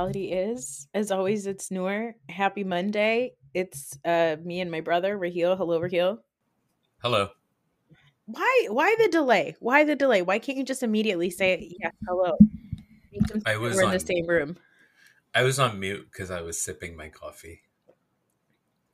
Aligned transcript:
Reality 0.00 0.32
Is. 0.32 0.88
As 0.94 1.10
always, 1.10 1.46
it's 1.46 1.70
Noor. 1.70 2.14
Happy 2.30 2.64
Monday. 2.64 3.34
It's 3.52 3.98
uh, 4.02 4.36
me 4.42 4.60
and 4.62 4.70
my 4.70 4.80
brother, 4.80 5.18
Raheel. 5.18 5.56
Hello, 5.56 5.78
Raheel. 5.78 6.20
Hello. 7.02 7.28
Why? 8.24 8.66
Why 8.70 8.96
the 8.98 9.08
delay? 9.08 9.56
Why 9.60 9.84
the 9.84 9.94
delay? 9.94 10.22
Why 10.22 10.38
can't 10.38 10.56
you 10.56 10.64
just 10.64 10.82
immediately 10.82 11.28
say 11.28 11.74
yes, 11.78 11.92
hello? 12.08 12.32
I 13.44 13.58
was 13.58 13.76
We're 13.76 13.82
in 13.84 13.90
the 13.90 14.00
same 14.00 14.26
room. 14.26 14.56
I 15.34 15.42
was 15.42 15.58
on 15.58 15.78
mute 15.78 16.08
because 16.10 16.30
I 16.30 16.40
was 16.40 16.58
sipping 16.58 16.96
my 16.96 17.10
coffee. 17.10 17.60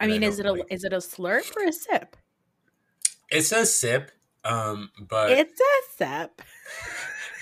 I 0.00 0.06
And 0.06 0.12
I 0.12 0.18
mean, 0.18 0.22
is 0.24 0.40
it 0.40 0.46
a 0.46 0.52
like- 0.54 0.66
is 0.70 0.82
it 0.82 0.92
a 0.92 0.96
slurp 0.96 1.56
or 1.56 1.68
a 1.68 1.72
sip? 1.72 2.16
It's 3.30 3.52
a 3.52 3.64
sip, 3.64 4.10
um, 4.44 4.90
but 5.08 5.30
It's 5.30 5.60
a 5.60 5.74
sip. 5.96 6.42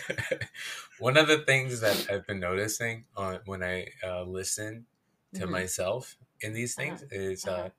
one 1.05 1.17
of 1.19 1.29
the 1.29 1.39
things 1.39 1.81
that 1.81 1.97
I've 2.11 2.27
been 2.27 2.41
noticing 2.41 3.05
on 3.17 3.41
when 3.45 3.63
I 3.63 3.89
uh, 4.03 4.23
listen 4.25 4.87
to 5.35 5.47
Mhm. 5.47 5.51
myself 5.53 6.17
in 6.41 6.55
these 6.55 6.75
Uh-huh. 6.79 6.99
things 6.99 7.05
is 7.11 7.47
Uh-huh. 7.47 7.61
uh, 7.67 7.71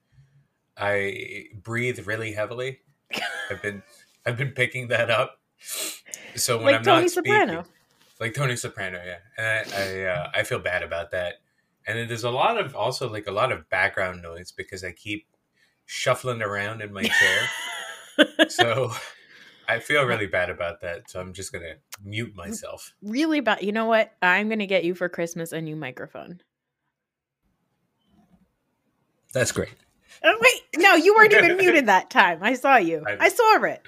I 0.77 1.45
breathe 1.55 2.05
really 2.07 2.33
heavily. 2.33 2.81
I've 3.49 3.61
been 3.61 3.83
I've 4.25 4.37
been 4.37 4.51
picking 4.51 4.89
that 4.89 5.09
up. 5.09 5.39
So 6.35 6.61
when 6.61 6.65
like 6.65 6.75
I'm 6.75 6.83
Tony 6.83 7.07
not 7.07 7.09
Soprano. 7.09 7.63
speaking, 7.63 7.65
like 8.19 8.33
Tony 8.33 8.55
Soprano, 8.55 9.01
yeah, 9.05 9.19
and 9.37 9.47
I 9.47 9.81
I, 9.81 10.03
uh, 10.05 10.31
I 10.35 10.43
feel 10.43 10.59
bad 10.59 10.83
about 10.83 11.11
that. 11.11 11.35
And 11.87 11.97
then 11.97 12.07
there's 12.07 12.23
a 12.23 12.31
lot 12.31 12.57
of 12.59 12.75
also 12.75 13.09
like 13.09 13.27
a 13.27 13.31
lot 13.31 13.51
of 13.51 13.69
background 13.69 14.21
noise 14.21 14.51
because 14.51 14.83
I 14.83 14.91
keep 14.91 15.27
shuffling 15.85 16.41
around 16.41 16.81
in 16.81 16.93
my 16.93 17.07
chair. 17.07 17.53
so 18.47 18.91
I 19.67 19.79
feel 19.79 20.03
really 20.05 20.27
bad 20.27 20.49
about 20.49 20.81
that. 20.81 21.09
So 21.09 21.19
I'm 21.19 21.33
just 21.33 21.51
gonna 21.51 21.75
mute 22.03 22.35
myself. 22.35 22.93
really 23.01 23.39
bad. 23.39 23.61
You 23.63 23.71
know 23.71 23.85
what? 23.85 24.11
I'm 24.21 24.49
gonna 24.49 24.65
get 24.67 24.83
you 24.83 24.95
for 24.95 25.09
Christmas 25.09 25.51
a 25.51 25.61
new 25.61 25.75
microphone. 25.75 26.41
That's 29.33 29.51
great. 29.51 29.75
Oh 30.23 30.37
wait, 30.39 30.81
no, 30.81 30.95
you 30.95 31.13
weren't 31.15 31.33
even 31.33 31.57
muted 31.57 31.87
that 31.87 32.09
time. 32.09 32.39
I 32.41 32.53
saw 32.53 32.77
you. 32.77 33.03
I- 33.05 33.17
I 33.25 33.29
saw 33.29 33.63
it. 33.63 33.81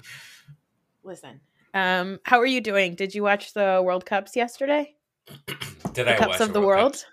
Listen, 1.03 1.39
um, 1.73 2.20
how 2.23 2.39
are 2.39 2.45
you 2.45 2.59
doing? 2.59 2.95
Did 2.95 3.16
you 3.16 3.23
watch 3.23 3.53
the 3.53 3.81
World 3.83 4.05
Cups 4.05 4.36
yesterday? 4.36 4.95
Did 5.94 6.05
The 6.08 6.14
I 6.16 6.17
Cups 6.17 6.30
watch 6.31 6.42
of 6.42 6.53
the 6.53 6.59
World 6.59 6.67
World. 6.81 6.94
Cups? 6.94 7.05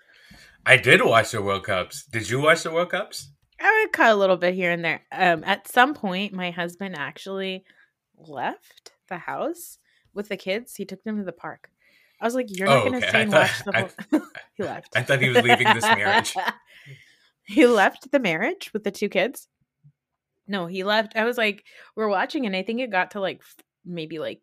I 0.65 0.77
did 0.77 1.03
watch 1.03 1.31
the 1.31 1.41
World 1.41 1.63
Cups. 1.63 2.05
Did 2.07 2.29
you 2.29 2.41
watch 2.41 2.63
the 2.63 2.71
World 2.71 2.89
Cups? 2.89 3.29
I 3.61 3.81
would 3.83 3.93
cut 3.93 4.11
a 4.11 4.15
little 4.15 4.35
bit 4.35 4.53
here 4.53 4.71
and 4.71 4.83
there. 4.83 5.01
Um, 5.11 5.43
at 5.45 5.67
some 5.67 5.93
point, 5.93 6.33
my 6.33 6.51
husband 6.51 6.95
actually 6.97 7.63
left 8.17 8.91
the 9.09 9.17
house 9.17 9.77
with 10.13 10.29
the 10.29 10.37
kids. 10.37 10.75
He 10.75 10.85
took 10.85 11.03
them 11.03 11.17
to 11.17 11.23
the 11.23 11.31
park. 11.31 11.69
I 12.21 12.25
was 12.25 12.35
like, 12.35 12.47
"You're 12.49 12.67
not 12.67 12.77
Oh, 12.77 12.89
going 12.89 12.93
to 12.93 12.97
okay. 12.99 13.09
stay 13.09 13.17
I 13.17 13.21
and 13.21 13.31
thought- 13.31 13.41
watch 13.41 13.63
the 13.65 13.75
I- 13.75 14.17
whole." 14.19 14.27
he 14.55 14.63
left. 14.63 14.95
I 14.97 15.03
thought 15.03 15.21
he 15.21 15.29
was 15.29 15.37
leaving 15.43 15.73
this 15.73 15.83
marriage. 15.83 16.33
he 17.43 17.65
left 17.67 18.11
the 18.11 18.19
marriage 18.19 18.71
with 18.73 18.83
the 18.83 18.91
two 18.91 19.09
kids. 19.09 19.47
No, 20.47 20.67
he 20.67 20.83
left. 20.83 21.15
I 21.15 21.25
was 21.25 21.37
like, 21.37 21.63
we're 21.95 22.07
watching, 22.07 22.45
and 22.45 22.55
I 22.55 22.61
think 22.63 22.79
it 22.79 22.91
got 22.91 23.11
to 23.11 23.19
like 23.19 23.41
maybe 23.83 24.19
like 24.19 24.41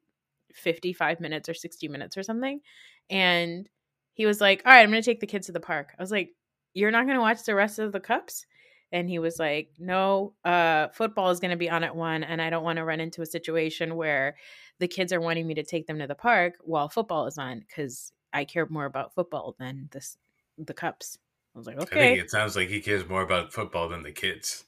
55 0.55 1.21
minutes 1.21 1.49
or 1.49 1.55
60 1.55 1.89
minutes 1.89 2.17
or 2.17 2.23
something. 2.23 2.61
And 3.09 3.69
he 4.15 4.27
was 4.27 4.41
like, 4.41 4.63
All 4.67 4.73
right, 4.73 4.83
I'm 4.83 4.91
going 4.91 5.03
to 5.03 5.11
take 5.11 5.21
the 5.21 5.27
kids 5.27 5.47
to 5.47 5.53
the 5.53 5.61
park. 5.61 5.95
I 5.99 6.03
was 6.03 6.11
like, 6.11 6.31
You're 6.75 6.91
not 6.91 7.07
going 7.07 7.17
to 7.17 7.23
watch 7.23 7.43
the 7.45 7.55
rest 7.55 7.79
of 7.79 7.93
the 7.93 8.01
cups? 8.01 8.47
And 8.93 9.09
he 9.09 9.19
was 9.19 9.39
like, 9.39 9.71
No, 9.79 10.35
uh, 10.45 10.89
football 10.89 11.31
is 11.31 11.41
going 11.41 11.51
to 11.51 11.57
be 11.57 11.71
on 11.71 11.85
at 11.85 11.97
one, 11.97 12.23
and 12.25 12.41
I 12.43 12.51
don't 12.51 12.65
want 12.65 12.77
to 12.77 12.85
run 12.85 13.01
into 13.01 13.23
a 13.23 13.27
situation 13.27 13.97
where 13.97 14.37
the 14.79 14.89
kids 14.89 15.13
are 15.13 15.21
wanting 15.21 15.47
me 15.47 15.55
to 15.55 15.63
take 15.63 15.87
them 15.87 15.99
to 15.99 16.07
the 16.07 16.15
park 16.15 16.55
while 16.63 16.89
football 16.89 17.27
is 17.27 17.39
on 17.39 17.61
because 17.61 18.13
I 18.33 18.45
care 18.45 18.67
more 18.67 18.85
about 18.85 19.15
football 19.15 19.55
than 19.59 19.89
this 19.93 20.17
the 20.59 20.75
cups. 20.75 21.19
I 21.55 21.59
was 21.59 21.67
like, 21.67 21.77
I 21.77 21.83
okay. 21.83 22.15
think 22.15 22.25
it 22.25 22.31
sounds 22.31 22.57
like 22.57 22.69
he 22.69 22.81
cares 22.81 23.09
more 23.09 23.23
about 23.23 23.53
football 23.53 23.89
than 23.89 24.03
the 24.03 24.13
kids. 24.13 24.65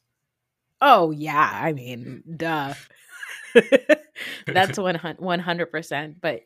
Oh 0.81 1.10
yeah, 1.10 1.50
I 1.53 1.72
mean, 1.72 2.22
duh. 2.37 2.75
That's 4.47 4.78
one 4.78 5.38
hundred 5.38 5.66
percent. 5.66 6.21
But 6.21 6.43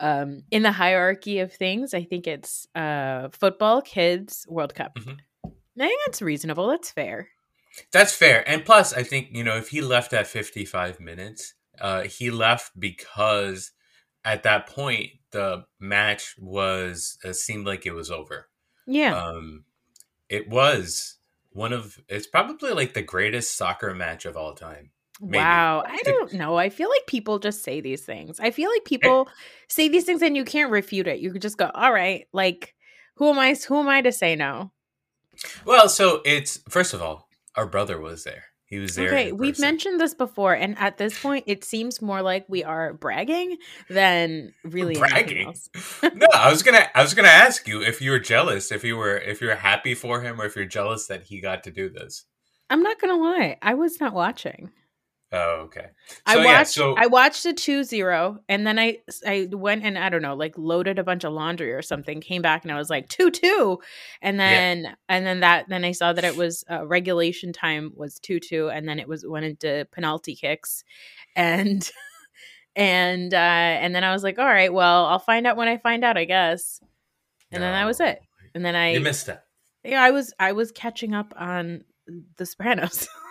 um, 0.00 0.42
in 0.50 0.62
the 0.62 0.72
hierarchy 0.72 1.38
of 1.38 1.52
things, 1.52 1.94
I 1.94 2.04
think 2.04 2.26
it's 2.26 2.66
uh, 2.74 3.28
football, 3.30 3.82
kids, 3.82 4.46
World 4.48 4.74
Cup. 4.74 4.96
Mhm. 4.96 5.18
I 5.80 5.86
think 5.86 6.00
that's 6.06 6.22
reasonable. 6.22 6.68
That's 6.68 6.90
fair. 6.90 7.28
That's 7.92 8.14
fair. 8.14 8.48
And 8.48 8.64
plus, 8.64 8.92
I 8.92 9.02
think, 9.02 9.28
you 9.32 9.44
know, 9.44 9.56
if 9.56 9.68
he 9.68 9.80
left 9.80 10.12
at 10.12 10.26
55 10.26 11.00
minutes, 11.00 11.54
uh, 11.80 12.02
he 12.02 12.30
left 12.30 12.78
because 12.78 13.72
at 14.24 14.42
that 14.42 14.66
point, 14.66 15.10
the 15.30 15.64
match 15.78 16.34
was, 16.38 17.18
uh, 17.24 17.32
seemed 17.32 17.66
like 17.66 17.86
it 17.86 17.92
was 17.94 18.10
over. 18.10 18.48
Yeah. 18.86 19.16
Um, 19.16 19.64
it 20.28 20.48
was 20.48 21.16
one 21.50 21.72
of, 21.72 21.98
it's 22.08 22.26
probably 22.26 22.72
like 22.72 22.94
the 22.94 23.02
greatest 23.02 23.56
soccer 23.56 23.94
match 23.94 24.24
of 24.24 24.36
all 24.36 24.54
time. 24.54 24.90
maybe. 25.20 25.38
wow. 25.38 25.82
I 25.86 26.00
don't 26.04 26.32
know. 26.32 26.56
I 26.56 26.70
feel 26.70 26.88
like 26.88 27.06
people 27.06 27.38
just 27.38 27.62
say 27.62 27.80
these 27.80 28.02
things. 28.04 28.40
I 28.40 28.50
feel 28.50 28.70
like 28.70 28.84
people 28.84 29.28
say 29.68 29.88
these 29.88 30.04
things 30.04 30.22
and 30.22 30.36
you 30.36 30.44
can't 30.44 30.70
refute 30.70 31.06
it. 31.06 31.20
You 31.20 31.32
could 31.32 31.42
just 31.42 31.58
go, 31.58 31.70
"All 31.74 31.92
right." 31.92 32.26
Like, 32.32 32.74
who 33.16 33.28
am 33.30 33.38
I? 33.38 33.54
Who 33.54 33.78
am 33.80 33.88
I 33.88 34.00
to 34.02 34.12
say 34.12 34.36
no? 34.36 34.70
Well, 35.64 35.88
so 35.88 36.22
it's, 36.24 36.58
first 36.68 36.94
of 36.94 37.02
all, 37.02 37.28
our 37.54 37.66
brother 37.66 38.00
was 38.00 38.24
there. 38.24 38.44
He 38.68 38.78
was 38.78 38.96
there. 38.96 39.08
Okay, 39.08 39.32
we've 39.32 39.58
mentioned 39.58 39.98
this 39.98 40.12
before, 40.12 40.52
and 40.52 40.76
at 40.78 40.98
this 40.98 41.18
point, 41.18 41.44
it 41.46 41.64
seems 41.64 42.02
more 42.02 42.20
like 42.20 42.44
we 42.48 42.62
are 42.64 42.92
bragging 42.92 43.56
than 43.88 44.52
really 44.62 44.94
bragging. 44.94 45.54
no, 46.02 46.26
I 46.34 46.50
was 46.50 46.62
gonna, 46.62 46.86
I 46.94 47.00
was 47.00 47.14
gonna 47.14 47.28
ask 47.28 47.66
you 47.66 47.82
if 47.82 48.02
you 48.02 48.10
were 48.10 48.18
jealous, 48.18 48.70
if 48.70 48.84
you 48.84 48.98
were, 48.98 49.16
if 49.16 49.40
you're 49.40 49.54
happy 49.54 49.94
for 49.94 50.20
him, 50.20 50.38
or 50.38 50.44
if 50.44 50.54
you're 50.54 50.66
jealous 50.66 51.06
that 51.06 51.22
he 51.22 51.40
got 51.40 51.64
to 51.64 51.70
do 51.70 51.88
this. 51.88 52.24
I'm 52.68 52.82
not 52.82 53.00
gonna 53.00 53.16
lie, 53.16 53.56
I 53.62 53.72
was 53.72 54.00
not 54.00 54.12
watching. 54.12 54.70
Oh, 55.30 55.64
okay. 55.66 55.88
I 56.24 56.36
watched. 56.36 56.46
yeah, 56.48 56.62
so 56.62 56.94
I 56.96 57.06
watched 57.06 57.44
a 57.44 57.50
2-0, 57.52 58.38
and 58.48 58.66
then 58.66 58.78
I 58.78 58.98
I 59.26 59.46
went 59.52 59.84
and 59.84 59.98
I 59.98 60.08
don't 60.08 60.22
know, 60.22 60.34
like 60.34 60.56
loaded 60.56 60.98
a 60.98 61.04
bunch 61.04 61.24
of 61.24 61.34
laundry 61.34 61.72
or 61.72 61.82
something. 61.82 62.22
Came 62.22 62.40
back 62.40 62.64
and 62.64 62.72
I 62.72 62.76
was 62.76 62.88
like 62.88 63.08
two 63.08 63.30
two, 63.30 63.78
and 64.22 64.38
Yeah. 64.38 64.46
then 64.48 64.96
and 65.08 65.26
then 65.26 65.40
that 65.40 65.68
then 65.68 65.84
I 65.84 65.92
saw 65.92 66.14
that 66.14 66.24
it 66.24 66.34
was 66.34 66.64
uh, 66.70 66.86
regulation 66.86 67.52
time 67.52 67.92
was 67.94 68.18
two 68.18 68.40
two, 68.40 68.70
and 68.70 68.88
then 68.88 68.98
it 68.98 69.06
was 69.06 69.26
went 69.26 69.44
into 69.44 69.86
penalty 69.92 70.34
kicks, 70.34 70.82
and 71.36 71.88
and 72.76 73.34
uh 73.34 73.36
and 73.36 73.94
then 73.94 74.04
I 74.04 74.12
was 74.12 74.22
like, 74.22 74.38
all 74.38 74.46
right, 74.46 74.72
well, 74.72 75.04
I'll 75.06 75.18
find 75.18 75.46
out 75.46 75.58
when 75.58 75.68
I 75.68 75.76
find 75.76 76.04
out, 76.04 76.16
I 76.16 76.24
guess. 76.24 76.80
And 77.50 77.62
then 77.62 77.72
that 77.72 77.84
was 77.84 78.00
it. 78.00 78.20
And 78.54 78.64
then 78.64 78.74
I 78.76 78.92
You 78.92 79.00
missed 79.00 79.28
it. 79.28 79.40
yeah, 79.84 80.02
I 80.02 80.10
was 80.10 80.32
I 80.38 80.52
was 80.52 80.72
catching 80.72 81.14
up 81.14 81.34
on 81.36 81.84
The 82.36 82.46
Sopranos, 82.46 83.08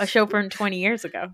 a 0.00 0.06
show 0.06 0.26
from 0.26 0.48
twenty 0.50 0.78
years 0.80 1.04
ago. 1.04 1.32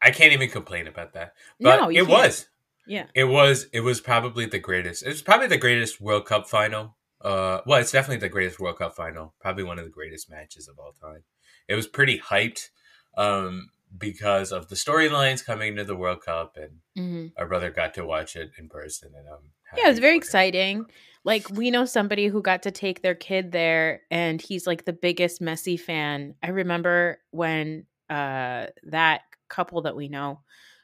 I 0.00 0.10
can't 0.12 0.32
even 0.32 0.48
complain 0.48 0.86
about 0.86 1.12
that. 1.14 1.34
But 1.60 1.80
No, 1.80 1.88
you 1.88 2.02
it 2.02 2.06
can't. 2.06 2.22
was. 2.22 2.48
Yeah. 2.86 3.06
It 3.14 3.24
was. 3.24 3.66
It 3.72 3.80
was 3.80 4.00
probably 4.00 4.46
the 4.46 4.58
greatest. 4.58 5.02
It's 5.04 5.20
probably 5.22 5.48
the 5.48 5.58
greatest 5.58 6.00
World 6.00 6.24
Cup 6.24 6.48
final. 6.48 6.96
Uh, 7.20 7.60
well, 7.66 7.80
it's 7.80 7.90
definitely 7.92 8.20
the 8.20 8.28
greatest 8.32 8.60
World 8.60 8.78
Cup 8.78 8.94
final. 8.94 9.34
Probably 9.40 9.64
one 9.64 9.78
of 9.78 9.84
the 9.84 9.90
greatest 9.90 10.30
matches 10.30 10.68
of 10.68 10.78
all 10.78 10.92
time. 10.92 11.24
It 11.66 11.74
was 11.74 11.86
pretty 11.88 12.18
hyped, 12.20 12.68
um, 13.16 13.70
because 13.98 14.52
of 14.52 14.68
the 14.68 14.76
storylines 14.76 15.44
coming 15.44 15.68
into 15.72 15.84
the 15.84 15.96
World 15.96 16.22
Cup, 16.24 16.56
and 16.56 16.78
hmm 16.96 17.26
our 17.36 17.46
brother 17.46 17.70
got 17.70 17.94
to 17.94 18.04
watch 18.06 18.36
it 18.36 18.52
in 18.58 18.68
person. 18.68 19.10
And 19.16 19.28
um, 19.28 19.40
Yeah, 19.76 19.86
it 19.86 19.90
was 19.90 19.98
very 19.98 20.16
exciting. 20.16 20.86
Like 21.28 21.50
we 21.50 21.70
know 21.70 21.84
somebody 21.84 22.28
who 22.28 22.40
got 22.40 22.62
to 22.62 22.70
take 22.70 23.02
their 23.02 23.14
kid 23.14 23.52
there, 23.52 24.00
and 24.10 24.40
he's 24.40 24.66
like 24.66 24.86
the 24.86 24.94
biggest 24.94 25.42
Messi 25.42 25.78
fan. 25.78 26.34
I 26.42 26.48
remember 26.48 27.20
when 27.32 27.84
uh 28.08 28.68
that 28.84 29.20
couple 29.50 29.82
that 29.82 29.94
we 29.94 30.08
know, 30.08 30.40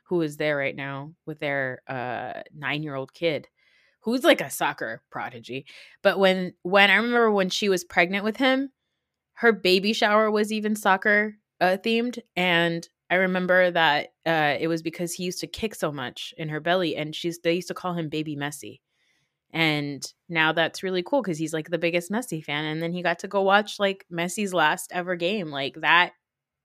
who 0.08 0.20
is 0.20 0.36
there 0.36 0.58
right 0.58 0.76
now 0.76 1.14
with 1.24 1.38
their 1.40 1.80
uh 1.88 2.42
nine 2.54 2.82
year 2.82 2.94
old 2.94 3.14
kid, 3.14 3.48
who's 4.00 4.22
like 4.22 4.42
a 4.42 4.50
soccer 4.50 5.02
prodigy. 5.10 5.64
But 6.02 6.18
when 6.18 6.52
when 6.60 6.90
I 6.90 6.96
remember 6.96 7.30
when 7.30 7.48
she 7.48 7.70
was 7.70 7.82
pregnant 7.82 8.22
with 8.22 8.36
him, 8.36 8.70
her 9.36 9.50
baby 9.50 9.94
shower 9.94 10.30
was 10.30 10.52
even 10.52 10.76
soccer 10.76 11.38
uh, 11.62 11.78
themed, 11.82 12.18
and 12.36 12.86
I 13.08 13.14
remember 13.14 13.70
that 13.70 14.08
uh, 14.26 14.56
it 14.60 14.68
was 14.68 14.82
because 14.82 15.14
he 15.14 15.24
used 15.24 15.40
to 15.40 15.46
kick 15.46 15.74
so 15.74 15.90
much 15.90 16.34
in 16.36 16.50
her 16.50 16.60
belly, 16.60 16.96
and 16.96 17.16
she's 17.16 17.38
they 17.38 17.54
used 17.54 17.68
to 17.68 17.74
call 17.74 17.94
him 17.94 18.10
Baby 18.10 18.36
Messi. 18.36 18.80
And 19.54 20.04
now 20.28 20.52
that's 20.52 20.82
really 20.82 21.02
cool 21.02 21.22
because 21.22 21.38
he's 21.38 21.54
like 21.54 21.70
the 21.70 21.78
biggest 21.78 22.10
Messi 22.10 22.44
fan, 22.44 22.66
and 22.66 22.82
then 22.82 22.92
he 22.92 23.02
got 23.02 23.20
to 23.20 23.28
go 23.28 23.40
watch 23.42 23.78
like 23.78 24.04
Messi's 24.12 24.52
last 24.52 24.92
ever 24.92 25.16
game, 25.16 25.50
like 25.50 25.76
that. 25.80 26.12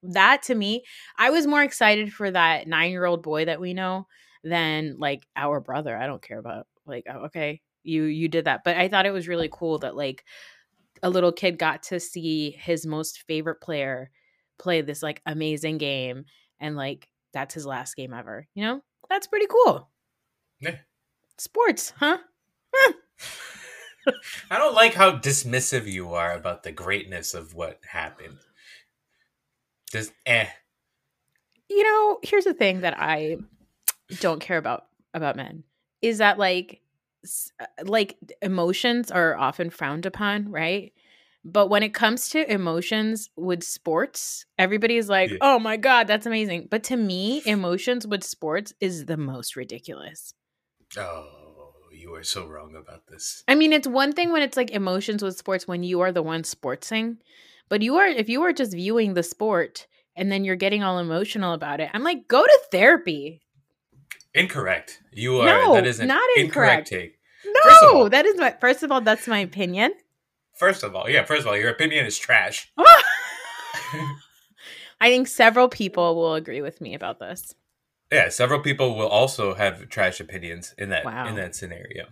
That 0.03 0.43
to 0.43 0.55
me, 0.55 0.83
I 1.17 1.29
was 1.29 1.47
more 1.47 1.61
excited 1.63 2.13
for 2.13 2.31
that 2.31 2.67
nine 2.67 2.91
year 2.91 3.05
old 3.05 3.21
boy 3.23 3.45
that 3.45 3.61
we 3.61 3.73
know 3.73 4.07
than 4.43 4.95
like 4.97 5.27
our 5.35 5.59
brother. 5.61 5.95
I 5.97 6.07
don't 6.07 6.21
care 6.21 6.39
about 6.39 6.67
like 6.85 7.05
oh, 7.09 7.25
okay, 7.25 7.61
you 7.83 8.03
you 8.05 8.27
did 8.27 8.45
that, 8.45 8.63
but 8.65 8.75
I 8.77 8.87
thought 8.87 9.05
it 9.05 9.11
was 9.11 9.27
really 9.27 9.49
cool 9.51 9.79
that 9.79 9.95
like 9.95 10.23
a 11.03 11.09
little 11.09 11.31
kid 11.31 11.57
got 11.59 11.83
to 11.83 11.99
see 11.99 12.51
his 12.51 12.85
most 12.85 13.23
favorite 13.27 13.61
player 13.61 14.09
play 14.57 14.81
this 14.81 15.01
like 15.03 15.21
amazing 15.25 15.77
game 15.77 16.25
and 16.59 16.75
like 16.75 17.07
that's 17.33 17.53
his 17.53 17.65
last 17.65 17.95
game 17.95 18.13
ever 18.13 18.45
you 18.53 18.63
know 18.63 18.81
that's 19.09 19.27
pretty 19.27 19.47
cool 19.47 19.89
Yeah. 20.59 20.75
sports 21.37 21.93
huh 21.97 22.17
I 24.51 24.57
don't 24.57 24.73
like 24.75 24.93
how 24.93 25.17
dismissive 25.17 25.85
you 25.85 26.13
are 26.13 26.33
about 26.33 26.63
the 26.63 26.71
greatness 26.71 27.33
of 27.33 27.53
what 27.53 27.79
happened. 27.87 28.37
Just 29.91 30.11
eh. 30.25 30.47
You 31.69 31.83
know, 31.83 32.19
here's 32.23 32.45
the 32.45 32.53
thing 32.53 32.81
that 32.81 32.95
I 32.97 33.37
don't 34.19 34.39
care 34.39 34.57
about 34.57 34.85
about 35.13 35.35
men 35.35 35.63
is 36.01 36.19
that 36.19 36.37
like 36.39 36.81
uh, 37.59 37.65
like 37.83 38.17
emotions 38.41 39.11
are 39.11 39.35
often 39.35 39.69
frowned 39.69 40.05
upon, 40.05 40.49
right? 40.51 40.93
But 41.45 41.67
when 41.67 41.83
it 41.83 41.93
comes 41.93 42.29
to 42.29 42.51
emotions 42.51 43.29
with 43.37 43.63
sports, 43.63 44.45
everybody's 44.57 45.09
like, 45.09 45.31
Yeah. 45.31 45.37
"Oh 45.41 45.59
my 45.59 45.77
god, 45.77 46.07
that's 46.07 46.25
amazing." 46.25 46.67
But 46.69 46.83
to 46.85 46.97
me, 46.97 47.41
emotions 47.45 48.05
with 48.05 48.23
sports 48.23 48.73
is 48.79 49.05
the 49.05 49.17
most 49.17 49.55
ridiculous. 49.55 50.33
Oh, 50.97 51.27
you 51.91 52.13
are 52.15 52.23
so 52.23 52.47
wrong 52.47 52.75
about 52.75 53.07
this. 53.07 53.43
I 53.47 53.55
mean, 53.55 53.73
it's 53.73 53.87
one 53.87 54.13
thing 54.13 54.31
when 54.31 54.41
it's 54.41 54.57
like 54.57 54.71
emotions 54.71 55.23
with 55.23 55.37
sports 55.37 55.67
when 55.67 55.83
you 55.83 56.01
are 56.01 56.11
the 56.11 56.21
one 56.23 56.43
sportsing, 56.43 57.17
but 57.69 57.81
you 57.81 57.95
are 57.95 58.07
if 58.07 58.29
you 58.29 58.41
are 58.43 58.53
just 58.53 58.73
viewing 58.73 59.13
the 59.13 59.23
sport 59.23 59.87
and 60.15 60.31
then 60.31 60.43
you're 60.43 60.55
getting 60.55 60.83
all 60.83 60.99
emotional 60.99 61.53
about 61.53 61.79
it. 61.79 61.89
I'm 61.93 62.03
like, 62.03 62.27
go 62.27 62.43
to 62.43 62.59
therapy. 62.71 63.41
Incorrect. 64.33 64.99
You 65.11 65.39
are 65.39 65.45
No, 65.45 65.73
that 65.75 65.87
is 65.87 65.99
not 65.99 66.21
incorrect 66.37 66.89
incorrect. 66.89 66.89
take. 66.89 67.19
No, 67.45 67.99
all- 68.01 68.09
that 68.09 68.25
is 68.25 68.37
my 68.37 68.55
first 68.59 68.83
of 68.83 68.91
all, 68.91 69.01
that's 69.01 69.27
my 69.27 69.39
opinion. 69.39 69.93
First 70.55 70.83
of 70.83 70.93
all, 70.95 71.09
yeah, 71.09 71.23
first 71.23 71.41
of 71.41 71.47
all, 71.47 71.57
your 71.57 71.69
opinion 71.69 72.05
is 72.05 72.17
trash. 72.17 72.71
I 75.01 75.09
think 75.09 75.27
several 75.29 75.69
people 75.69 76.15
will 76.15 76.33
agree 76.35 76.61
with 76.61 76.81
me 76.81 76.93
about 76.93 77.19
this. 77.19 77.55
Yeah, 78.11 78.29
several 78.29 78.59
people 78.61 78.95
will 78.95 79.07
also 79.07 79.53
have 79.53 79.87
trash 79.89 80.19
opinions 80.19 80.73
in 80.77 80.89
that 80.89 81.05
Wow. 81.05 81.27
in 81.27 81.35
that 81.35 81.55
scenario. 81.55 82.07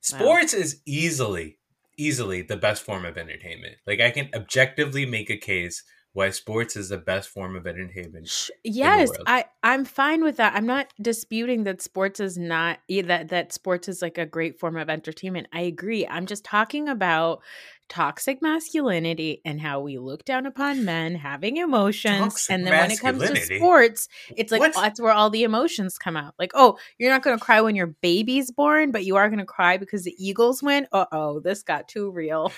Sports 0.00 0.54
is 0.54 0.80
easily 0.86 1.58
easily 1.96 2.42
the 2.42 2.56
best 2.56 2.82
form 2.82 3.04
of 3.04 3.18
entertainment. 3.18 3.76
Like 3.86 4.00
I 4.00 4.10
can 4.10 4.30
objectively 4.34 5.04
make 5.04 5.30
a 5.30 5.36
case 5.36 5.82
why 6.12 6.30
sports 6.30 6.76
is 6.76 6.88
the 6.88 6.98
best 6.98 7.28
form 7.28 7.54
of 7.56 7.66
entertainment. 7.66 8.28
Yes. 8.64 9.10
I 9.26 9.44
I'm 9.62 9.84
fine 9.84 10.24
with 10.24 10.36
that. 10.38 10.54
I'm 10.54 10.66
not 10.66 10.92
disputing 11.00 11.64
that 11.64 11.82
sports 11.82 12.18
is 12.20 12.38
not 12.38 12.78
that 12.88 13.28
that 13.28 13.52
sports 13.52 13.88
is 13.88 14.00
like 14.02 14.18
a 14.18 14.26
great 14.26 14.58
form 14.58 14.76
of 14.76 14.88
entertainment. 14.88 15.48
I 15.52 15.60
agree. 15.62 16.06
I'm 16.06 16.26
just 16.26 16.44
talking 16.44 16.88
about 16.88 17.42
toxic 17.88 18.42
masculinity 18.42 19.40
and 19.44 19.60
how 19.60 19.80
we 19.80 19.98
look 19.98 20.24
down 20.24 20.46
upon 20.46 20.84
men 20.84 21.14
having 21.14 21.56
emotions 21.56 22.18
Toxic 22.18 22.54
and 22.54 22.66
then 22.66 22.72
when 22.72 22.90
it 22.90 23.00
comes 23.00 23.22
to 23.28 23.36
sports 23.36 24.08
it's 24.36 24.52
like 24.52 24.72
that's 24.74 25.00
where 25.00 25.12
all 25.12 25.30
the 25.30 25.42
emotions 25.44 25.98
come 25.98 26.16
out. 26.16 26.34
Like 26.38 26.52
oh 26.54 26.78
you're 26.98 27.10
not 27.10 27.22
going 27.22 27.38
to 27.38 27.44
cry 27.44 27.60
when 27.60 27.74
your 27.76 27.86
baby's 27.88 28.50
born 28.50 28.90
but 28.90 29.04
you 29.04 29.16
are 29.16 29.28
going 29.28 29.38
to 29.38 29.44
cry 29.44 29.76
because 29.76 30.04
the 30.04 30.14
eagles 30.18 30.62
win? 30.62 30.86
Uh-oh 30.92 31.40
this 31.40 31.62
got 31.62 31.88
too 31.88 32.10
real. 32.10 32.52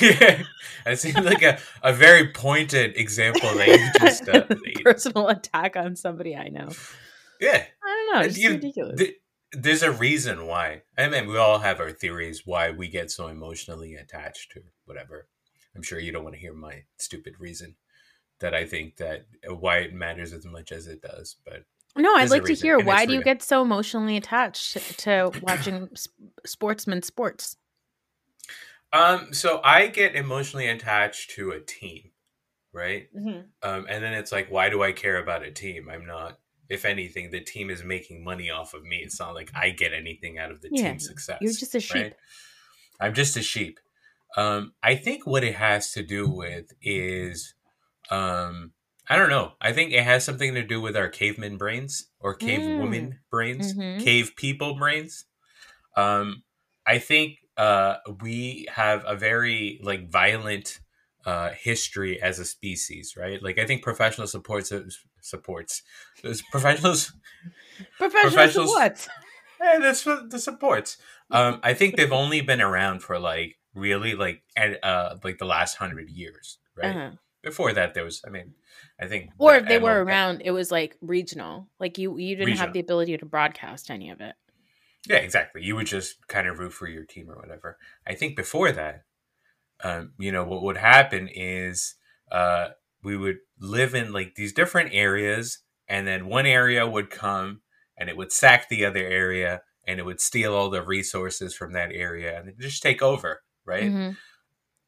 Yeah, 0.00 0.42
that 0.84 0.98
seems 0.98 1.16
like 1.20 1.42
a, 1.42 1.58
a 1.82 1.92
very 1.92 2.28
pointed 2.32 2.96
example 2.96 3.48
that 3.54 3.68
you 3.68 3.90
just 4.00 4.28
uh, 4.28 4.44
personal 4.84 5.28
attack 5.28 5.76
on 5.76 5.96
somebody 5.96 6.36
i 6.36 6.48
know. 6.48 6.68
Yeah, 7.40 7.64
i 7.84 7.86
don't 7.86 8.14
know 8.14 8.26
it's 8.26 8.38
You- 8.38 8.50
ridiculous. 8.52 8.98
th- 8.98 9.16
there's 9.52 9.82
a 9.82 9.90
reason 9.90 10.46
why. 10.46 10.82
I 10.96 11.08
mean, 11.08 11.26
we 11.26 11.36
all 11.36 11.58
have 11.58 11.80
our 11.80 11.90
theories 11.90 12.46
why 12.46 12.70
we 12.70 12.88
get 12.88 13.10
so 13.10 13.28
emotionally 13.28 13.94
attached 13.94 14.52
to 14.52 14.62
whatever. 14.84 15.26
I'm 15.74 15.82
sure 15.82 15.98
you 15.98 16.12
don't 16.12 16.24
want 16.24 16.34
to 16.34 16.40
hear 16.40 16.54
my 16.54 16.84
stupid 16.98 17.34
reason 17.38 17.76
that 18.40 18.54
I 18.54 18.64
think 18.64 18.96
that 18.96 19.26
uh, 19.48 19.54
why 19.54 19.78
it 19.78 19.94
matters 19.94 20.32
as 20.32 20.44
much 20.44 20.72
as 20.72 20.86
it 20.86 21.02
does. 21.02 21.36
But 21.44 21.64
No, 21.96 22.14
I'd 22.14 22.30
like 22.30 22.44
to 22.44 22.54
hear 22.54 22.78
and 22.78 22.86
why 22.86 23.06
do 23.06 23.12
you 23.12 23.22
get 23.22 23.42
so 23.42 23.62
emotionally 23.62 24.16
attached 24.16 24.72
to, 24.72 24.80
to 25.30 25.40
watching 25.42 25.88
sportsmen 26.46 27.02
sports? 27.02 27.56
um, 28.92 29.32
so 29.32 29.60
I 29.62 29.86
get 29.88 30.16
emotionally 30.16 30.68
attached 30.68 31.30
to 31.32 31.50
a 31.52 31.60
team, 31.60 32.10
right? 32.72 33.08
Mm-hmm. 33.16 33.40
Um, 33.62 33.86
and 33.88 34.02
then 34.02 34.14
it's 34.14 34.32
like, 34.32 34.50
why 34.50 34.68
do 34.68 34.82
I 34.82 34.92
care 34.92 35.18
about 35.18 35.44
a 35.44 35.50
team? 35.50 35.88
I'm 35.88 36.06
not. 36.06 36.38
If 36.70 36.84
anything, 36.84 37.30
the 37.30 37.40
team 37.40 37.70
is 37.70 37.84
making 37.84 38.24
money 38.24 38.50
off 38.50 38.74
of 38.74 38.84
me. 38.84 38.98
It's 38.98 39.20
not 39.20 39.34
like 39.34 39.50
I 39.54 39.70
get 39.70 39.92
anything 39.92 40.38
out 40.38 40.50
of 40.52 40.62
the 40.62 40.70
Yeah, 40.70 40.82
team's 40.82 41.06
success. 41.06 41.40
You're 41.40 41.52
just 41.52 41.74
a 41.74 41.80
sheep. 41.80 42.06
right? 42.06 42.14
I'm 43.00 43.14
just 43.14 43.36
a 43.36 43.42
sheep. 43.42 43.80
Um, 44.36 44.74
I 44.82 44.94
think 44.96 45.26
what 45.26 45.44
it 45.44 45.56
has 45.56 45.92
to 45.92 46.02
do 46.02 46.28
with 46.28 46.72
is, 46.82 47.54
um, 48.10 48.72
I 49.08 49.16
don't 49.16 49.30
know. 49.30 49.54
I 49.60 49.72
think 49.72 49.92
it 49.92 50.04
has 50.04 50.24
something 50.24 50.54
to 50.54 50.62
do 50.64 50.80
with 50.80 50.96
our 50.96 51.08
caveman 51.08 51.58
brains 51.58 52.10
or 52.20 52.34
cave 52.34 52.66
Mm. 52.66 52.76
woman 52.76 53.20
brains, 53.30 53.74
Mhm. 53.74 53.98
cave 53.98 54.32
people 54.36 54.76
brains. 54.76 55.26
Um, 55.96 56.44
I 56.86 56.98
think 56.98 57.38
uh, 57.56 57.96
we 58.22 58.66
have 58.72 59.04
a 59.06 59.16
very 59.16 59.80
like 59.82 60.10
violent 60.10 60.80
uh, 61.26 61.50
history 61.50 62.20
as 62.20 62.38
a 62.38 62.44
species, 62.44 63.16
right? 63.16 63.42
Like 63.42 63.58
I 63.58 63.66
think 63.66 63.82
professional 63.82 64.26
supports 64.26 64.72
supports 65.22 65.82
those 66.22 66.42
professionals 66.50 67.12
Professional 67.98 68.32
Professionals- 68.32 68.70
what? 68.70 69.08
yeah, 69.60 69.78
that's 69.78 70.04
what 70.06 70.30
the 70.30 70.38
supports. 70.38 70.96
Um, 71.30 71.60
I 71.62 71.74
think 71.74 71.96
they've 71.96 72.12
only 72.12 72.40
been 72.40 72.60
around 72.60 73.02
for 73.02 73.18
like 73.18 73.56
really 73.74 74.14
like 74.14 74.42
and 74.56 74.78
uh 74.82 75.16
like 75.22 75.38
the 75.38 75.44
last 75.44 75.76
hundred 75.76 76.10
years, 76.10 76.58
right? 76.76 76.96
Uh-huh. 76.96 77.10
Before 77.42 77.72
that, 77.72 77.94
there 77.94 78.04
was. 78.04 78.20
I 78.26 78.30
mean, 78.30 78.52
I 79.00 79.06
think. 79.06 79.30
Or 79.38 79.54
if 79.54 79.66
they 79.66 79.78
were 79.78 80.04
around, 80.04 80.42
it 80.44 80.50
was 80.50 80.70
like 80.70 80.96
regional. 81.00 81.68
Like 81.78 81.96
you, 81.96 82.18
you 82.18 82.36
didn't 82.36 82.58
have 82.58 82.74
the 82.74 82.80
ability 82.80 83.16
to 83.16 83.24
broadcast 83.24 83.90
any 83.90 84.10
of 84.10 84.20
it. 84.20 84.34
Yeah, 85.08 85.16
exactly. 85.16 85.62
You 85.62 85.76
would 85.76 85.86
just 85.86 86.26
kind 86.28 86.46
of 86.46 86.58
root 86.58 86.74
for 86.74 86.86
your 86.86 87.04
team 87.04 87.30
or 87.30 87.36
whatever. 87.36 87.78
I 88.06 88.14
think 88.14 88.36
before 88.36 88.72
that, 88.72 89.04
um, 89.82 90.12
you 90.18 90.32
know, 90.32 90.44
what 90.44 90.62
would 90.62 90.76
happen 90.76 91.28
is 91.28 91.94
uh, 92.30 92.68
we 93.02 93.16
would 93.16 93.38
live 93.58 93.94
in 93.94 94.12
like 94.12 94.34
these 94.34 94.52
different 94.52 94.90
areas, 94.92 95.58
and 95.88 96.06
then 96.06 96.26
one 96.26 96.46
area 96.46 96.86
would 96.86 97.10
come 97.10 97.62
and 97.96 98.08
it 98.08 98.16
would 98.16 98.32
sack 98.32 98.68
the 98.68 98.84
other 98.84 99.04
area, 99.06 99.62
and 99.86 99.98
it 100.00 100.04
would 100.04 100.20
steal 100.20 100.54
all 100.54 100.70
the 100.70 100.82
resources 100.82 101.54
from 101.54 101.72
that 101.72 101.90
area 101.92 102.38
and 102.38 102.52
just 102.58 102.82
take 102.82 103.02
over, 103.02 103.42
right? 103.66 103.90
Mhm. 103.92 104.16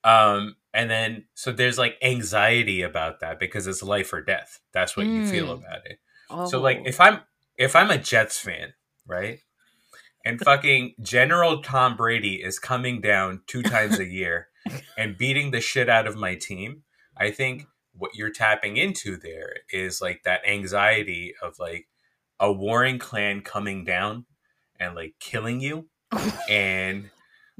Um, 0.05 0.57
and 0.75 0.91
then 0.91 1.27
so 1.35 1.53
there's 1.53 1.79
like 1.79 1.97
anxiety 2.03 2.83
about 2.83 3.21
that 3.21 3.39
because 3.39 3.67
it's 3.67 3.83
life 3.83 4.13
or 4.13 4.21
death. 4.23 4.61
That's 4.73 4.97
what 4.97 5.07
you 5.07 5.25
feel 5.25 5.47
Mm. 5.49 5.59
about 5.61 5.87
it. 5.87 5.99
Oh. 6.31 6.47
So 6.47 6.61
like 6.61 6.83
if 6.87 7.01
I'm 7.01 7.21
if 7.59 7.77
I'm 7.77 7.91
a 7.91 7.99
Jets 7.99 8.39
fan, 8.39 8.73
right? 9.07 9.41
And 10.25 10.41
fucking 10.45 10.95
General 11.03 11.63
Tom 11.63 11.97
Brady 11.97 12.43
is 12.43 12.59
coming 12.59 13.01
down 13.01 13.43
two 13.47 13.63
times 13.63 13.99
a 13.99 14.07
year 14.07 14.49
and 14.97 15.19
beating 15.19 15.51
the 15.51 15.61
shit 15.61 15.89
out 15.89 16.07
of 16.07 16.17
my 16.17 16.35
team, 16.35 16.83
I 17.17 17.31
think 17.31 17.67
what 17.95 18.15
you're 18.15 18.31
tapping 18.31 18.77
into 18.77 19.17
there 19.17 19.55
is 19.71 20.01
like 20.01 20.23
that 20.25 20.47
anxiety 20.47 21.35
of 21.43 21.59
like 21.59 21.87
a 22.41 22.53
warring 22.53 22.99
clan 22.99 23.41
coming 23.41 23.85
down 23.85 24.27
and 24.81 24.95
like 24.95 25.15
killing 25.21 25.61
you 25.61 25.89
and 26.51 27.11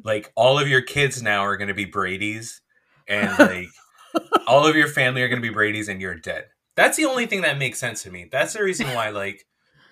like 0.05 0.33
all 0.35 0.59
of 0.59 0.69
your 0.69 0.83
kids 0.83 1.23
now 1.23 1.45
are 1.45 1.57
going 1.57 1.69
to 1.69 1.75
be 1.75 1.85
Brady's 1.85 2.61
and 3.09 3.39
like 3.39 3.69
all 4.47 4.67
of 4.67 4.77
your 4.77 4.89
family 4.89 5.23
are 5.23 5.29
going 5.29 5.41
to 5.41 5.49
be 5.49 5.55
Brady's 5.55 5.89
and 5.89 6.01
you're 6.01 6.15
dead. 6.15 6.47
That's 6.75 6.97
the 6.97 7.05
only 7.05 7.27
thing 7.27 7.43
that 7.43 7.59
makes 7.59 7.79
sense 7.79 8.03
to 8.03 8.11
me. 8.11 8.29
That's 8.31 8.55
the 8.55 8.63
reason 8.63 8.87
why 8.95 9.11
like 9.11 9.45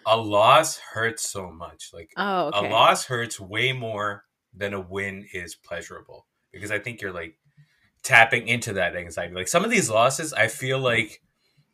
a 0.06 0.16
loss 0.16 0.78
hurts 0.78 1.28
so 1.28 1.50
much. 1.50 1.90
Like 1.92 2.10
oh, 2.16 2.46
okay. 2.48 2.66
a 2.66 2.70
loss 2.70 3.04
hurts 3.04 3.38
way 3.38 3.72
more 3.72 4.24
than 4.54 4.74
a 4.74 4.80
win 4.80 5.26
is 5.32 5.54
pleasurable 5.54 6.26
because 6.52 6.70
I 6.70 6.78
think 6.78 7.00
you're 7.00 7.12
like 7.12 7.36
tapping 8.02 8.48
into 8.48 8.74
that 8.74 8.96
anxiety. 8.96 9.34
Like 9.34 9.48
some 9.48 9.64
of 9.64 9.70
these 9.70 9.90
losses, 9.90 10.32
I 10.32 10.48
feel 10.48 10.78
like 10.78 11.22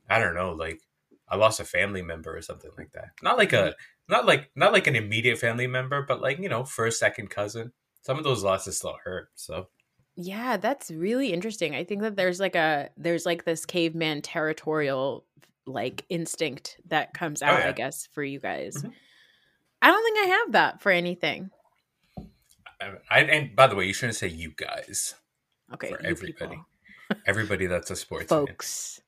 I 0.08 0.18
don't 0.18 0.34
know, 0.34 0.52
like 0.52 0.80
I 1.28 1.36
lost 1.36 1.60
a 1.60 1.64
family 1.64 2.02
member 2.02 2.36
or 2.36 2.42
something 2.42 2.70
like 2.78 2.92
that. 2.92 3.08
Not 3.22 3.38
like 3.38 3.52
a 3.52 3.74
not 4.08 4.26
like 4.26 4.50
not 4.54 4.72
like 4.72 4.86
an 4.86 4.96
immediate 4.96 5.38
family 5.38 5.66
member, 5.66 6.02
but 6.02 6.20
like 6.20 6.38
you 6.38 6.48
know, 6.48 6.64
first 6.64 6.98
second 6.98 7.30
cousin. 7.30 7.72
Some 8.02 8.18
of 8.18 8.24
those 8.24 8.44
losses 8.44 8.78
still 8.78 8.96
hurt. 9.02 9.30
So 9.34 9.68
Yeah, 10.14 10.56
that's 10.56 10.90
really 10.90 11.32
interesting. 11.32 11.74
I 11.74 11.82
think 11.84 12.02
that 12.02 12.16
there's 12.16 12.38
like 12.40 12.54
a 12.54 12.90
there's 12.96 13.26
like 13.26 13.44
this 13.44 13.66
caveman 13.66 14.22
territorial 14.22 15.24
like 15.66 16.04
instinct 16.08 16.76
that 16.88 17.12
comes 17.12 17.42
out, 17.42 17.54
Oh, 17.56 17.58
yeah. 17.58 17.68
I 17.70 17.72
guess, 17.72 18.06
for 18.12 18.22
you 18.22 18.38
guys. 18.38 18.76
Mhm. 18.76 18.92
I 19.82 19.90
don't 19.90 20.02
think 20.04 20.18
I 20.18 20.30
have 20.36 20.52
that 20.52 20.80
for 20.80 20.92
anything. 20.92 21.50
I, 22.80 22.92
I 23.10 23.20
and 23.22 23.56
by 23.56 23.66
the 23.66 23.74
way, 23.74 23.86
you 23.86 23.92
shouldn't 23.92 24.16
say 24.16 24.28
you 24.28 24.52
guys. 24.56 25.14
Okay, 25.74 25.88
For 25.90 26.04
everybody. 26.04 26.60
Everybody 27.26 27.66
that's 27.66 27.90
a 27.90 27.96
sports 27.96 28.28
fan. 28.28 28.46
folks. 28.46 29.00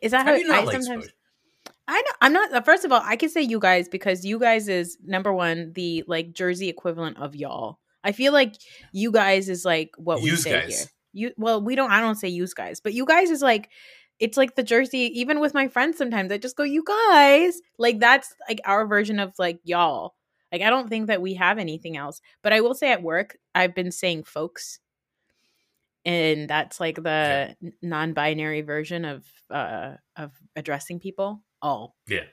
Is 0.00 0.12
that 0.12 0.26
How 0.26 0.32
how, 0.32 0.38
you 0.38 0.48
not 0.48 0.58
I 0.58 0.64
like 0.64 0.82
sometimes 0.82 1.04
sports? 1.04 1.16
I 1.88 2.00
know 2.00 2.12
I'm 2.20 2.32
not 2.32 2.64
first 2.64 2.84
of 2.84 2.92
all, 2.92 3.02
I 3.04 3.16
can 3.16 3.28
say 3.28 3.42
you 3.42 3.58
guys 3.58 3.88
because 3.88 4.24
you 4.24 4.38
guys 4.38 4.68
is 4.68 4.98
number 5.04 5.32
one, 5.32 5.72
the 5.74 6.04
like 6.06 6.32
Jersey 6.32 6.68
equivalent 6.68 7.18
of 7.18 7.36
y'all. 7.36 7.78
I 8.02 8.12
feel 8.12 8.32
like 8.32 8.54
you 8.92 9.10
guys 9.10 9.48
is 9.48 9.64
like 9.64 9.90
what 9.96 10.20
we 10.20 10.30
Yous 10.30 10.42
say 10.42 10.50
guys. 10.50 10.78
here. 10.78 10.86
You 11.12 11.32
well, 11.36 11.60
we 11.60 11.74
don't 11.74 11.90
I 11.90 12.00
don't 12.00 12.16
say 12.16 12.28
use 12.28 12.54
guys, 12.54 12.80
but 12.80 12.92
you 12.92 13.04
guys 13.04 13.30
is 13.30 13.42
like 13.42 13.70
it's 14.18 14.36
like 14.36 14.56
the 14.56 14.62
Jersey, 14.62 15.10
even 15.18 15.40
with 15.40 15.54
my 15.54 15.68
friends 15.68 15.98
sometimes 15.98 16.32
I 16.32 16.38
just 16.38 16.56
go, 16.56 16.62
you 16.62 16.82
guys. 16.84 17.60
Like 17.78 18.00
that's 18.00 18.34
like 18.48 18.60
our 18.64 18.86
version 18.86 19.20
of 19.20 19.32
like 19.38 19.60
y'all. 19.64 20.14
Like 20.52 20.62
I 20.62 20.70
don't 20.70 20.88
think 20.88 21.06
that 21.06 21.22
we 21.22 21.34
have 21.34 21.58
anything 21.58 21.96
else. 21.96 22.20
But 22.42 22.52
I 22.52 22.60
will 22.60 22.74
say 22.74 22.90
at 22.90 23.02
work, 23.02 23.36
I've 23.54 23.74
been 23.74 23.92
saying 23.92 24.24
folks. 24.24 24.80
And 26.06 26.48
that's 26.48 26.78
like 26.78 26.94
the 26.94 27.56
yeah. 27.60 27.70
non-binary 27.82 28.62
version 28.62 29.04
of 29.04 29.26
uh 29.50 29.94
of 30.16 30.32
addressing 30.54 31.00
people. 31.00 31.42
Oh. 31.60 31.94
Yeah. 32.08 32.24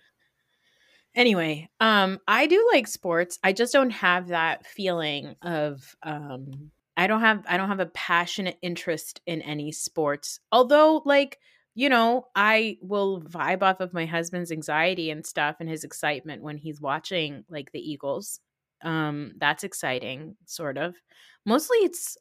Anyway, 1.16 1.70
um 1.80 2.20
I 2.28 2.46
do 2.46 2.70
like 2.72 2.88
sports. 2.88 3.40
I 3.44 3.52
just 3.52 3.74
don't 3.74 3.90
have 3.90 4.28
that 4.28 4.68
feeling 4.68 5.36
of 5.42 5.96
um 6.04 6.72
I 6.96 7.08
don't 7.08 7.22
have 7.22 7.44
I 7.48 7.58
don't 7.58 7.70
have 7.70 7.80
a 7.80 7.88
passionate 7.88 8.58
interest 8.62 9.22
in 9.26 9.42
any 9.42 9.72
sports. 9.72 10.40
Although 10.52 11.02
like 11.04 11.40
you 11.76 11.90
know, 11.90 12.28
I 12.36 12.78
will 12.82 13.24
vibe 13.24 13.64
off 13.64 13.80
of 13.80 13.94
my 13.94 14.06
husband's 14.06 14.52
anxiety 14.52 15.10
and 15.10 15.26
stuff 15.26 15.56
and 15.60 15.68
his 15.68 15.84
excitement 15.84 16.44
when 16.44 16.58
he's 16.58 16.80
watching 16.80 17.44
like 17.50 17.72
the 17.72 17.80
Eagles. 17.80 18.40
Um 18.84 19.32
that's 19.40 19.64
exciting 19.64 20.36
sort 20.46 20.78
of. 20.78 20.96
Mostly 21.44 21.78
it's 21.78 22.18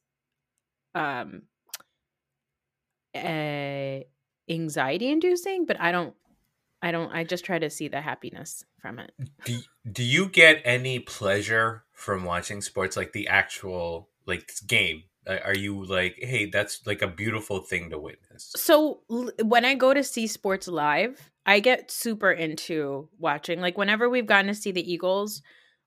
um 0.95 1.43
uh, 3.15 4.01
anxiety 4.49 5.11
inducing, 5.11 5.67
but 5.67 5.81
I 5.81 5.93
don't 5.93 6.15
I 6.81 6.91
don't 6.91 7.13
I 7.13 7.25
just 7.25 7.45
try 7.45 7.59
to 7.59 7.71
see 7.71 7.89
the 7.89 8.01
happiness 8.01 8.65
from 8.81 8.99
it. 8.99 9.13
Do 9.45 9.59
do 9.91 10.03
you 10.03 10.29
get 10.29 10.63
any 10.65 10.99
pleasure 10.99 11.85
from 11.93 12.25
watching 12.25 12.61
sports 12.61 12.97
like 12.97 13.13
the 13.13 13.29
actual 13.29 14.09
like 14.27 14.51
game 14.67 15.05
are 15.27 15.55
you 15.55 15.85
like 15.85 16.17
hey 16.21 16.47
that's 16.47 16.85
like 16.85 17.01
a 17.01 17.07
beautiful 17.07 17.61
thing 17.61 17.91
to 17.91 17.99
witness 17.99 18.53
so 18.57 19.03
when 19.45 19.65
i 19.65 19.73
go 19.73 19.95
to 19.95 20.03
see 20.03 20.27
sports 20.27 20.67
live 20.67 21.31
i 21.47 21.61
get 21.61 21.93
super 21.93 22.33
into 22.33 23.09
watching 23.19 23.61
like 23.61 23.79
whenever 23.79 24.09
we've 24.09 24.27
gotten 24.27 24.49
to 24.49 24.55
see 24.55 24.73
the 24.73 24.93
eagles 24.93 25.41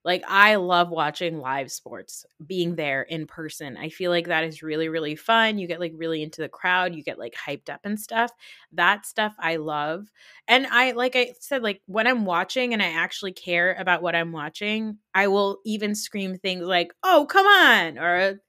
like 0.06 0.24
i 0.28 0.56
love 0.56 0.90
watching 0.90 1.40
live 1.40 1.70
sports 1.72 2.26
being 2.46 2.76
there 2.76 3.02
in 3.02 3.28
person. 3.28 3.76
I 3.76 3.90
feel 3.90 4.12
like 4.12 4.28
that 4.28 4.46
is 4.46 4.64
really 4.64 4.88
really 4.88 5.16
fun. 5.16 5.58
You 5.58 5.68
get 5.68 5.80
like 5.82 5.94
really 5.96 6.24
into 6.24 6.42
the 6.42 6.50
crowd 6.50 6.96
you 6.96 7.04
get 7.04 7.20
like 7.20 7.34
hyped 7.36 7.70
up 7.70 7.82
and 7.84 8.00
stuff. 8.00 8.32
That 8.72 9.06
stuff 9.06 9.36
i 9.40 9.58
love. 9.58 10.08
And 10.48 10.68
i 10.68 10.92
like 10.92 11.16
i 11.16 11.34
said 11.40 11.64
like 11.64 11.82
when 11.88 12.08
i'm 12.08 12.26
watching 12.26 12.74
and 12.74 12.82
i 12.82 12.88
actually 12.88 13.34
care 13.34 13.74
about 13.74 14.02
what 14.02 14.16
i'm 14.16 14.32
watching 14.32 15.00
i 15.14 15.28
will 15.28 15.60
even 15.66 15.96
scream 15.96 16.38
things 16.38 16.66
like 16.66 16.94
oh 17.04 17.26
come 17.30 17.46
on 17.48 17.98
or 17.98 18.40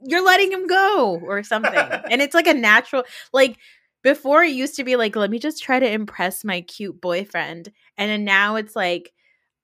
you're 0.00 0.24
letting 0.24 0.52
him 0.52 0.66
go 0.66 1.18
or 1.24 1.42
something. 1.42 1.74
and 2.10 2.20
it's 2.20 2.34
like 2.34 2.46
a 2.46 2.54
natural 2.54 3.04
like 3.32 3.58
before 4.02 4.42
it 4.42 4.52
used 4.52 4.76
to 4.76 4.84
be 4.84 4.96
like 4.96 5.16
let 5.16 5.30
me 5.30 5.38
just 5.38 5.62
try 5.62 5.80
to 5.80 5.90
impress 5.90 6.44
my 6.44 6.60
cute 6.60 7.00
boyfriend 7.00 7.72
and 7.96 8.10
then 8.10 8.24
now 8.24 8.56
it's 8.56 8.76
like 8.76 9.12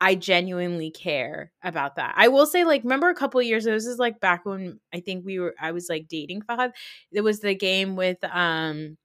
I 0.03 0.17
genuinely 0.17 0.91
care 0.91 1.53
about 1.63 1.95
that. 1.95 2.15
I 2.17 2.27
will 2.27 2.45
say, 2.45 2.65
like, 2.65 2.83
remember 2.83 3.09
a 3.09 3.15
couple 3.15 3.41
years 3.41 3.67
ago, 3.67 3.77
this 3.77 3.87
is 3.87 4.01
like 4.01 4.19
back 4.19 4.45
when 4.45 4.81
I 4.93 4.99
think 4.99 5.25
we 5.25 5.39
were 5.39 5.55
I 5.61 5.71
was 5.71 5.89
like 5.89 6.09
dating 6.09 6.43
Fahad. 6.43 6.73
It 7.13 7.21
was 7.21 7.39
the 7.39 7.55
game 7.55 7.95
with 7.95 8.19
um 8.25 8.99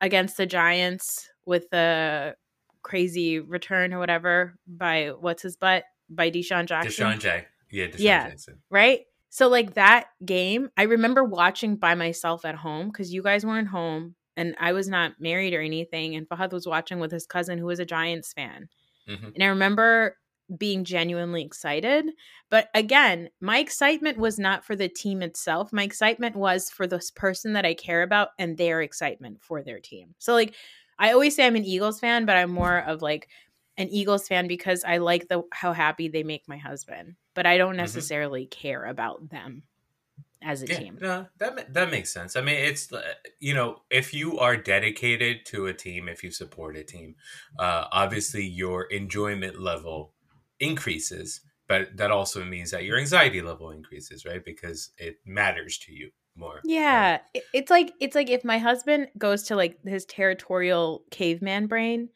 against 0.00 0.36
the 0.36 0.46
Giants 0.46 1.28
with 1.46 1.68
the 1.70 2.36
crazy 2.82 3.40
return 3.40 3.92
or 3.92 3.98
whatever 3.98 4.54
by 4.68 5.10
what's 5.18 5.42
his 5.42 5.56
butt 5.56 5.82
by 6.08 6.30
DeSean 6.30 6.66
Jackson. 6.66 7.06
DeSean 7.06 7.18
J. 7.18 7.44
Yeah, 7.72 7.86
DeSean 7.86 7.98
yeah, 7.98 8.28
Jackson. 8.28 8.62
Right? 8.70 9.00
So 9.30 9.48
like 9.48 9.74
that 9.74 10.06
game, 10.24 10.70
I 10.76 10.84
remember 10.84 11.24
watching 11.24 11.74
by 11.74 11.96
myself 11.96 12.44
at 12.44 12.54
home 12.54 12.86
because 12.86 13.12
you 13.12 13.20
guys 13.20 13.44
weren't 13.44 13.66
home 13.66 14.14
and 14.36 14.54
I 14.60 14.74
was 14.74 14.88
not 14.88 15.14
married 15.18 15.54
or 15.54 15.60
anything. 15.60 16.14
And 16.14 16.28
Fahad 16.28 16.52
was 16.52 16.68
watching 16.68 17.00
with 17.00 17.10
his 17.10 17.26
cousin 17.26 17.58
who 17.58 17.66
was 17.66 17.80
a 17.80 17.84
Giants 17.84 18.32
fan. 18.32 18.68
Mm-hmm. 19.08 19.28
And 19.34 19.42
I 19.42 19.46
remember 19.48 20.16
being 20.56 20.84
genuinely 20.84 21.42
excited. 21.42 22.06
But 22.50 22.68
again, 22.74 23.30
my 23.40 23.58
excitement 23.58 24.18
was 24.18 24.38
not 24.38 24.64
for 24.64 24.76
the 24.76 24.88
team 24.88 25.22
itself. 25.22 25.72
My 25.72 25.82
excitement 25.82 26.36
was 26.36 26.70
for 26.70 26.86
this 26.86 27.10
person 27.10 27.54
that 27.54 27.66
I 27.66 27.74
care 27.74 28.02
about 28.02 28.28
and 28.38 28.56
their 28.56 28.82
excitement 28.82 29.42
for 29.42 29.62
their 29.62 29.80
team. 29.80 30.14
So 30.18 30.34
like 30.34 30.54
I 30.98 31.12
always 31.12 31.34
say 31.34 31.46
I'm 31.46 31.56
an 31.56 31.64
Eagles 31.64 32.00
fan, 32.00 32.26
but 32.26 32.36
I'm 32.36 32.50
more 32.50 32.78
of 32.78 33.02
like 33.02 33.28
an 33.76 33.88
Eagles 33.90 34.28
fan 34.28 34.48
because 34.48 34.84
I 34.84 34.98
like 34.98 35.28
the 35.28 35.42
how 35.52 35.72
happy 35.72 36.08
they 36.08 36.22
make 36.22 36.48
my 36.48 36.56
husband 36.56 37.16
but 37.36 37.46
I 37.46 37.58
don't 37.58 37.72
mm-hmm. 37.72 37.76
necessarily 37.76 38.46
mm-hmm. 38.46 38.60
care 38.60 38.84
about 38.86 39.28
them 39.28 39.62
as 40.42 40.62
a 40.62 40.66
yeah, 40.66 40.78
team. 40.78 40.98
No, 41.00 41.26
that 41.38 41.72
that 41.72 41.90
makes 41.90 42.12
sense. 42.12 42.34
I 42.34 42.40
mean, 42.40 42.56
it's 42.56 42.92
uh, 42.92 43.02
you 43.38 43.54
know, 43.54 43.82
if 43.90 44.12
you 44.12 44.40
are 44.40 44.56
dedicated 44.56 45.46
to 45.46 45.66
a 45.66 45.74
team, 45.74 46.08
if 46.08 46.24
you 46.24 46.32
support 46.32 46.76
a 46.76 46.82
team, 46.82 47.14
uh, 47.58 47.84
obviously 47.92 48.44
your 48.44 48.84
enjoyment 48.84 49.60
level 49.60 50.12
increases, 50.60 51.40
but 51.68 51.96
that 51.96 52.10
also 52.10 52.44
means 52.44 52.70
that 52.70 52.84
your 52.84 52.98
anxiety 52.98 53.42
level 53.42 53.70
increases, 53.70 54.24
right? 54.24 54.44
Because 54.44 54.90
it 54.98 55.16
matters 55.24 55.78
to 55.78 55.92
you 55.92 56.10
more. 56.36 56.60
Yeah, 56.64 57.18
right? 57.34 57.42
it's 57.52 57.70
like 57.70 57.92
it's 58.00 58.14
like 58.14 58.30
if 58.30 58.44
my 58.44 58.58
husband 58.58 59.08
goes 59.18 59.44
to 59.44 59.56
like 59.56 59.78
his 59.84 60.04
territorial 60.04 61.04
caveman 61.10 61.66
brain 61.66 62.10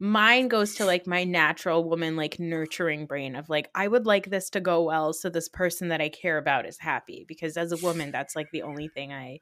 mine 0.00 0.48
goes 0.48 0.74
to 0.74 0.84
like 0.84 1.06
my 1.06 1.24
natural 1.24 1.88
woman 1.88 2.16
like 2.16 2.40
nurturing 2.40 3.06
brain 3.06 3.36
of 3.36 3.48
like 3.48 3.70
i 3.74 3.86
would 3.86 4.06
like 4.06 4.28
this 4.28 4.50
to 4.50 4.60
go 4.60 4.82
well 4.82 5.12
so 5.12 5.30
this 5.30 5.48
person 5.48 5.88
that 5.88 6.00
i 6.00 6.08
care 6.08 6.36
about 6.36 6.66
is 6.66 6.78
happy 6.78 7.24
because 7.28 7.56
as 7.56 7.70
a 7.70 7.76
woman 7.78 8.10
that's 8.10 8.34
like 8.34 8.50
the 8.50 8.62
only 8.62 8.88
thing 8.88 9.12
i 9.12 9.38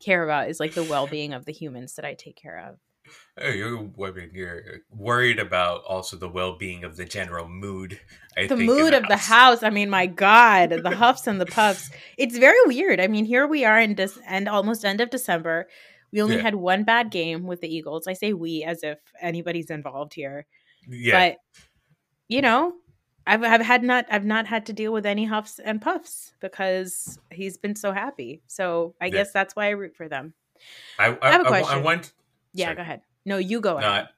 care 0.00 0.24
about 0.24 0.48
is 0.48 0.58
like 0.58 0.74
the 0.74 0.84
well-being 0.84 1.32
of 1.32 1.44
the 1.44 1.52
humans 1.52 1.94
that 1.94 2.04
i 2.04 2.14
take 2.14 2.36
care 2.36 2.58
of 2.68 2.78
oh, 3.40 3.48
you're, 3.48 3.90
you're 4.32 4.62
worried 4.90 5.38
about 5.38 5.84
also 5.84 6.16
the 6.16 6.28
well-being 6.28 6.84
of 6.84 6.96
the 6.96 7.04
general 7.04 7.48
mood 7.48 8.00
I 8.36 8.46
the 8.46 8.56
mood 8.56 8.92
the 8.92 8.98
of 8.98 9.02
house. 9.04 9.08
the 9.08 9.16
house 9.16 9.62
i 9.62 9.70
mean 9.70 9.90
my 9.90 10.06
god 10.06 10.70
the 10.70 10.96
huffs 10.96 11.26
and 11.26 11.40
the 11.40 11.46
puffs 11.46 11.90
it's 12.16 12.38
very 12.38 12.58
weird 12.66 13.00
i 13.00 13.06
mean 13.06 13.24
here 13.24 13.46
we 13.46 13.64
are 13.64 13.80
in 13.80 13.94
this 13.94 14.18
end 14.26 14.48
almost 14.48 14.84
end 14.84 15.00
of 15.00 15.10
december 15.10 15.66
we 16.12 16.22
only 16.22 16.36
yeah. 16.36 16.42
had 16.42 16.54
one 16.54 16.84
bad 16.84 17.10
game 17.10 17.46
with 17.46 17.60
the 17.60 17.72
Eagles. 17.74 18.06
I 18.06 18.14
say 18.14 18.32
we 18.32 18.64
as 18.64 18.82
if 18.82 18.98
anybody's 19.20 19.70
involved 19.70 20.14
here. 20.14 20.46
Yeah. 20.88 21.30
But 21.30 21.38
you 22.28 22.42
know, 22.42 22.74
I've 23.26 23.42
I've 23.42 23.60
had 23.60 23.82
not 23.82 24.06
I've 24.10 24.24
not 24.24 24.46
had 24.46 24.66
to 24.66 24.72
deal 24.72 24.92
with 24.92 25.06
any 25.06 25.24
huffs 25.24 25.60
and 25.62 25.80
puffs 25.80 26.32
because 26.40 27.18
he's 27.30 27.58
been 27.58 27.76
so 27.76 27.92
happy. 27.92 28.42
So 28.46 28.94
I 29.00 29.06
yeah. 29.06 29.12
guess 29.12 29.32
that's 29.32 29.54
why 29.54 29.66
I 29.66 29.70
root 29.70 29.96
for 29.96 30.08
them. 30.08 30.34
I, 30.98 31.08
I, 31.08 31.18
I 31.22 31.32
have 31.32 31.42
a 31.42 31.44
question. 31.44 31.78
I, 31.78 31.80
I 31.80 31.82
want. 31.82 32.12
Yeah, 32.52 32.66
sorry. 32.66 32.76
go 32.76 32.82
ahead. 32.82 33.02
No, 33.24 33.38
you 33.38 33.60
go 33.60 33.78
ahead. 33.78 34.08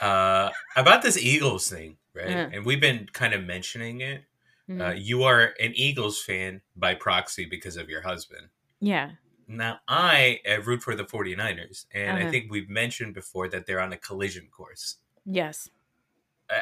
uh, 0.00 0.50
about 0.76 1.02
this 1.02 1.18
Eagles 1.18 1.68
thing, 1.68 1.96
right? 2.14 2.28
Uh-huh. 2.28 2.50
And 2.52 2.64
we've 2.64 2.80
been 2.80 3.08
kind 3.12 3.34
of 3.34 3.44
mentioning 3.44 4.00
it. 4.00 4.22
Mm-hmm. 4.68 4.80
Uh, 4.80 4.92
you 4.92 5.24
are 5.24 5.52
an 5.60 5.72
Eagles 5.74 6.22
fan 6.22 6.60
by 6.76 6.94
proxy 6.94 7.44
because 7.44 7.76
of 7.76 7.88
your 7.88 8.02
husband. 8.02 8.48
Yeah. 8.80 9.12
Now, 9.48 9.80
I 9.88 10.38
uh, 10.48 10.62
root 10.62 10.82
for 10.82 10.94
the 10.94 11.04
49ers, 11.04 11.86
and 11.92 12.18
uh-huh. 12.18 12.28
I 12.28 12.30
think 12.30 12.50
we've 12.50 12.68
mentioned 12.68 13.14
before 13.14 13.48
that 13.48 13.66
they're 13.66 13.80
on 13.80 13.92
a 13.92 13.96
collision 13.96 14.46
course. 14.50 14.98
Yes. 15.24 15.68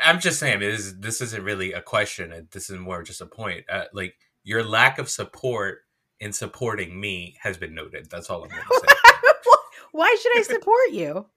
I'm 0.04 0.20
just 0.20 0.38
saying, 0.38 0.60
this, 0.60 0.94
this 0.98 1.20
isn't 1.20 1.44
really 1.44 1.72
a 1.72 1.82
question. 1.82 2.48
This 2.50 2.70
is 2.70 2.78
more 2.78 3.02
just 3.02 3.20
a 3.20 3.26
point. 3.26 3.64
Uh, 3.68 3.84
like, 3.92 4.16
your 4.42 4.64
lack 4.64 4.98
of 4.98 5.10
support 5.10 5.80
in 6.18 6.32
supporting 6.32 6.98
me 6.98 7.36
has 7.42 7.58
been 7.58 7.74
noted. 7.74 8.08
That's 8.10 8.30
all 8.30 8.42
I'm 8.42 8.50
going 8.50 8.62
to 8.62 8.80
say. 8.80 8.94
Why 9.98 10.16
should 10.22 10.38
I 10.38 10.42
support 10.42 10.92
you? 10.92 11.26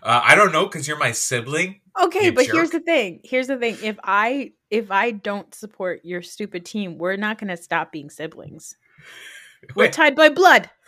Uh, 0.00 0.20
I 0.22 0.36
don't 0.36 0.52
know 0.52 0.66
because 0.66 0.86
you're 0.86 0.96
my 0.96 1.10
sibling. 1.10 1.80
Okay, 2.00 2.30
but 2.30 2.46
jerk. 2.46 2.54
here's 2.54 2.70
the 2.70 2.78
thing. 2.78 3.18
Here's 3.24 3.48
the 3.48 3.56
thing. 3.56 3.76
If 3.82 3.96
I 4.04 4.52
if 4.70 4.92
I 4.92 5.10
don't 5.10 5.52
support 5.52 6.02
your 6.04 6.22
stupid 6.22 6.64
team, 6.64 6.98
we're 6.98 7.16
not 7.16 7.38
going 7.40 7.48
to 7.48 7.56
stop 7.56 7.90
being 7.90 8.08
siblings. 8.08 8.76
We're 9.74 9.90
tied 9.90 10.14
by 10.14 10.28
blood. 10.28 10.70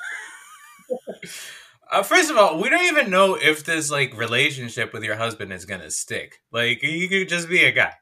Uh, 1.91 2.03
first 2.03 2.31
of 2.31 2.37
all, 2.37 2.61
we 2.61 2.69
don't 2.69 2.85
even 2.85 3.11
know 3.11 3.35
if 3.35 3.65
this 3.65 3.91
like 3.91 4.15
relationship 4.15 4.93
with 4.93 5.03
your 5.03 5.17
husband 5.17 5.55
is 5.55 5.65
gonna 5.65 5.91
stick. 5.91 6.43
Like, 6.53 6.83
you 6.83 7.09
could 7.09 7.31
just 7.31 7.49
be 7.49 7.65
a 7.65 7.73
guy. 7.73 7.95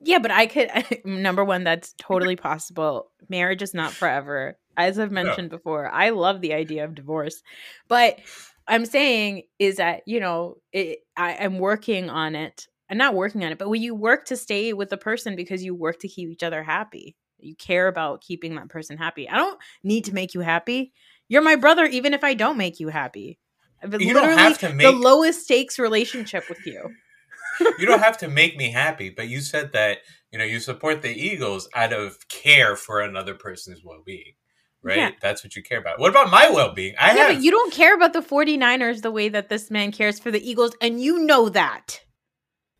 Yeah, 0.00 0.18
but 0.18 0.30
I 0.30 0.46
could. 0.46 0.70
number 1.06 1.42
one, 1.42 1.64
that's 1.64 1.94
totally 1.96 2.36
possible. 2.36 3.10
Marriage 3.30 3.62
is 3.62 3.72
not 3.72 3.92
forever, 3.92 4.58
as 4.76 4.98
I've 4.98 5.12
mentioned 5.12 5.50
no. 5.50 5.56
before. 5.56 5.88
I 5.90 6.10
love 6.10 6.40
the 6.40 6.54
idea 6.54 6.84
of 6.84 6.94
divorce, 6.94 7.42
but 7.88 8.18
I'm 8.66 8.84
saying 8.84 9.42
is 9.58 9.76
that 9.76 10.02
you 10.06 10.20
know 10.20 10.56
it, 10.72 11.00
I 11.16 11.32
am 11.32 11.58
working 11.58 12.10
on 12.10 12.34
it. 12.34 12.66
I'm 12.90 12.98
not 12.98 13.14
working 13.14 13.42
on 13.44 13.52
it, 13.52 13.58
but 13.58 13.70
when 13.70 13.80
you 13.80 13.94
work 13.94 14.26
to 14.26 14.36
stay 14.36 14.72
with 14.72 14.90
the 14.90 14.98
person 14.98 15.34
because 15.34 15.64
you 15.64 15.74
work 15.74 16.00
to 16.00 16.08
keep 16.08 16.28
each 16.28 16.42
other 16.42 16.62
happy 16.62 17.16
you 17.42 17.54
care 17.56 17.88
about 17.88 18.22
keeping 18.22 18.54
that 18.54 18.68
person 18.68 18.96
happy. 18.96 19.28
I 19.28 19.36
don't 19.36 19.58
need 19.82 20.04
to 20.06 20.14
make 20.14 20.34
you 20.34 20.40
happy. 20.40 20.92
You're 21.28 21.42
my 21.42 21.56
brother, 21.56 21.84
even 21.84 22.14
if 22.14 22.24
I 22.24 22.34
don't 22.34 22.56
make 22.56 22.80
you 22.80 22.88
happy. 22.88 23.38
You 23.82 24.14
don't 24.14 24.38
have 24.38 24.58
to 24.58 24.72
make 24.72 24.86
the 24.86 24.92
lowest 24.92 25.44
stakes 25.44 25.78
relationship 25.78 26.44
with 26.48 26.64
you. 26.64 26.90
you 27.78 27.86
don't 27.86 28.02
have 28.02 28.18
to 28.18 28.28
make 28.28 28.56
me 28.56 28.70
happy, 28.70 29.10
but 29.10 29.28
you 29.28 29.40
said 29.40 29.72
that 29.72 29.98
you 30.30 30.38
know 30.38 30.44
you 30.44 30.60
support 30.60 31.02
the 31.02 31.10
Eagles 31.10 31.68
out 31.74 31.92
of 31.92 32.28
care 32.28 32.76
for 32.76 33.00
another 33.00 33.34
person's 33.34 33.82
well-being. 33.84 34.34
Right? 34.82 34.96
Yeah. 34.96 35.10
That's 35.20 35.44
what 35.44 35.54
you 35.54 35.62
care 35.62 35.78
about. 35.78 36.00
What 36.00 36.10
about 36.10 36.30
my 36.30 36.50
well-being? 36.50 36.94
I 36.98 37.14
yeah, 37.14 37.22
have... 37.28 37.36
but 37.36 37.42
you 37.44 37.50
don't 37.50 37.72
care 37.72 37.94
about 37.94 38.12
the 38.12 38.20
49ers 38.20 39.02
the 39.02 39.12
way 39.12 39.28
that 39.28 39.48
this 39.48 39.70
man 39.70 39.92
cares 39.92 40.18
for 40.18 40.30
the 40.30 40.48
Eagles 40.48 40.74
and 40.80 41.00
you 41.00 41.20
know 41.20 41.48
that. 41.48 42.00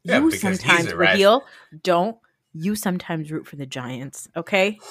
Yeah, 0.04 0.18
you 0.18 0.30
sometimes 0.32 0.92
rat. 0.92 1.20
Don't 1.82 2.16
you 2.52 2.74
sometimes 2.74 3.30
root 3.30 3.46
for 3.46 3.56
the 3.56 3.66
Giants, 3.66 4.28
okay? 4.36 4.78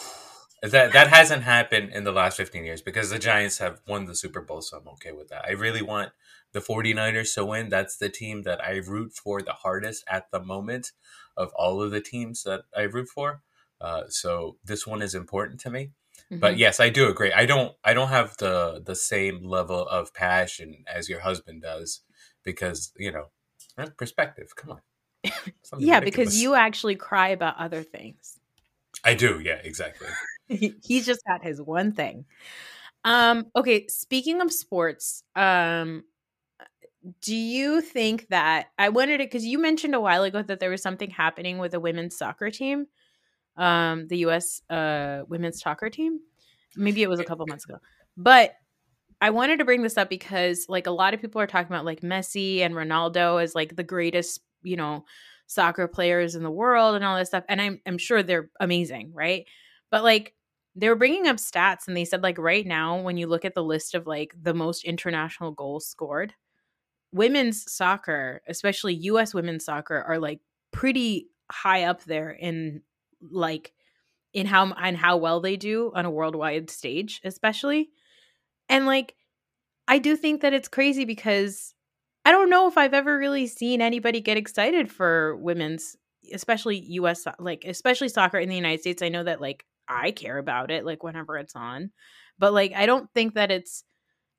That 0.64 0.94
that 0.94 1.08
hasn't 1.08 1.42
happened 1.42 1.90
in 1.90 2.04
the 2.04 2.12
last 2.12 2.38
15 2.38 2.64
years 2.64 2.84
because 2.84 3.10
the 3.10 3.18
Giants 3.18 3.58
have 3.58 3.82
won 3.88 4.06
the 4.06 4.14
Super 4.14 4.42
Bowl, 4.42 4.62
so 4.62 4.78
I'm 4.78 4.88
okay 4.90 5.12
with 5.12 5.30
that. 5.30 5.44
I 5.44 5.54
really 5.54 5.82
want 5.82 6.12
the 6.54 6.60
49ers 6.60 7.34
to 7.34 7.46
win. 7.46 7.70
That's 7.70 7.98
the 7.98 8.10
team 8.10 8.44
that 8.44 8.64
I 8.64 8.76
root 8.76 9.12
for 9.14 9.42
the 9.42 9.54
hardest 9.54 10.04
at 10.08 10.30
the 10.30 10.40
moment 10.40 10.92
of 11.36 11.52
all 11.56 11.82
of 11.82 11.90
the 11.90 12.00
teams 12.00 12.44
that 12.44 12.66
I 12.78 12.84
root 12.84 13.08
for. 13.10 13.42
Uh, 13.80 14.04
so 14.10 14.58
this 14.64 14.86
one 14.86 15.02
is 15.02 15.16
important 15.16 15.60
to 15.62 15.72
me. 15.72 15.94
But 16.40 16.56
Mhm. 16.56 16.58
yes, 16.58 16.80
I 16.80 16.90
do 16.90 17.10
agree. 17.10 17.32
I 17.34 17.46
don't 17.46 17.76
I 17.84 17.94
don't 17.94 18.10
have 18.10 18.38
the 18.38 18.82
the 18.86 18.96
same 18.96 19.44
level 19.44 19.88
of 19.88 20.14
passion 20.14 20.84
as 20.88 21.10
your 21.10 21.20
husband 21.20 21.62
does 21.62 22.02
because, 22.44 22.94
you 22.98 23.12
know, 23.12 23.26
that's 23.76 23.92
perspective. 23.92 24.56
Come 24.56 24.72
on. 24.72 24.82
Yeah, 25.78 26.00
because 26.00 26.42
you 26.42 26.56
actually 26.56 26.96
cry 26.96 27.30
about 27.30 27.58
other 27.58 27.84
things. 27.84 28.40
I 29.04 29.14
do. 29.14 29.40
Yeah, 29.44 29.60
exactly. 29.64 30.08
He's 30.48 31.06
just 31.06 31.22
got 31.26 31.44
his 31.44 31.62
one 31.62 31.92
thing. 31.94 32.26
Um, 33.04 33.48
okay, 33.56 33.88
speaking 33.88 34.42
of 34.42 34.52
sports, 34.52 35.24
um, 35.36 36.04
do 37.22 37.36
you 37.36 37.82
think 37.82 38.28
that 38.30 38.68
I 38.78 38.90
wanted 38.90 39.22
it 39.22 39.30
because 39.32 39.46
you 39.46 39.58
mentioned 39.58 39.96
a 39.96 40.00
while 40.00 40.24
ago 40.24 40.42
that 40.44 40.60
there 40.60 40.70
was 40.70 40.84
something 40.84 41.10
happening 41.10 41.58
with 41.58 41.74
a 41.74 41.80
women's 41.80 42.16
soccer 42.18 42.52
team, 42.52 42.88
um, 43.58 44.08
the 44.08 44.18
US 44.20 44.62
uh 44.70 45.24
women's 45.28 45.62
soccer 45.62 45.90
team? 45.90 46.20
Maybe 46.76 47.04
it 47.04 47.10
was 47.10 47.20
a 47.20 47.24
couple 47.26 47.46
months 47.48 47.66
ago. 47.66 47.80
But 48.18 48.54
I 49.22 49.30
wanted 49.30 49.60
to 49.60 49.66
bring 49.66 49.84
this 49.84 49.98
up 49.98 50.10
because 50.10 50.66
like 50.68 50.88
a 50.88 50.92
lot 50.92 51.14
of 51.14 51.22
people 51.22 51.40
are 51.42 51.48
talking 51.48 51.72
about 51.72 51.86
like 51.86 52.02
Messi 52.02 52.60
and 52.60 52.74
Ronaldo 52.74 53.42
as 53.42 53.54
like 53.54 53.76
the 53.76 53.84
greatest, 53.84 54.42
you 54.64 54.76
know, 54.76 55.06
soccer 55.46 55.88
players 55.88 56.34
in 56.34 56.44
the 56.44 56.50
world 56.52 56.96
and 56.96 57.06
all 57.06 57.18
this 57.18 57.28
stuff. 57.28 57.44
And 57.48 57.62
I'm 57.62 57.80
I'm 57.86 57.98
sure 57.98 58.24
they're 58.24 58.50
amazing, 58.60 59.12
right? 59.14 59.46
But 59.92 60.04
like 60.04 60.34
they 60.76 60.90
were 60.90 60.96
bringing 60.96 61.28
up 61.28 61.36
stats 61.36 61.88
and 61.88 61.96
they 61.96 62.06
said 62.06 62.24
like 62.24 62.38
right 62.38 62.66
now 62.66 63.02
when 63.02 63.18
you 63.18 63.28
look 63.28 63.46
at 63.46 63.54
the 63.54 63.64
list 63.64 63.94
of 63.94 64.08
like 64.08 64.34
the 64.42 64.54
most 64.54 64.86
international 64.86 65.52
goals 65.52 65.86
scored, 65.86 66.34
women's 67.12 67.72
soccer, 67.72 68.42
especially 68.48 68.94
US 68.94 69.34
women's 69.34 69.66
soccer 69.66 70.02
are 70.02 70.18
like 70.18 70.40
pretty 70.72 71.28
high 71.52 71.84
up 71.84 72.04
there 72.06 72.32
in 72.32 72.82
like 73.30 73.74
in 74.34 74.46
how 74.46 74.72
and 74.74 74.98
how 74.98 75.18
well 75.18 75.42
they 75.42 75.58
do 75.58 75.92
on 75.96 76.06
a 76.06 76.12
worldwide 76.12 76.70
stage, 76.70 77.22
especially. 77.24 77.90
And 78.70 78.86
like 78.86 79.16
I 79.88 79.98
do 80.00 80.16
think 80.16 80.42
that 80.42 80.54
it's 80.54 80.68
crazy 80.68 81.06
because 81.06 81.74
I 82.24 82.32
don't 82.32 82.50
know 82.50 82.68
if 82.68 82.78
I've 82.78 82.94
ever 82.94 83.18
really 83.18 83.48
seen 83.48 83.82
anybody 83.82 84.22
get 84.22 84.38
excited 84.38 84.92
for 84.92 85.36
women's 85.38 85.96
especially 86.34 86.80
US 86.92 87.26
like 87.40 87.66
especially 87.66 88.08
soccer 88.10 88.38
in 88.38 88.50
the 88.50 88.56
United 88.56 88.82
States. 88.82 89.02
I 89.02 89.10
know 89.10 89.24
that 89.24 89.42
like 89.42 89.66
I 89.88 90.12
care 90.12 90.38
about 90.38 90.72
it 90.72 90.86
like 90.86 91.04
whenever 91.04 91.38
it's 91.38 91.56
on. 91.56 91.92
But 92.40 92.54
like 92.54 92.74
I 92.74 92.86
don't 92.86 93.10
think 93.14 93.34
that 93.34 93.52
it's 93.52 93.84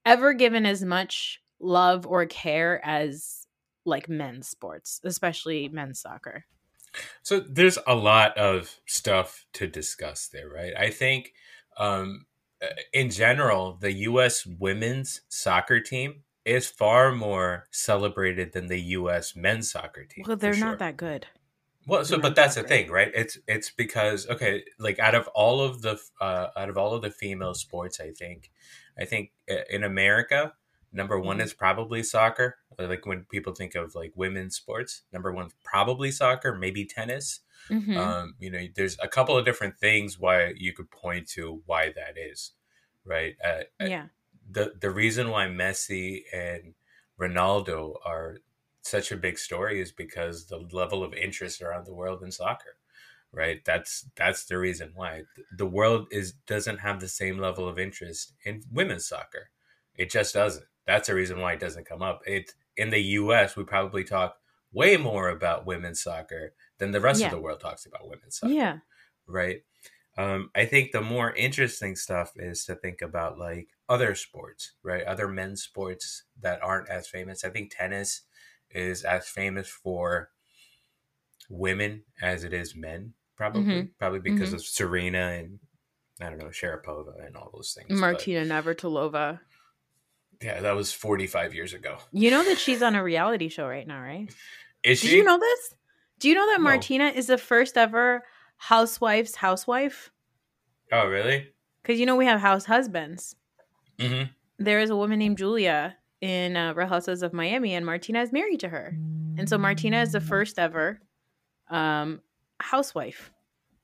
ever 0.07 0.33
given 0.33 0.67
as 0.67 0.83
much 0.85 1.41
love 1.61 2.07
or 2.07 2.27
care 2.27 2.85
as 2.85 3.47
like 3.85 4.09
men's 4.09 4.49
sports, 4.49 5.01
especially 5.05 5.69
men's 5.69 6.01
soccer. 6.01 6.45
So 7.23 7.41
there's 7.41 7.79
a 7.87 7.95
lot 7.95 8.37
of 8.37 8.81
stuff 8.87 9.47
to 9.55 9.67
discuss 9.67 10.29
there, 10.29 10.49
right? 10.49 10.73
I 10.77 10.91
think 10.91 11.33
um, 11.79 12.27
uh, 12.63 12.69
in 12.93 13.11
general, 13.11 13.77
the 13.81 13.93
U.S. 13.93 14.47
women's 14.47 15.23
soccer 15.29 15.81
team 15.81 16.23
is 16.45 16.67
far 16.67 17.13
more 17.13 17.67
celebrated 17.71 18.53
than 18.53 18.67
the 18.67 18.81
U.S. 18.81 19.35
men's 19.37 19.71
soccer 19.71 20.05
team. 20.05 20.25
Well, 20.27 20.37
they're 20.37 20.55
sure. 20.55 20.67
not 20.67 20.79
that 20.79 20.97
good. 20.97 21.27
Well, 21.87 22.05
so 22.05 22.19
but 22.19 22.37
that's 22.37 22.55
that 22.55 22.63
the 22.63 22.69
thing, 22.69 22.91
right? 22.91 23.11
It's 23.13 23.39
it's 23.49 23.71
because 23.71 24.29
okay, 24.29 24.63
like 24.79 25.01
out 25.01 25.17
of 25.17 25.27
all 25.29 25.61
of 25.61 25.83
the 25.83 25.99
uh, 26.21 26.49
out 26.57 26.69
of 26.69 26.79
all 26.79 26.95
of 26.95 27.03
the 27.03 27.11
female 27.11 27.55
sports, 27.55 27.99
I 28.01 28.13
think, 28.13 28.51
I 28.99 29.05
think 29.05 29.33
uh, 29.51 29.65
in 29.69 29.83
America, 29.83 30.53
number 30.93 31.19
one 31.19 31.41
Mhm. 31.41 31.43
is 31.43 31.55
probably 31.55 32.03
soccer. 32.03 32.59
Like 32.79 33.07
when 33.07 33.25
people 33.27 33.55
think 33.55 33.75
of 33.75 33.95
like 33.95 34.13
women's 34.17 34.57
sports, 34.57 35.03
number 35.13 35.33
one 35.33 35.51
probably 35.65 36.11
soccer, 36.11 36.55
maybe 36.57 36.85
tennis. 36.85 37.41
Mhm. 37.69 37.97
Um, 37.97 38.37
you 38.39 38.51
know, 38.51 38.67
there's 38.75 38.99
a 39.01 39.09
couple 39.09 39.37
of 39.37 39.45
different 39.45 39.79
things 39.79 40.19
why 40.19 40.55
you 40.57 40.73
could 40.73 40.91
point 40.91 41.29
to 41.31 41.63
why 41.67 41.93
that 41.93 42.19
is, 42.19 42.53
right? 43.05 43.37
Uh, 43.45 43.65
uh, 43.81 43.89
yeah. 43.89 44.09
the 44.51 44.75
the 44.81 44.91
reason 44.91 45.31
why 45.31 45.47
Messi 45.47 46.25
and 46.33 46.75
Ronaldo 47.21 47.97
are 48.05 48.39
such 48.83 49.13
a 49.13 49.17
big 49.17 49.39
story 49.39 49.81
is 49.81 49.93
because 49.93 50.47
the 50.47 50.59
level 50.59 51.05
of 51.05 51.15
interest 51.15 51.63
around 51.63 51.87
the 51.87 51.95
world 51.95 52.23
in 52.23 52.33
soccer, 52.33 52.77
right? 53.33 53.65
That's 53.65 54.03
that's 54.17 54.45
the 54.47 54.59
reason 54.59 54.93
why 54.95 55.25
the 55.57 55.67
world 55.67 56.09
is 56.13 56.33
doesn't 56.47 56.79
have 56.79 57.01
the 57.01 57.09
same 57.09 57.39
level 57.39 57.69
of 57.69 57.79
interest 57.79 58.35
in 58.45 58.63
women's 58.71 59.07
soccer. 59.07 59.51
It 59.97 60.11
just 60.11 60.35
doesn't. 60.35 60.67
That's 60.87 61.09
the 61.09 61.15
reason 61.15 61.41
why 61.41 61.53
it 61.55 61.61
doesn't 61.61 61.87
come 61.87 62.03
up. 62.03 62.23
It 62.27 62.53
in 62.77 62.91
the 62.91 62.99
U.S. 63.21 63.57
we 63.57 63.65
probably 63.65 64.03
talk 64.05 64.37
way 64.73 64.97
more 64.97 65.29
about 65.29 65.67
women's 65.67 66.03
soccer 66.03 66.55
than 66.79 66.91
the 66.93 67.01
rest 67.01 67.21
Yeah. 67.21 67.27
of 67.27 67.33
the 67.33 67.39
world 67.39 67.61
talks 67.61 67.85
about 67.87 68.09
women's 68.09 68.39
soccer 68.39 68.53
Yeah. 68.53 68.79
right? 69.27 69.63
Um, 70.17 70.51
I 70.55 70.65
think 70.67 70.93
the 70.93 71.01
more 71.03 71.33
interesting 71.35 71.95
stuff 71.97 72.33
is 72.37 72.65
to 72.67 72.75
think 72.75 73.01
about 73.03 73.39
like 73.39 73.69
other 73.89 74.15
sports, 74.15 74.73
right? 74.83 75.05
Other 75.05 75.29
men's 75.29 75.63
sports 75.63 76.25
that 76.41 76.63
aren't 76.63 76.89
as 76.89 77.07
famous. 77.09 77.45
I 77.45 77.51
think 77.51 77.73
tennis 77.75 78.23
is 78.71 79.05
as 79.05 79.29
famous 79.29 79.69
for 79.69 80.31
women 81.49 82.03
as 82.21 82.45
it 82.45 82.53
is 82.53 82.75
men, 82.75 83.15
probably, 83.37 83.63
Mhm. 83.65 83.91
probably 83.99 84.21
because 84.21 84.53
of 84.53 84.63
Serena 84.63 85.33
and 85.33 85.59
I 86.21 86.29
don't 86.31 86.39
know 86.39 86.47
Sharapova 86.47 87.27
and 87.27 87.37
all 87.37 87.51
those 87.53 87.73
things. 87.75 87.89
but- 87.89 87.97
Martina 87.99 88.45
Navratilova. 88.45 89.41
Yeah, 90.43 90.61
that 90.61 90.73
was 90.77 90.93
forty 90.93 91.27
five 91.27 91.55
years 91.55 91.73
ago. 91.73 91.99
You 92.13 92.31
know 92.31 92.45
that 92.45 92.59
she's 92.59 92.83
on 92.83 92.95
a 92.95 93.03
reality 93.03 93.49
show 93.49 93.67
right 93.69 93.87
now, 93.87 94.01
right? 94.01 94.29
Is 94.83 95.01
Did 95.01 95.11
she? 95.11 95.17
you 95.17 95.25
know 95.25 95.39
this? 95.39 95.75
Do 96.19 96.29
you 96.29 96.35
know 96.35 96.47
that 96.47 96.59
No. 96.59 96.65
Martina 96.65 97.09
is 97.09 97.27
the 97.27 97.39
first 97.39 97.77
ever 97.77 98.23
housewife's 98.57 99.37
housewife? 99.37 100.11
Oh, 100.91 101.07
really? 101.07 101.49
Because 101.83 101.99
you 101.99 102.07
know 102.07 102.17
we 102.17 102.27
have 102.27 102.41
house 102.41 102.65
husbands. 102.65 103.35
hmm 104.01 104.23
There 104.59 104.81
is 104.81 104.91
a 104.91 104.97
woman 104.97 105.19
named 105.19 105.39
Julia 105.39 105.97
in 106.21 106.57
uh, 106.57 106.73
Real 106.75 106.87
Houses 106.87 107.23
of 107.23 107.33
Miami, 107.33 107.75
and 107.75 107.85
Martina 107.85 108.21
is 108.23 108.33
married 108.33 108.61
to 108.61 108.69
her. 108.69 108.97
And 109.39 109.49
so 109.49 109.59
Martina 109.59 110.01
is 110.03 110.13
the 110.13 110.21
first 110.21 110.59
ever 110.59 111.01
um, 111.69 112.21
housewife 112.61 113.33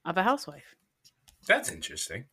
of 0.05 0.17
a 0.17 0.23
housewife. 0.23 0.77
That's 1.47 1.73
interesting. 1.73 2.27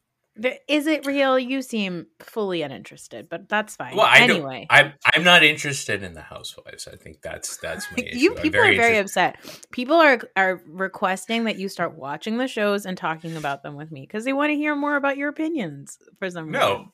Is 0.67 0.85
it 0.87 1.05
real? 1.05 1.39
You 1.39 1.61
seem 1.61 2.07
fully 2.19 2.61
uninterested, 2.61 3.29
but 3.29 3.47
that's 3.47 3.75
fine. 3.75 3.95
Well, 3.95 4.05
I 4.05 4.19
anyway. 4.19 4.67
I'm 4.69 4.93
I'm 5.13 5.23
not 5.23 5.43
interested 5.43 6.03
in 6.03 6.13
the 6.13 6.21
housewives. 6.21 6.87
I 6.91 6.97
think 6.97 7.21
that's 7.21 7.57
that's 7.57 7.89
my 7.91 8.03
you 8.13 8.33
people 8.35 8.61
are 8.61 8.75
very 8.75 8.97
upset. 8.97 9.37
People 9.71 9.95
are 9.95 10.19
are 10.35 10.61
requesting 10.67 11.45
that 11.45 11.57
you 11.57 11.69
start 11.69 11.95
watching 11.95 12.37
the 12.37 12.47
shows 12.47 12.85
and 12.85 12.97
talking 12.97 13.37
about 13.37 13.63
them 13.63 13.75
with 13.75 13.91
me 13.91 14.01
because 14.01 14.25
they 14.25 14.33
want 14.33 14.49
to 14.49 14.55
hear 14.55 14.75
more 14.75 14.97
about 14.97 15.15
your 15.15 15.29
opinions 15.29 15.97
for 16.19 16.29
some 16.29 16.47
reason. 16.47 16.59
No, 16.59 16.93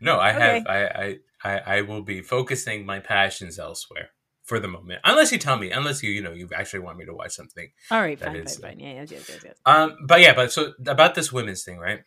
no, 0.00 0.18
I 0.18 0.32
have. 0.32 0.66
I, 0.66 0.84
I, 0.84 1.16
I, 1.44 1.58
I 1.76 1.80
will 1.82 2.02
be 2.02 2.20
focusing 2.20 2.84
my 2.84 3.00
passions 3.00 3.58
elsewhere 3.58 4.10
for 4.44 4.60
the 4.60 4.68
moment, 4.68 5.00
unless 5.04 5.32
you 5.32 5.38
tell 5.38 5.56
me, 5.56 5.70
unless 5.70 6.02
you, 6.02 6.10
you 6.10 6.20
know, 6.20 6.32
you 6.32 6.48
actually 6.54 6.80
want 6.80 6.98
me 6.98 7.06
to 7.06 7.14
watch 7.14 7.30
something. 7.32 7.70
All 7.90 8.00
right, 8.00 8.18
fine, 8.18 8.36
is- 8.36 8.58
fine, 8.58 8.72
fine. 8.72 8.80
Yeah, 8.80 8.94
yes, 8.94 9.10
yes, 9.12 9.28
yes, 9.28 9.40
yes. 9.44 9.56
Um, 9.64 9.96
but 10.06 10.20
yeah, 10.20 10.34
but 10.34 10.52
so 10.52 10.72
about 10.86 11.14
this 11.14 11.32
women's 11.32 11.64
thing, 11.64 11.78
right? 11.78 12.00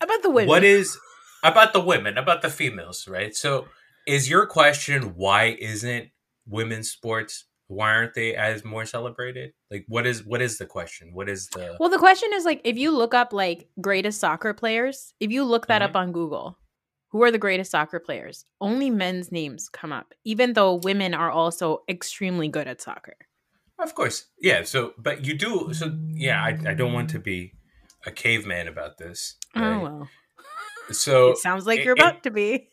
About 0.00 0.22
the 0.22 0.30
women. 0.30 0.48
What 0.48 0.64
is 0.64 0.98
about 1.42 1.72
the 1.72 1.80
women, 1.80 2.18
about 2.18 2.42
the 2.42 2.50
females, 2.50 3.06
right? 3.08 3.34
So, 3.34 3.68
is 4.06 4.28
your 4.28 4.46
question 4.46 5.14
why 5.16 5.56
isn't 5.60 6.08
women's 6.46 6.90
sports? 6.90 7.44
Why 7.68 7.90
aren't 7.94 8.14
they 8.14 8.34
as 8.34 8.64
more 8.64 8.84
celebrated? 8.84 9.52
Like, 9.70 9.84
what 9.88 10.06
is 10.06 10.24
what 10.24 10.42
is 10.42 10.58
the 10.58 10.66
question? 10.66 11.10
What 11.14 11.28
is 11.28 11.48
the 11.48 11.76
Well, 11.78 11.88
the 11.88 11.98
question 11.98 12.30
is 12.34 12.44
like 12.44 12.60
if 12.64 12.76
you 12.76 12.90
look 12.90 13.14
up 13.14 13.32
like 13.32 13.68
greatest 13.80 14.18
soccer 14.20 14.52
players, 14.54 15.14
if 15.20 15.30
you 15.30 15.44
look 15.44 15.66
that 15.68 15.82
Mhm. 15.82 15.84
up 15.84 15.96
on 15.96 16.12
Google, 16.12 16.58
who 17.10 17.22
are 17.22 17.30
the 17.30 17.38
greatest 17.38 17.70
soccer 17.70 18.00
players? 18.00 18.44
Only 18.60 18.90
men's 18.90 19.30
names 19.30 19.68
come 19.68 19.92
up, 19.92 20.14
even 20.24 20.54
though 20.54 20.74
women 20.74 21.14
are 21.14 21.30
also 21.30 21.82
extremely 21.88 22.48
good 22.48 22.66
at 22.66 22.80
soccer. 22.80 23.14
Of 23.78 23.94
course, 23.94 24.26
yeah. 24.40 24.64
So, 24.64 24.94
but 24.98 25.24
you 25.24 25.34
do. 25.34 25.72
So, 25.72 25.96
yeah. 26.12 26.42
I, 26.42 26.58
I 26.70 26.74
don't 26.74 26.92
want 26.92 27.10
to 27.10 27.18
be 27.18 27.54
a 28.06 28.10
caveman 28.10 28.68
about 28.68 28.98
this. 28.98 29.36
Oh 29.54 29.60
right? 29.60 29.82
well, 29.82 30.08
So 30.90 31.30
it 31.30 31.38
sounds 31.38 31.66
like 31.66 31.80
it- 31.80 31.84
you're 31.84 31.94
it- 31.96 32.00
about 32.00 32.22
to 32.24 32.30
be. 32.30 32.68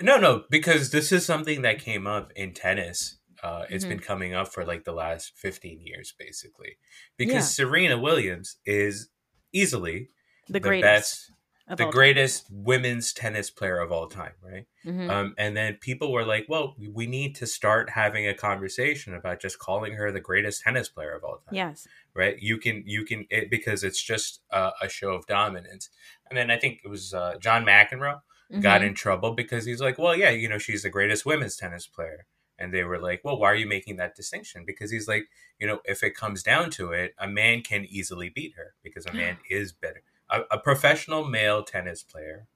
no, 0.00 0.16
no, 0.18 0.44
because 0.50 0.90
this 0.90 1.12
is 1.12 1.24
something 1.24 1.62
that 1.62 1.78
came 1.78 2.06
up 2.06 2.32
in 2.34 2.52
tennis. 2.54 3.18
Uh, 3.42 3.64
it's 3.70 3.84
Mhm. 3.84 3.88
been 3.90 3.98
coming 4.00 4.34
up 4.34 4.52
for 4.52 4.64
like 4.64 4.84
the 4.84 4.92
last 4.92 5.32
fifteen 5.36 5.80
years, 5.80 6.12
basically, 6.18 6.76
because 7.16 7.34
Yeah. 7.34 7.64
Serena 7.64 7.98
Williams 7.98 8.56
is 8.66 9.08
easily 9.52 10.08
The 10.46 10.54
the, 10.54 10.60
greatest. 10.60 10.82
best 10.82 11.30
the 11.76 11.86
greatest 11.90 12.46
women's 12.50 13.12
tennis 13.12 13.50
player 13.50 13.78
of 13.78 13.92
all 13.92 14.06
time, 14.08 14.32
right? 14.42 14.66
Mm-hmm. 14.84 15.10
Um, 15.10 15.34
and 15.38 15.56
then 15.56 15.74
people 15.74 16.12
were 16.12 16.24
like, 16.24 16.46
well, 16.48 16.74
we 16.92 17.06
need 17.06 17.34
to 17.36 17.46
start 17.46 17.90
having 17.90 18.26
a 18.26 18.34
conversation 18.34 19.14
about 19.14 19.40
just 19.40 19.58
calling 19.58 19.94
her 19.94 20.10
the 20.12 20.20
greatest 20.20 20.62
tennis 20.62 20.88
player 20.88 21.12
of 21.12 21.24
all 21.24 21.36
time. 21.36 21.54
yes. 21.54 21.86
Right. 22.14 22.36
You 22.40 22.58
can, 22.58 22.82
you 22.86 23.04
can, 23.04 23.26
it, 23.30 23.50
because 23.50 23.84
it's 23.84 24.02
just 24.02 24.40
a, 24.50 24.70
a 24.82 24.88
show 24.88 25.10
of 25.12 25.26
dominance. 25.26 25.90
And 26.28 26.36
then 26.36 26.50
I 26.50 26.58
think 26.58 26.80
it 26.84 26.88
was 26.88 27.14
uh, 27.14 27.34
John 27.40 27.64
McEnroe 27.64 28.20
got 28.60 28.80
Mhm. 28.80 28.86
in 28.88 28.94
trouble 28.94 29.32
because 29.32 29.64
he's 29.64 29.80
like, 29.80 29.96
well, 29.98 30.16
yeah, 30.16 30.30
you 30.30 30.48
know, 30.48 30.58
she's 30.58 30.82
the 30.82 30.90
greatest 30.90 31.24
women's 31.24 31.56
tennis 31.56 31.86
player. 31.86 32.26
And 32.58 32.74
they 32.74 32.84
were 32.84 32.98
like, 33.00 33.20
well, 33.24 33.38
why 33.38 33.52
are 33.52 33.54
you 33.54 33.66
making 33.66 33.96
that 33.96 34.14
distinction? 34.16 34.64
Because 34.66 34.90
he's 34.90 35.08
like, 35.08 35.28
you 35.58 35.66
know, 35.66 35.78
if 35.84 36.02
it 36.02 36.14
comes 36.14 36.42
down 36.42 36.70
to 36.72 36.92
it, 36.92 37.14
a 37.18 37.26
man 37.28 37.62
can 37.62 37.86
easily 37.88 38.28
beat 38.28 38.54
her 38.56 38.74
because 38.82 39.06
a 39.06 39.12
man 39.22 39.38
is 39.48 39.72
better. 39.72 40.02
A, 40.30 40.42
a 40.52 40.58
professional 40.58 41.24
male 41.24 41.62
tennis 41.62 42.02
player 42.02 42.46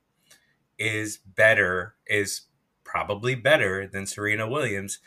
is 0.78 1.18
better, 1.18 1.94
is 2.06 2.42
probably 2.84 3.34
better 3.34 3.86
than 3.86 4.06
Serena 4.06 4.48
Williams 4.48 4.98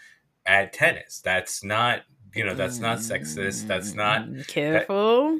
at 0.46 0.74
tennis. 0.74 1.22
That's 1.24 1.64
not, 1.64 2.02
you 2.34 2.44
know, 2.44 2.56
that's 2.56 2.80
not 2.80 3.00
sexist. 3.00 3.68
That's 3.68 3.94
not. 3.94 4.24
Mm, 4.28 4.48
careful. 4.48 5.40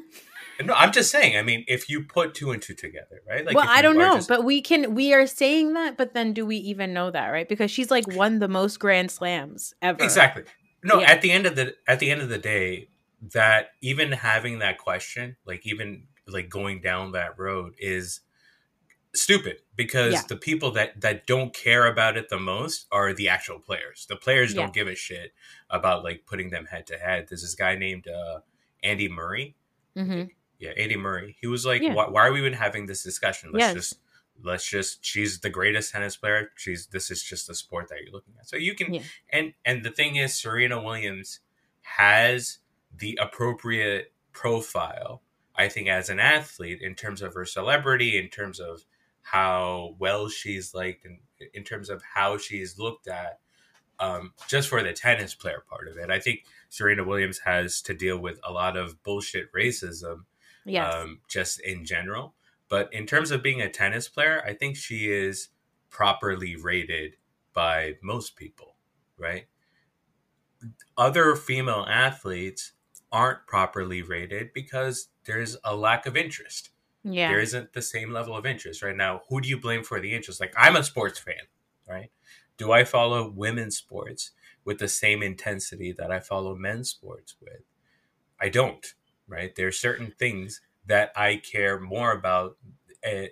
No, 0.64 0.74
I'm 0.74 0.90
just 0.90 1.10
saying. 1.12 1.36
I 1.36 1.42
mean, 1.42 1.64
if 1.68 1.88
you 1.88 2.02
put 2.02 2.34
two 2.34 2.50
and 2.50 2.60
two 2.60 2.74
together, 2.74 3.22
right? 3.28 3.46
well, 3.54 3.64
I 3.68 3.80
don't 3.80 3.96
know, 3.96 4.16
just- 4.16 4.28
but 4.28 4.42
we 4.44 4.60
can. 4.60 4.94
We 4.94 5.14
are 5.14 5.26
saying 5.26 5.74
that, 5.74 5.96
but 5.96 6.14
then 6.14 6.32
do 6.32 6.44
we 6.44 6.56
even 6.56 6.92
know 6.92 7.12
that, 7.12 7.28
right? 7.28 7.48
Because 7.48 7.70
she's 7.70 7.90
like 7.92 8.08
won 8.08 8.40
the 8.40 8.48
most 8.48 8.78
Grand 8.80 9.10
Slams 9.12 9.72
ever. 9.80 10.02
exactly 10.02 10.42
no 10.82 11.00
Yeah. 11.00 11.10
at 11.12 11.22
the 11.22 11.30
end 11.30 11.46
of 11.46 11.54
the 11.56 11.74
at 11.86 12.00
the 12.00 12.10
end 12.10 12.22
of 12.22 12.28
the 12.28 12.38
day 12.38 12.88
that 13.20 13.70
even 13.80 14.12
having 14.12 14.58
that 14.60 14.78
question 14.78 15.36
like 15.44 15.64
even 15.66 16.07
like 16.28 16.48
going 16.48 16.80
down 16.80 17.12
that 17.12 17.38
road 17.38 17.74
is 17.78 18.20
stupid 19.14 19.62
because 19.74 20.12
Yeah. 20.12 20.22
the 20.28 20.36
people 20.36 20.70
that 20.72 21.00
that 21.00 21.26
don't 21.26 21.54
care 21.54 21.86
about 21.86 22.16
it 22.16 22.28
the 22.28 22.38
most 22.38 22.86
are 22.92 23.12
the 23.14 23.28
actual 23.28 23.58
players. 23.58 24.06
The 24.06 24.16
players 24.16 24.52
Yeah. 24.54 24.62
don't 24.62 24.74
give 24.74 24.86
a 24.86 24.94
shit 24.94 25.32
about 25.70 26.04
like 26.04 26.26
putting 26.26 26.50
them 26.50 26.66
head 26.66 26.86
to 26.88 26.98
head. 26.98 27.26
There's 27.28 27.42
this 27.42 27.54
guy 27.54 27.74
named 27.76 28.06
uh 28.06 28.40
andy 28.82 29.08
murray. 29.08 29.56
Hmm 29.94 30.24
yeah 30.58 30.70
andy 30.70 30.96
murray. 30.96 31.36
He 31.40 31.46
was 31.46 31.64
like 31.64 31.82
Yeah. 31.82 31.94
why, 31.94 32.08
why 32.08 32.26
are 32.26 32.32
we 32.32 32.40
even 32.40 32.52
having 32.52 32.86
this 32.86 33.02
discussion? 33.02 33.50
Let's 33.52 33.62
Yes. 33.66 33.74
just 33.74 34.00
let's 34.42 34.68
just 34.68 35.04
she's 35.04 35.40
the 35.40 35.50
greatest 35.50 35.92
tennis 35.92 36.16
player. 36.16 36.52
She's 36.56 36.86
this 36.88 37.10
is 37.10 37.22
just 37.22 37.46
the 37.48 37.54
sport 37.54 37.88
that 37.88 38.02
you're 38.02 38.12
looking 38.12 38.34
at. 38.38 38.48
So 38.48 38.56
you 38.56 38.74
can 38.74 39.02
and 39.30 39.54
and 39.64 39.82
the 39.84 39.90
thing 39.90 40.16
is 40.16 40.38
serena 40.38 40.80
williams 40.82 41.40
has 41.80 42.58
the 42.94 43.18
appropriate 43.20 44.12
profile 44.32 45.22
i 45.58 45.68
think 45.68 45.88
as 45.88 46.08
an 46.08 46.18
athlete 46.20 46.80
in 46.80 46.94
terms 46.94 47.20
of 47.20 47.34
her 47.34 47.44
celebrity 47.44 48.16
in 48.16 48.28
terms 48.28 48.58
of 48.60 48.84
how 49.22 49.94
well 49.98 50.28
she's 50.28 50.72
liked 50.74 51.04
and 51.04 51.18
in 51.52 51.62
terms 51.64 51.90
of 51.90 52.02
how 52.14 52.38
she's 52.38 52.78
looked 52.78 53.06
at 53.08 53.40
um, 54.00 54.32
just 54.46 54.68
for 54.68 54.82
the 54.82 54.92
tennis 54.92 55.34
player 55.34 55.62
part 55.68 55.88
of 55.88 55.96
it 55.98 56.10
i 56.10 56.18
think 56.18 56.44
serena 56.70 57.04
williams 57.04 57.40
has 57.40 57.82
to 57.82 57.92
deal 57.92 58.18
with 58.18 58.40
a 58.44 58.52
lot 58.52 58.76
of 58.76 59.02
bullshit 59.02 59.52
racism 59.52 60.20
Yes. 60.64 60.94
um, 60.94 61.20
just 61.28 61.60
in 61.60 61.84
general. 61.84 62.34
But 62.68 62.92
in 62.92 63.06
terms 63.06 63.30
of 63.30 63.42
being 63.42 63.62
a 63.62 63.70
tennis 63.70 64.06
player, 64.08 64.42
I 64.46 64.52
think 64.52 64.76
she 64.76 65.10
is 65.10 65.48
properly 65.88 66.56
rated 66.56 67.16
by 67.54 67.94
most 68.02 68.36
people, 68.36 68.76
right? 69.18 69.46
Other 70.96 71.34
female 71.36 71.86
athletes 71.88 72.72
aren't 73.10 73.46
properly 73.46 74.02
rated 74.02 74.52
because 74.52 75.08
there's 75.24 75.56
a 75.64 75.74
lack 75.74 76.06
of 76.06 76.16
interest. 76.16 76.70
yeah. 77.04 77.28
There 77.28 77.40
isn't 77.40 77.72
the 77.72 77.82
same 77.82 78.12
level 78.12 78.36
of 78.36 78.44
interest 78.46 78.82
right 78.82 78.96
now. 78.96 79.22
Who 79.28 79.40
do 79.40 79.48
you 79.48 79.58
blame 79.58 79.82
for 79.82 80.00
the 80.00 80.14
interest? 80.14 80.40
Like 80.40 80.54
I'm 80.56 80.76
a 80.76 80.84
sports 80.84 81.18
fan, 81.18 81.46
right? 81.88 82.10
Do 82.56 82.72
I 82.72 82.84
follow 82.84 83.30
women's 83.30 83.76
sports 83.76 84.32
with 84.64 84.78
the 84.78 84.88
same 84.88 85.22
intensity 85.22 85.92
that 85.92 86.10
I 86.10 86.20
follow 86.20 86.54
men's 86.54 86.90
sports 86.90 87.36
with? 87.40 87.62
I 88.40 88.48
don't, 88.48 88.84
right? 89.26 89.54
There 89.54 89.68
are 89.68 89.72
certain 89.72 90.12
things 90.18 90.60
that 90.86 91.12
I 91.16 91.36
care 91.36 91.78
more 91.78 92.12
about 92.12 92.56
uh, 93.06 93.26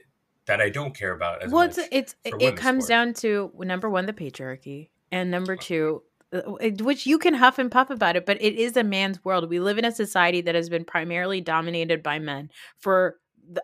that 0.46 0.60
I 0.60 0.70
don't 0.70 0.94
care 0.96 1.12
about 1.12 1.42
as 1.42 1.50
well, 1.50 1.66
much. 1.66 1.78
it's 1.90 2.14
it's 2.24 2.40
it 2.40 2.56
comes 2.56 2.84
sport. 2.84 2.88
down 2.88 3.14
to 3.14 3.50
number 3.58 3.90
one, 3.90 4.06
the 4.06 4.12
patriarchy, 4.12 4.90
and 5.10 5.30
number 5.30 5.56
two, 5.56 6.02
which 6.32 7.06
you 7.06 7.18
can 7.18 7.34
huff 7.34 7.58
and 7.58 7.70
puff 7.70 7.90
about 7.90 8.16
it, 8.16 8.26
but 8.26 8.40
it 8.42 8.54
is 8.54 8.76
a 8.76 8.82
man's 8.84 9.24
world. 9.24 9.48
We 9.48 9.60
live 9.60 9.78
in 9.78 9.84
a 9.84 9.92
society 9.92 10.40
that 10.42 10.54
has 10.54 10.68
been 10.68 10.84
primarily 10.84 11.40
dominated 11.40 12.02
by 12.02 12.18
men 12.18 12.50
for 12.78 13.16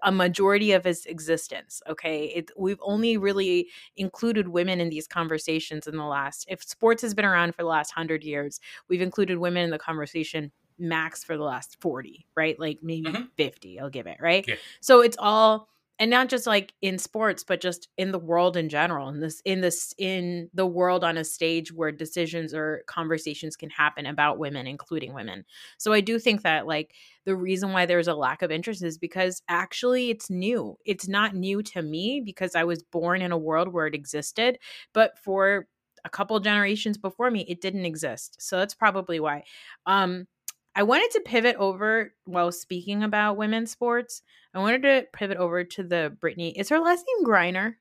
a 0.05 0.13
majority 0.13 0.71
of 0.73 0.87
its 0.87 1.07
existence. 1.07 1.83
Okay, 1.89 2.27
it, 2.27 2.51
we've 2.57 2.79
only 2.83 3.17
really 3.17 3.69
included 3.97 4.47
women 4.49 4.81
in 4.81 4.91
these 4.91 5.09
conversations 5.09 5.89
in 5.89 5.97
the 5.97 6.05
last. 6.05 6.47
If 6.49 6.63
sports 6.63 7.03
has 7.03 7.15
been 7.15 7.25
around 7.25 7.55
for 7.57 7.63
the 7.63 7.69
last 7.69 7.91
hundred 7.91 8.23
years, 8.23 8.61
we've 8.89 9.03
included 9.03 9.39
women 9.39 9.65
in 9.65 9.71
the 9.71 9.79
conversation 9.81 10.53
max 10.79 11.23
for 11.23 11.37
the 11.37 11.43
last 11.45 11.77
40 11.81 12.27
right 12.35 12.59
like 12.59 12.79
maybe 12.83 13.09
Mhm. 13.11 13.29
50 13.37 13.79
i'll 13.79 13.91
give 13.91 14.07
it 14.07 14.17
right 14.21 14.45
Yeah. 14.49 14.55
so 14.81 15.01
it's 15.01 15.17
all 15.21 15.69
and 15.99 16.11
not 16.11 16.29
just 16.29 16.47
like 16.47 16.73
in 16.83 16.99
sports 16.99 17.45
but 17.45 17.61
just 17.61 17.89
in 17.97 18.13
the 18.13 18.19
world 18.19 18.57
in 18.57 18.69
general 18.69 19.09
in 19.09 19.21
this 19.21 19.41
in 19.45 19.61
this 19.61 19.95
in 19.99 20.49
the 20.55 20.67
world 20.67 21.05
on 21.05 21.17
a 21.17 21.25
stage 21.25 21.73
where 21.73 21.93
decisions 21.93 22.55
or 22.55 22.83
conversations 22.87 23.57
can 23.57 23.71
happen 23.71 24.07
about 24.07 24.39
women 24.39 24.67
including 24.67 25.13
women. 25.15 25.45
So 25.79 25.93
i 25.93 26.01
do 26.01 26.19
think 26.19 26.43
that 26.43 26.67
like 26.67 26.95
the 27.25 27.37
reason 27.37 27.73
why 27.73 27.87
there's 27.87 28.09
a 28.09 28.15
lack 28.15 28.43
of 28.43 28.51
interest 28.51 28.83
is 28.83 28.99
because 28.99 29.43
actually 29.49 30.11
it's 30.11 30.29
new. 30.31 30.77
It's 30.85 31.07
not 31.09 31.35
new 31.35 31.63
to 31.65 31.83
me 31.83 32.21
because 32.25 32.55
i 32.55 32.65
was 32.65 32.83
born 32.83 33.23
in 33.23 33.33
a 33.33 33.39
world 33.39 33.69
where 33.69 33.87
it 33.87 33.95
existed 33.95 34.59
but 34.93 35.19
for 35.19 35.69
a 36.05 36.11
couple 36.11 36.39
generations 36.41 36.99
before 36.99 37.31
me 37.31 37.43
it 37.49 37.61
didn't 37.61 37.85
exist. 37.85 38.37
So 38.41 38.59
that's 38.59 38.75
probably 38.75 39.21
why. 39.21 39.45
Um 39.87 40.27
i 40.75 40.83
wanted 40.83 41.11
to 41.13 41.21
pivot 41.21 41.57
over 41.57 42.15
while 42.25 42.51
speaking 42.53 43.03
about 43.03 43.37
women's 43.37 43.71
sports 43.71 44.23
I 44.55 44.59
wanted 44.59 44.83
to 44.83 45.07
pivot 45.13 45.39
over 45.39 45.65
to 45.65 45.83
the 45.83 46.17
Brittany. 46.21 46.57
Is 46.59 46.69
her 46.69 46.79
last 46.79 47.05
name 47.07 47.27
Griner? 47.27 47.75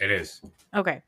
it 0.00 0.10
is. 0.10 0.40
Okay. 0.74 1.02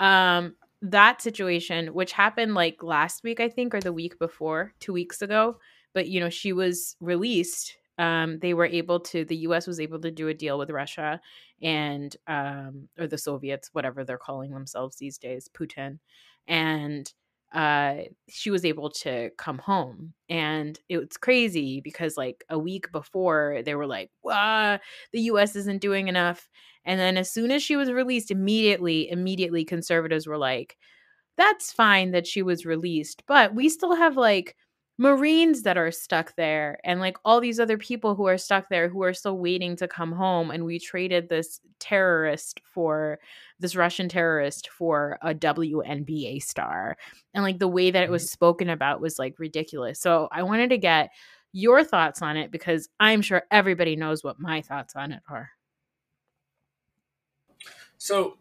Um, 0.00 0.54
that 0.82 1.20
situation, 1.20 1.88
which 1.88 2.12
happened 2.12 2.54
like 2.54 2.82
last 2.82 3.24
week, 3.24 3.40
I 3.40 3.48
think, 3.48 3.74
or 3.74 3.80
the 3.80 3.92
week 3.92 4.18
before, 4.18 4.74
two 4.80 4.92
weeks 4.92 5.22
ago. 5.22 5.58
But 5.94 6.08
you 6.08 6.20
know, 6.20 6.30
she 6.30 6.52
was 6.52 6.96
released. 7.00 7.76
Um, 7.98 8.38
they 8.38 8.54
were 8.54 8.66
able 8.66 9.00
to. 9.00 9.24
The 9.24 9.36
U.S. 9.38 9.66
was 9.66 9.80
able 9.80 9.98
to 10.00 10.10
do 10.10 10.28
a 10.28 10.34
deal 10.34 10.58
with 10.58 10.70
Russia 10.70 11.20
and 11.60 12.14
um, 12.28 12.88
or 12.98 13.08
the 13.08 13.18
Soviets, 13.18 13.70
whatever 13.72 14.04
they're 14.04 14.18
calling 14.18 14.52
themselves 14.52 14.96
these 14.96 15.18
days, 15.18 15.48
Putin, 15.52 15.98
and 16.46 17.12
uh 17.52 17.96
she 18.28 18.50
was 18.50 18.64
able 18.64 18.90
to 18.90 19.30
come 19.38 19.58
home 19.58 20.12
and 20.28 20.78
it 20.88 20.98
was 20.98 21.16
crazy 21.16 21.80
because 21.80 22.16
like 22.16 22.44
a 22.50 22.58
week 22.58 22.92
before 22.92 23.62
they 23.64 23.74
were 23.74 23.86
like 23.86 24.10
the 25.12 25.20
us 25.20 25.56
isn't 25.56 25.80
doing 25.80 26.08
enough 26.08 26.48
and 26.84 27.00
then 27.00 27.16
as 27.16 27.30
soon 27.32 27.50
as 27.50 27.62
she 27.62 27.76
was 27.76 27.90
released 27.90 28.30
immediately 28.30 29.10
immediately 29.10 29.64
conservatives 29.64 30.26
were 30.26 30.38
like 30.38 30.76
that's 31.36 31.72
fine 31.72 32.10
that 32.12 32.26
she 32.26 32.42
was 32.42 32.66
released 32.66 33.22
but 33.26 33.54
we 33.54 33.68
still 33.68 33.94
have 33.94 34.16
like 34.16 34.56
marines 35.00 35.62
that 35.62 35.78
are 35.78 35.92
stuck 35.92 36.34
there 36.34 36.80
and 36.82 36.98
like 36.98 37.16
all 37.24 37.40
these 37.40 37.60
other 37.60 37.78
people 37.78 38.16
who 38.16 38.26
are 38.26 38.36
stuck 38.36 38.68
there 38.68 38.88
who 38.88 39.04
are 39.04 39.14
still 39.14 39.38
waiting 39.38 39.76
to 39.76 39.86
come 39.86 40.10
home 40.10 40.50
and 40.50 40.64
we 40.64 40.76
traded 40.76 41.28
this 41.28 41.60
terrorist 41.78 42.60
for 42.64 43.20
this 43.60 43.76
russian 43.76 44.08
terrorist 44.08 44.68
for 44.70 45.16
a 45.22 45.32
WNBA 45.32 46.42
star. 46.42 46.96
And 47.32 47.44
like 47.44 47.60
the 47.60 47.68
way 47.68 47.92
that 47.92 48.02
it 48.02 48.10
was 48.10 48.28
spoken 48.28 48.68
about 48.68 49.00
was 49.00 49.20
like 49.20 49.38
ridiculous. 49.38 50.00
So 50.00 50.28
i 50.32 50.42
wanted 50.42 50.70
to 50.70 50.78
get 50.78 51.10
your 51.52 51.84
thoughts 51.84 52.20
on 52.20 52.36
it 52.36 52.50
because 52.50 52.88
i'm 52.98 53.22
sure 53.22 53.44
everybody 53.52 53.94
knows 53.94 54.24
what 54.24 54.40
my 54.40 54.60
thoughts 54.60 54.96
on 54.96 55.12
it 55.12 55.22
are. 55.30 55.50
So 57.98 58.36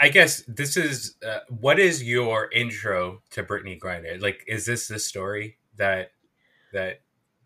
I 0.00 0.08
guess 0.08 0.44
this 0.46 0.76
is 0.76 1.16
uh, 1.26 1.40
what 1.48 1.78
is 1.78 2.02
your 2.02 2.50
intro 2.52 3.22
to 3.30 3.42
Brittany 3.42 3.78
Griner? 3.80 4.20
Like, 4.20 4.44
is 4.48 4.66
this 4.66 4.88
the 4.88 4.98
story 4.98 5.58
that 5.78 6.12
that, 6.72 7.00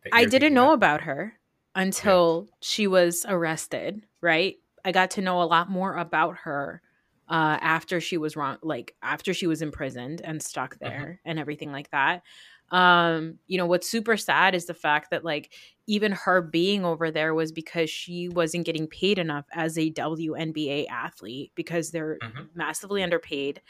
that 0.04 0.12
I 0.12 0.24
didn't 0.24 0.54
know 0.54 0.72
about? 0.72 0.72
about 0.72 1.02
her 1.02 1.38
until 1.74 2.48
she 2.60 2.86
was 2.86 3.24
arrested, 3.28 4.06
right? 4.20 4.56
I 4.84 4.92
got 4.92 5.10
to 5.12 5.20
know 5.22 5.42
a 5.42 5.44
lot 5.44 5.70
more 5.70 5.96
about 5.96 6.38
her 6.38 6.82
uh, 7.28 7.58
after 7.60 8.00
she 8.00 8.16
was 8.16 8.34
wrong, 8.36 8.58
like 8.62 8.96
after 9.02 9.32
she 9.32 9.46
was 9.46 9.62
imprisoned 9.62 10.20
and 10.22 10.42
stuck 10.42 10.78
Mm-hmm. 10.84 11.04
there 11.04 11.20
and 11.24 11.38
everything 11.38 11.70
like 11.70 11.90
that. 11.90 12.22
Um, 12.70 13.38
you 13.46 13.58
know, 13.58 13.66
what's 13.66 13.88
super 13.88 14.16
sad 14.16 14.54
is 14.54 14.66
the 14.66 14.74
fact 14.74 15.10
that 15.10 15.24
like 15.24 15.52
even 15.86 16.12
her 16.12 16.40
being 16.40 16.84
over 16.84 17.10
there 17.10 17.34
was 17.34 17.52
because 17.52 17.90
she 17.90 18.28
wasn't 18.28 18.66
getting 18.66 18.86
paid 18.88 19.18
enough 19.18 19.46
as 19.52 19.76
a 19.78 19.90
WNBA 19.90 20.86
athlete 20.86 21.52
because 21.54 21.90
they're 21.90 22.20
Mhm. 22.22 22.50
massively 22.54 23.02
underpaid. 23.02 23.60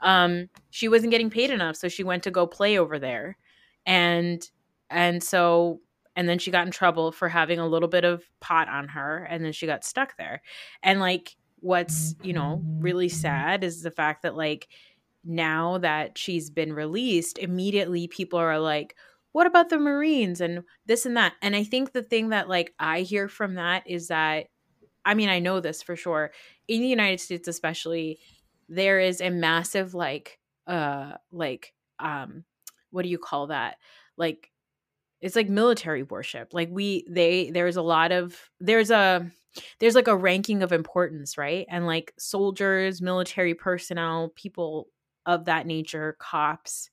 Um, 0.00 0.48
she 0.70 0.88
wasn't 0.88 1.10
getting 1.10 1.30
paid 1.30 1.50
enough, 1.50 1.76
so 1.76 1.88
she 1.88 2.04
went 2.04 2.22
to 2.24 2.30
go 2.30 2.46
play 2.46 2.78
over 2.78 2.98
there, 2.98 3.38
and 3.86 4.50
and 4.90 5.22
so 5.22 5.80
and 6.16 6.28
then 6.28 6.38
she 6.38 6.50
got 6.50 6.66
in 6.66 6.72
trouble 6.72 7.12
for 7.12 7.28
having 7.28 7.58
a 7.58 7.66
little 7.66 7.88
bit 7.88 8.04
of 8.04 8.24
pot 8.40 8.68
on 8.68 8.88
her 8.88 9.26
and 9.30 9.44
then 9.44 9.52
she 9.52 9.66
got 9.66 9.84
stuck 9.84 10.16
there. 10.16 10.42
And 10.82 10.98
like 10.98 11.36
what's 11.60 12.14
you 12.22 12.32
know 12.32 12.62
really 12.78 13.08
sad 13.08 13.64
is 13.64 13.82
the 13.82 13.90
fact 13.90 14.22
that 14.22 14.36
like 14.36 14.68
now 15.24 15.78
that 15.78 16.16
she's 16.16 16.50
been 16.50 16.72
released 16.72 17.38
immediately 17.38 18.06
people 18.06 18.38
are 18.38 18.60
like 18.60 18.94
what 19.32 19.46
about 19.46 19.68
the 19.68 19.78
marines 19.78 20.40
and 20.40 20.62
this 20.86 21.04
and 21.06 21.16
that? 21.16 21.32
And 21.42 21.56
i 21.56 21.64
think 21.64 21.92
the 21.92 22.02
thing 22.02 22.28
that 22.28 22.48
like 22.48 22.74
i 22.78 23.00
hear 23.00 23.26
from 23.26 23.54
that 23.54 23.82
is 23.86 24.08
that 24.08 24.46
i 25.04 25.14
mean 25.14 25.28
i 25.30 25.38
know 25.38 25.58
this 25.58 25.82
for 25.82 25.96
sure 25.96 26.30
in 26.68 26.82
the 26.82 26.86
united 26.86 27.20
states 27.20 27.48
especially 27.48 28.18
there 28.68 29.00
is 29.00 29.20
a 29.20 29.30
massive 29.30 29.94
like 29.94 30.38
uh 30.66 31.14
like 31.32 31.72
um 31.98 32.44
what 32.96 33.02
do 33.04 33.10
you 33.10 33.18
call 33.18 33.48
that? 33.48 33.76
Like 34.16 34.50
it's 35.20 35.36
like 35.36 35.48
military 35.48 36.02
worship 36.02 36.52
like 36.52 36.68
we 36.70 37.06
they 37.08 37.50
there's 37.50 37.76
a 37.76 37.82
lot 37.82 38.12
of 38.12 38.50
there's 38.60 38.90
a 38.90 39.30
there's 39.80 39.94
like 39.94 40.08
a 40.08 40.16
ranking 40.16 40.62
of 40.62 40.72
importance 40.72 41.38
right? 41.38 41.66
And 41.70 41.86
like 41.86 42.12
soldiers 42.18 43.00
military 43.00 43.54
personnel 43.54 44.32
people 44.34 44.88
of 45.26 45.44
that 45.44 45.66
nature 45.66 46.16
cops 46.18 46.90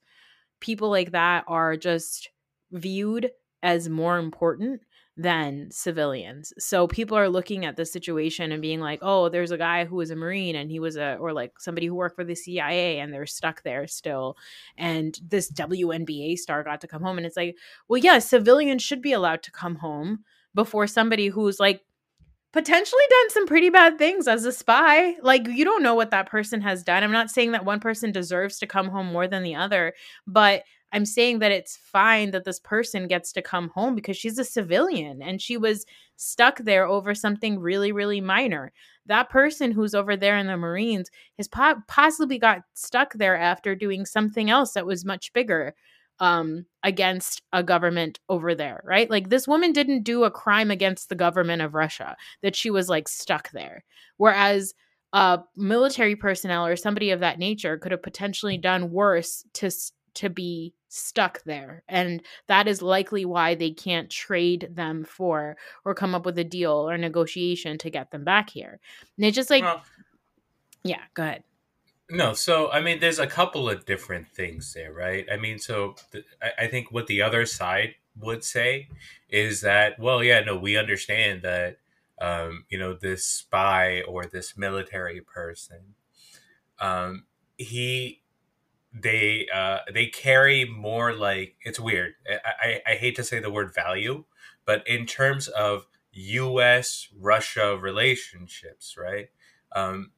people 0.60 0.90
like 0.90 1.12
that 1.12 1.46
are 1.48 1.76
just 1.78 2.30
viewed 2.72 3.32
as 3.62 3.90
more 3.90 4.18
important 4.18 4.82
than 5.16 5.70
civilians. 5.70 6.54
So 6.58 6.88
people 6.88 7.18
are 7.18 7.30
looking 7.30 7.66
at 7.66 7.76
the 7.76 7.86
situation 7.86 8.52
and 8.52 8.62
being 8.62 8.80
like, 8.80 9.00
"Oh, 9.02 9.30
there's 9.30 9.52
a 9.52 9.58
guy 9.58 9.86
who 9.86 9.96
was 9.98 10.10
a 10.10 10.16
marine 10.16 10.56
and 10.56 10.72
he 10.72 10.80
was 10.80 10.96
a 10.96 11.18
or 11.20 11.34
like 11.34 11.60
somebody 11.60 11.86
who 11.88 11.96
worked 11.96 12.16
for 12.16 12.24
the 12.24 12.36
CIA 12.36 13.00
and 13.00 13.14
they're 13.14 13.28
stuck 13.28 13.62
there 13.64 13.88
still." 13.88 14.38
And 14.78 15.20
this 15.22 15.52
WNBA 15.52 16.38
star 16.38 16.64
got 16.64 16.82
to 16.82 16.88
come 16.88 17.04
home 17.04 17.18
and 17.18 17.28
it's 17.28 17.38
like, 17.38 17.58
"Well, 17.88 18.00
yeah, 18.00 18.20
civilians 18.20 18.82
should 18.82 19.02
be 19.02 19.14
allowed 19.14 19.44
to 19.44 19.52
come 19.52 19.76
home 19.76 20.24
before 20.56 20.88
somebody 20.88 21.28
who's 21.28 21.60
like 21.60 21.82
potentially 22.54 23.02
done 23.10 23.30
some 23.32 23.48
pretty 23.48 23.70
bad 23.70 23.98
things 23.98 24.28
as 24.28 24.46
a 24.46 24.52
spy. 24.52 25.16
Like 25.22 25.48
you 25.48 25.66
don't 25.66 25.84
know 25.84 25.96
what 25.96 26.12
that 26.12 26.30
person 26.30 26.62
has 26.62 26.84
done. 26.84 27.04
I'm 27.04 27.12
not 27.12 27.32
saying 27.32 27.52
that 27.52 27.66
one 27.66 27.80
person 27.80 28.12
deserves 28.12 28.60
to 28.60 28.68
come 28.68 28.88
home 28.90 29.08
more 29.08 29.28
than 29.28 29.44
the 29.44 29.56
other, 29.56 29.94
but 30.28 30.64
I'm 30.94 31.06
saying 31.06 31.40
that 31.40 31.52
it's 31.52 31.76
fine 31.76 32.32
that 32.32 32.46
this 32.46 32.60
person 32.60 33.08
gets 33.08 33.34
to 33.34 33.42
come 33.42 33.70
home 33.70 33.96
because 33.96 34.16
she's 34.16 34.38
a 34.38 34.46
civilian 34.46 35.24
and 35.24 35.42
she 35.42 35.58
was 35.58 35.86
stuck 36.18 36.60
there 36.60 36.86
over 36.86 37.16
something 37.16 37.60
really, 37.60 37.92
really 37.92 38.22
minor. 38.22 38.72
That 39.08 39.32
person 39.32 39.72
who's 39.72 39.96
over 39.96 40.16
there 40.16 40.38
in 40.38 40.46
the 40.46 40.56
Marines 40.56 41.10
has 41.38 41.48
po- 41.48 41.82
possibly 41.88 42.38
got 42.38 42.62
stuck 42.76 43.14
there 43.14 43.36
after 43.36 43.76
doing 43.76 44.06
something 44.06 44.52
else 44.52 44.74
that 44.74 44.86
was 44.86 45.04
much 45.04 45.34
bigger 45.34 45.74
um, 46.20 46.68
against 46.84 47.42
a 47.52 47.64
government 47.64 48.20
over 48.30 48.54
there, 48.54 48.82
right? 48.86 49.10
Like 49.10 49.30
this 49.30 49.48
woman 49.48 49.74
didn't 49.74 50.04
do 50.04 50.24
a 50.24 50.32
crime 50.32 50.70
against 50.70 51.10
the 51.10 51.16
government 51.16 51.64
of 51.64 51.74
Russia 51.74 52.16
that 52.44 52.56
she 52.56 52.70
was 52.70 52.88
like 52.88 53.08
stuck 53.08 53.50
there. 53.52 53.84
Whereas 54.18 54.76
a 55.12 55.40
military 55.56 56.16
personnel 56.16 56.66
or 56.68 56.76
somebody 56.76 57.10
of 57.10 57.20
that 57.20 57.40
nature 57.40 57.78
could 57.78 57.92
have 57.92 58.04
potentially 58.04 58.58
done 58.58 58.92
worse 58.92 59.44
to 59.54 59.72
to 60.16 60.30
be 60.30 60.74
stuck 60.90 61.44
there. 61.44 61.84
And 61.88 62.22
that 62.48 62.68
is 62.68 62.82
likely 62.82 63.26
why 63.26 63.56
they 63.56 63.72
can't 63.72 64.10
trade 64.10 64.70
them 64.72 65.04
for 65.04 65.58
or 65.86 65.96
come 65.96 66.14
up 66.14 66.26
with 66.26 66.38
a 66.38 66.44
deal 66.44 66.90
or 66.90 66.98
negotiation 66.98 67.78
to 67.80 67.90
get 67.90 68.12
them 68.12 68.24
back 68.24 68.50
here. 68.50 68.80
And 69.18 69.26
it's 69.26 69.36
just 69.36 69.50
like, 69.50 69.64
well, 69.64 69.84
yeah, 70.84 71.02
go 71.14 71.24
ahead. 71.24 71.44
No, 72.10 72.34
so 72.34 72.72
I 72.72 72.82
mean, 72.82 73.00
there's 73.00 73.20
a 73.20 73.28
couple 73.28 73.70
of 73.70 73.86
different 73.86 74.28
things 74.28 74.74
there, 74.74 74.94
right? 74.94 75.26
I 75.32 75.38
mean, 75.38 75.58
so 75.58 75.96
th- 76.12 76.26
I, 76.42 76.66
I 76.66 76.68
think 76.68 76.92
what 76.92 77.08
the 77.08 77.22
other 77.22 77.46
side 77.46 77.96
would 78.20 78.44
say 78.44 78.90
is 79.30 79.62
that, 79.62 80.00
well, 80.00 80.24
yeah, 80.24 80.42
no, 80.42 80.56
we 80.56 80.78
understand 80.78 81.42
that, 81.42 81.78
um, 82.22 82.66
you 82.70 82.78
know, 82.78 82.94
this 82.94 83.26
spy 83.26 84.02
or 84.02 84.26
this 84.26 84.58
military 84.58 85.22
person, 85.22 85.96
um, 86.80 87.26
he 87.58 88.23
they 88.94 89.48
uh, 89.54 89.80
they 89.92 90.08
carry 90.08 90.66
more 90.66 91.14
like 91.14 91.56
it's 91.62 91.80
weird. 91.80 92.14
I, 92.30 92.82
I, 92.88 92.92
I 92.92 92.96
hate 92.96 93.16
to 93.16 93.24
say 93.24 93.40
the 93.40 93.52
word 93.52 93.74
value, 93.74 94.26
but 94.66 94.88
in 94.88 95.06
terms 95.06 95.48
of 95.48 95.88
U.S. 96.12 97.08
Russia 97.20 97.76
relationships, 97.76 98.96
right? 98.98 99.30
Um, 99.76 100.12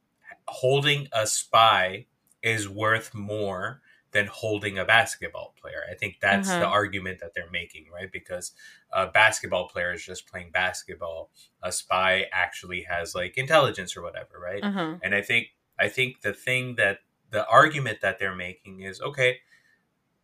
holding 0.47 1.07
a 1.13 1.25
spy 1.25 2.07
is 2.43 2.67
worth 2.67 3.13
more 3.13 3.81
than 4.11 4.27
holding 4.27 4.77
a 4.77 4.85
basketball 4.85 5.53
player. 5.61 5.83
I 5.91 5.93
think 5.93 6.19
that's 6.21 6.49
uh-huh. 6.49 6.59
the 6.59 6.67
argument 6.67 7.19
that 7.19 7.31
they're 7.35 7.51
making, 7.51 7.87
right? 7.93 8.09
Because 8.09 8.53
a 8.91 9.07
basketball 9.07 9.67
player 9.67 9.91
is 9.93 10.05
just 10.05 10.27
playing 10.27 10.51
basketball. 10.51 11.31
A 11.61 11.71
spy 11.71 12.27
actually 12.31 12.83
has 12.83 13.13
like 13.13 13.37
intelligence 13.37 13.97
or 13.97 14.01
whatever, 14.01 14.39
right? 14.41 14.63
Uh-huh. 14.63 14.95
And 15.03 15.13
I 15.13 15.21
think 15.21 15.47
I 15.77 15.89
think 15.89 16.21
the 16.21 16.31
thing 16.31 16.75
that 16.75 16.99
the 17.31 17.47
argument 17.47 18.01
that 18.01 18.19
they're 18.19 18.35
making 18.35 18.81
is 18.81 19.01
okay, 19.01 19.39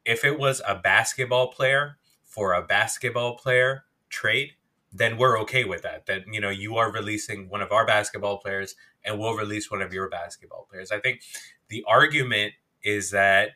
if 0.06 0.24
it 0.24 0.40
was 0.40 0.62
a 0.68 0.76
basketball 0.76 1.48
player 1.48 1.98
for 2.24 2.54
a 2.54 2.62
basketball 2.62 3.36
player 3.36 3.86
trade, 4.10 4.52
then 4.94 5.18
we're 5.18 5.40
okay 5.40 5.64
with 5.64 5.82
that. 5.84 6.06
That 6.06 6.24
you 6.32 6.42
know 6.42 6.50
you 6.50 6.78
are 6.78 6.92
releasing 6.92 7.50
one 7.50 7.62
of 7.62 7.72
our 7.72 7.86
basketball 7.86 8.38
players, 8.38 8.76
and 9.04 9.20
we'll 9.20 9.36
release 9.36 9.70
one 9.70 9.82
of 9.82 9.94
your 9.94 10.10
basketball 10.10 10.68
players. 10.70 10.92
I 10.92 11.00
think 11.00 11.22
the 11.70 11.84
argument 11.88 12.54
is 12.84 13.12
that 13.12 13.52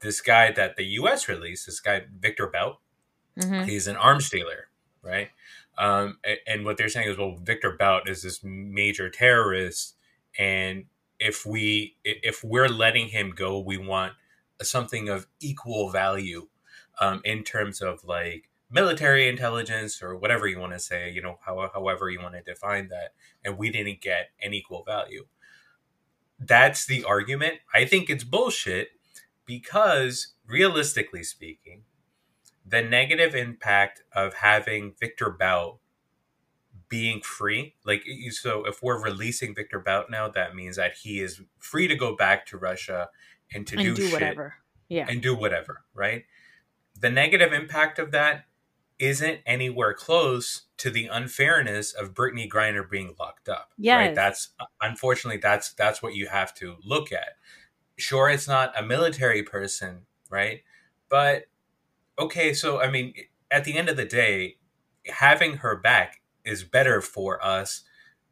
this 0.00 0.20
guy 0.20 0.50
that 0.52 0.76
the 0.76 0.84
U.S. 0.84 1.28
released, 1.28 1.66
this 1.66 1.80
guy 1.80 2.02
Victor 2.18 2.46
Bout, 2.46 2.78
mm-hmm. 3.38 3.64
he's 3.64 3.86
an 3.86 3.96
arms 3.96 4.30
dealer, 4.30 4.68
right? 5.02 5.30
Um, 5.78 6.18
and, 6.24 6.38
and 6.46 6.64
what 6.64 6.76
they're 6.76 6.88
saying 6.88 7.08
is, 7.08 7.18
well, 7.18 7.36
Victor 7.36 7.76
Bout 7.78 8.08
is 8.08 8.22
this 8.22 8.42
major 8.42 9.10
terrorist, 9.10 9.94
and 10.38 10.86
if 11.18 11.46
we 11.46 11.96
if 12.04 12.42
we're 12.44 12.68
letting 12.68 13.08
him 13.08 13.32
go, 13.34 13.58
we 13.58 13.76
want 13.76 14.12
something 14.62 15.08
of 15.08 15.26
equal 15.40 15.90
value 15.90 16.48
um, 17.00 17.20
in 17.24 17.42
terms 17.42 17.80
of 17.80 18.04
like 18.04 18.50
military 18.70 19.28
intelligence 19.28 20.02
or 20.02 20.16
whatever 20.16 20.46
you 20.46 20.58
want 20.58 20.72
to 20.72 20.78
say, 20.78 21.10
you 21.10 21.22
know, 21.22 21.38
how, 21.44 21.70
however 21.72 22.10
you 22.10 22.20
want 22.20 22.34
to 22.34 22.42
define 22.42 22.88
that, 22.88 23.14
and 23.44 23.56
we 23.56 23.70
didn't 23.70 24.00
get 24.00 24.30
an 24.42 24.54
equal 24.54 24.82
value. 24.84 25.26
That's 26.38 26.86
the 26.86 27.04
argument. 27.04 27.60
I 27.72 27.84
think 27.84 28.10
it's 28.10 28.24
bullshit 28.24 28.88
because 29.46 30.34
realistically 30.46 31.22
speaking, 31.22 31.82
the 32.66 32.82
negative 32.82 33.34
impact 33.34 34.02
of 34.12 34.34
having 34.34 34.94
Victor 34.98 35.30
Bout 35.30 35.78
being 36.88 37.20
free. 37.20 37.74
Like, 37.84 38.04
so 38.30 38.64
if 38.64 38.82
we're 38.82 39.02
releasing 39.02 39.54
Victor 39.54 39.80
Bout 39.80 40.10
now, 40.10 40.28
that 40.28 40.54
means 40.54 40.76
that 40.76 40.94
he 41.02 41.20
is 41.20 41.40
free 41.58 41.88
to 41.88 41.96
go 41.96 42.14
back 42.16 42.46
to 42.46 42.58
Russia 42.58 43.08
and 43.52 43.66
to 43.66 43.76
and 43.76 43.84
do, 43.84 43.94
do 43.94 44.12
whatever. 44.12 44.54
Yeah. 44.88 45.06
And 45.08 45.20
do 45.20 45.34
whatever, 45.34 45.82
right? 45.94 46.24
The 46.98 47.10
negative 47.10 47.52
impact 47.52 47.98
of 47.98 48.12
that 48.12 48.44
isn't 48.98 49.40
anywhere 49.44 49.92
close 49.92 50.62
to 50.78 50.90
the 50.90 51.06
unfairness 51.06 51.92
of 51.92 52.14
Brittany 52.14 52.48
Griner 52.48 52.88
being 52.88 53.14
locked 53.18 53.48
up. 53.48 53.72
Yeah, 53.76 53.96
right? 53.96 54.14
That's 54.14 54.50
uh, 54.58 54.66
unfortunately 54.80 55.38
that's 55.38 55.72
that's 55.72 56.02
what 56.02 56.14
you 56.14 56.28
have 56.28 56.54
to 56.54 56.76
look 56.84 57.12
at. 57.12 57.36
Sure, 57.98 58.30
it's 58.30 58.48
not 58.48 58.78
a 58.78 58.82
military 58.82 59.42
person, 59.42 60.06
right? 60.30 60.62
But 61.08 61.44
okay, 62.18 62.54
so 62.54 62.80
I 62.80 62.90
mean, 62.90 63.14
at 63.50 63.64
the 63.64 63.76
end 63.76 63.88
of 63.88 63.96
the 63.96 64.04
day, 64.04 64.56
having 65.06 65.58
her 65.58 65.76
back 65.76 66.20
is 66.46 66.64
better 66.64 67.00
for 67.00 67.44
us 67.44 67.82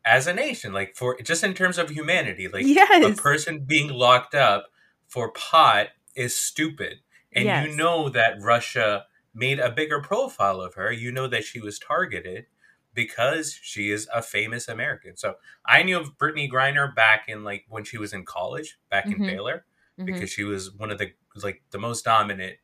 as 0.04 0.26
a 0.26 0.34
nation 0.34 0.72
like 0.72 0.94
for 0.94 1.16
just 1.22 1.42
in 1.42 1.54
terms 1.54 1.78
of 1.78 1.90
humanity 1.90 2.48
like 2.48 2.64
yes. 2.66 3.04
a 3.04 3.20
person 3.20 3.64
being 3.66 3.90
locked 3.90 4.34
up 4.34 4.66
for 5.06 5.30
pot 5.32 5.88
is 6.14 6.36
stupid 6.36 6.98
and 7.32 7.46
yes. 7.46 7.66
you 7.66 7.76
know 7.76 8.08
that 8.08 8.34
russia 8.40 9.04
made 9.34 9.58
a 9.58 9.70
bigger 9.70 10.00
profile 10.00 10.60
of 10.60 10.74
her 10.74 10.92
you 10.92 11.10
know 11.10 11.26
that 11.26 11.44
she 11.44 11.60
was 11.60 11.78
targeted 11.78 12.46
because 12.92 13.58
she 13.62 13.90
is 13.90 14.08
a 14.14 14.20
famous 14.20 14.68
american 14.68 15.16
so 15.16 15.34
i 15.64 15.82
knew 15.82 15.98
of 15.98 16.18
brittany 16.18 16.48
griner 16.48 16.94
back 16.94 17.24
in 17.28 17.42
like 17.42 17.64
when 17.68 17.84
she 17.84 17.98
was 17.98 18.12
in 18.12 18.24
college 18.24 18.78
back 18.90 19.06
mm-hmm. 19.06 19.24
in 19.24 19.30
baylor 19.30 19.64
mm-hmm. 19.98 20.04
because 20.04 20.30
she 20.30 20.44
was 20.44 20.72
one 20.74 20.90
of 20.90 20.98
the 20.98 21.12
like 21.42 21.62
the 21.70 21.78
most 21.78 22.04
dominant 22.04 22.56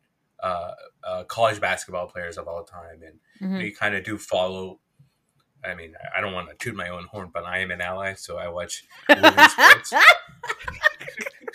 uh, 0.43 0.73
uh, 1.05 1.25
college 1.25 1.61
basketball 1.61 2.07
players 2.07 2.39
of 2.39 2.49
all 2.49 2.65
time 2.65 3.03
and 3.05 3.19
mm-hmm. 3.43 3.61
you 3.61 3.75
kind 3.75 3.95
of 3.95 4.03
do 4.05 4.17
follow 4.17 4.81
I 5.65 5.75
mean, 5.75 5.95
I 6.17 6.21
don't 6.21 6.33
want 6.33 6.49
to 6.49 6.57
toot 6.57 6.75
my 6.75 6.89
own 6.89 7.05
horn, 7.05 7.31
but 7.33 7.45
I 7.45 7.59
am 7.59 7.71
an 7.71 7.81
ally, 7.81 8.15
so 8.15 8.39
I 8.39 8.49
watch 8.49 8.85
sports. 9.09 9.93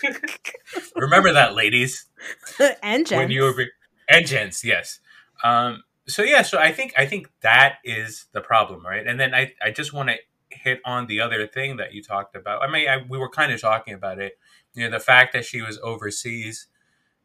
Remember 0.96 1.32
that, 1.32 1.54
ladies. 1.54 2.06
and 2.82 3.06
gents. 3.06 3.12
When 3.12 3.30
you 3.30 3.42
were, 3.42 3.64
and 4.08 4.26
gents, 4.26 4.64
yes. 4.64 5.00
Um, 5.42 5.82
so 6.08 6.22
yeah, 6.22 6.42
so 6.42 6.58
I 6.58 6.72
think 6.72 6.94
I 6.96 7.06
think 7.06 7.28
that 7.42 7.78
is 7.84 8.26
the 8.32 8.40
problem, 8.40 8.84
right? 8.84 9.06
And 9.06 9.18
then 9.18 9.34
I, 9.34 9.52
I 9.62 9.70
just 9.70 9.92
want 9.92 10.10
to 10.10 10.16
hit 10.50 10.80
on 10.84 11.06
the 11.06 11.20
other 11.20 11.46
thing 11.46 11.76
that 11.76 11.92
you 11.92 12.02
talked 12.02 12.36
about. 12.36 12.62
I 12.62 12.70
mean, 12.70 12.88
I, 12.88 12.98
we 13.08 13.18
were 13.18 13.28
kind 13.28 13.52
of 13.52 13.60
talking 13.60 13.94
about 13.94 14.18
it. 14.18 14.38
You 14.74 14.84
know, 14.84 14.90
the 14.90 15.02
fact 15.02 15.32
that 15.32 15.44
she 15.44 15.62
was 15.62 15.78
overseas 15.82 16.68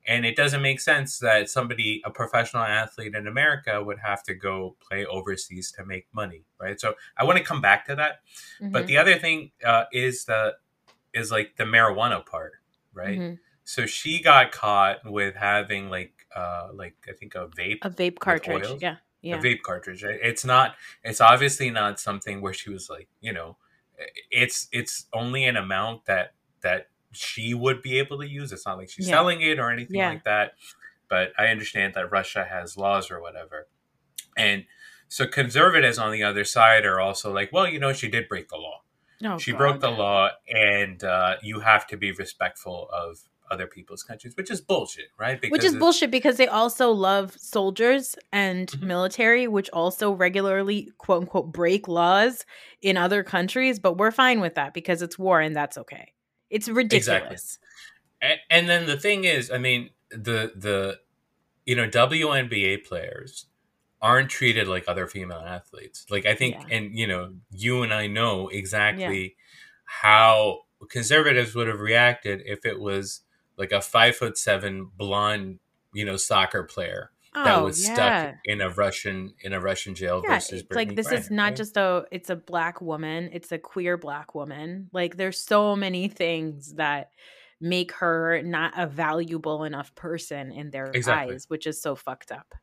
and 0.07 0.25
it 0.25 0.35
doesn't 0.35 0.61
make 0.61 0.79
sense 0.79 1.19
that 1.19 1.49
somebody, 1.49 2.01
a 2.05 2.11
professional 2.11 2.63
athlete 2.63 3.15
in 3.15 3.27
America, 3.27 3.83
would 3.83 3.99
have 3.99 4.23
to 4.23 4.33
go 4.33 4.75
play 4.79 5.05
overseas 5.05 5.71
to 5.73 5.85
make 5.85 6.07
money, 6.13 6.43
right? 6.59 6.79
So 6.79 6.95
I 7.17 7.23
want 7.23 7.37
to 7.37 7.43
come 7.43 7.61
back 7.61 7.85
to 7.87 7.95
that. 7.95 8.21
Mm-hmm. 8.61 8.71
But 8.71 8.87
the 8.87 8.97
other 8.97 9.17
thing 9.17 9.51
uh, 9.65 9.85
is 9.91 10.25
the 10.25 10.55
is 11.13 11.31
like 11.31 11.55
the 11.57 11.65
marijuana 11.65 12.25
part, 12.25 12.53
right? 12.93 13.19
Mm-hmm. 13.19 13.35
So 13.63 13.85
she 13.85 14.21
got 14.21 14.51
caught 14.51 14.99
with 15.05 15.35
having 15.35 15.89
like 15.89 16.13
uh 16.35 16.69
like 16.73 16.95
I 17.07 17.13
think 17.13 17.35
a 17.35 17.47
vape 17.47 17.79
a 17.83 17.89
vape 17.89 18.19
cartridge, 18.19 18.81
yeah. 18.81 18.97
Yeah. 19.21 19.37
A 19.37 19.41
vape 19.41 19.61
cartridge. 19.61 20.03
It's 20.03 20.43
not 20.43 20.75
it's 21.03 21.21
obviously 21.21 21.69
not 21.69 21.99
something 21.99 22.41
where 22.41 22.53
she 22.53 22.71
was 22.71 22.89
like, 22.89 23.07
you 23.19 23.33
know, 23.33 23.57
it's 24.31 24.67
it's 24.71 25.05
only 25.13 25.45
an 25.45 25.57
amount 25.57 26.05
that 26.05 26.33
that 26.61 26.87
she 27.11 27.53
would 27.53 27.81
be 27.81 27.99
able 27.99 28.19
to 28.19 28.27
use. 28.27 28.51
It's 28.51 28.65
not 28.65 28.77
like 28.77 28.89
she's 28.89 29.07
yeah. 29.07 29.15
selling 29.15 29.41
it 29.41 29.59
or 29.59 29.71
anything 29.71 29.97
yeah. 29.97 30.09
like 30.09 30.23
that. 30.25 30.53
But 31.09 31.33
I 31.37 31.47
understand 31.47 31.93
that 31.95 32.11
Russia 32.11 32.45
has 32.49 32.77
laws 32.77 33.11
or 33.11 33.21
whatever. 33.21 33.67
And 34.37 34.65
so 35.09 35.27
conservatives 35.27 35.97
on 35.97 36.11
the 36.13 36.23
other 36.23 36.45
side 36.45 36.85
are 36.85 36.99
also 36.99 37.33
like, 37.33 37.51
well, 37.51 37.67
you 37.67 37.79
know, 37.79 37.91
she 37.91 38.09
did 38.09 38.29
break 38.29 38.47
the 38.47 38.57
law. 38.57 38.81
Oh, 39.23 39.37
she 39.37 39.51
God. 39.51 39.57
broke 39.57 39.79
the 39.81 39.91
law, 39.91 40.29
and 40.51 41.03
uh, 41.03 41.35
you 41.43 41.59
have 41.59 41.85
to 41.87 41.97
be 41.97 42.11
respectful 42.11 42.89
of 42.91 43.19
other 43.51 43.67
people's 43.67 44.03
countries, 44.03 44.33
which 44.35 44.49
is 44.49 44.61
bullshit, 44.61 45.09
right? 45.19 45.39
Because 45.39 45.51
which 45.51 45.65
is 45.65 45.75
bullshit 45.75 46.09
because 46.09 46.37
they 46.37 46.47
also 46.47 46.91
love 46.91 47.37
soldiers 47.37 48.15
and 48.31 48.67
mm-hmm. 48.67 48.87
military, 48.87 49.47
which 49.47 49.69
also 49.71 50.11
regularly 50.11 50.91
quote 50.97 51.23
unquote 51.23 51.51
break 51.51 51.87
laws 51.87 52.45
in 52.81 52.97
other 52.97 53.23
countries. 53.23 53.77
But 53.77 53.97
we're 53.97 54.11
fine 54.11 54.39
with 54.39 54.55
that 54.55 54.73
because 54.73 55.01
it's 55.01 55.19
war 55.19 55.41
and 55.41 55.55
that's 55.55 55.77
okay. 55.77 56.13
It's 56.51 56.69
ridiculous. 56.69 57.07
Exactly. 57.07 57.47
And, 58.21 58.39
and 58.51 58.69
then 58.69 58.85
the 58.85 58.97
thing 58.97 59.23
is, 59.23 59.49
I 59.49 59.57
mean, 59.57 59.89
the 60.11 60.51
the 60.55 60.99
you 61.65 61.75
know 61.75 61.87
WNBA 61.87 62.85
players 62.85 63.47
aren't 64.01 64.29
treated 64.29 64.67
like 64.67 64.85
other 64.87 65.07
female 65.07 65.43
athletes. 65.45 66.05
Like 66.09 66.25
I 66.25 66.35
think, 66.35 66.55
yeah. 66.55 66.77
and 66.77 66.95
you 66.95 67.07
know, 67.07 67.33
you 67.51 67.83
and 67.83 67.93
I 67.93 68.07
know 68.07 68.49
exactly 68.49 69.21
yeah. 69.21 69.29
how 69.85 70.61
conservatives 70.89 71.55
would 71.55 71.67
have 71.67 71.79
reacted 71.79 72.41
if 72.45 72.65
it 72.65 72.79
was 72.79 73.21
like 73.57 73.71
a 73.71 73.81
five 73.81 74.15
foot 74.15 74.37
seven 74.37 74.89
blonde, 74.95 75.59
you 75.93 76.05
know, 76.05 76.17
soccer 76.17 76.63
player 76.63 77.10
oh, 77.35 77.43
that 77.43 77.63
was 77.63 77.87
yeah. 77.87 77.93
stuck 77.93 78.35
in 78.45 78.61
a 78.61 78.69
Russian 78.69 79.33
in 79.41 79.53
a 79.53 79.59
Russian 79.59 79.95
jail 79.95 80.21
yeah, 80.23 80.35
versus 80.35 80.63
Brittney 80.63 80.75
like 80.75 80.95
this 80.95 81.07
Griner, 81.07 81.19
is 81.19 81.31
not 81.31 81.43
right? 81.43 81.55
just 81.55 81.77
a 81.77 82.05
it's 82.11 82.29
a 82.29 82.35
black 82.35 82.81
woman, 82.81 83.29
it's 83.33 83.51
a 83.51 83.57
queer 83.57 83.97
black 83.97 84.35
woman. 84.35 84.89
Like 84.93 85.17
there's 85.17 85.39
so 85.39 85.75
many 85.75 86.07
things 86.07 86.73
that 86.73 87.11
make 87.59 87.91
her 87.93 88.41
not 88.41 88.73
a 88.75 88.87
valuable 88.87 89.63
enough 89.63 89.93
person 89.95 90.51
in 90.51 90.71
their 90.71 90.87
exactly. 90.87 91.35
eyes, 91.35 91.45
which 91.47 91.67
is 91.67 91.81
so 91.81 91.95
fucked 91.95 92.31
up. 92.31 92.55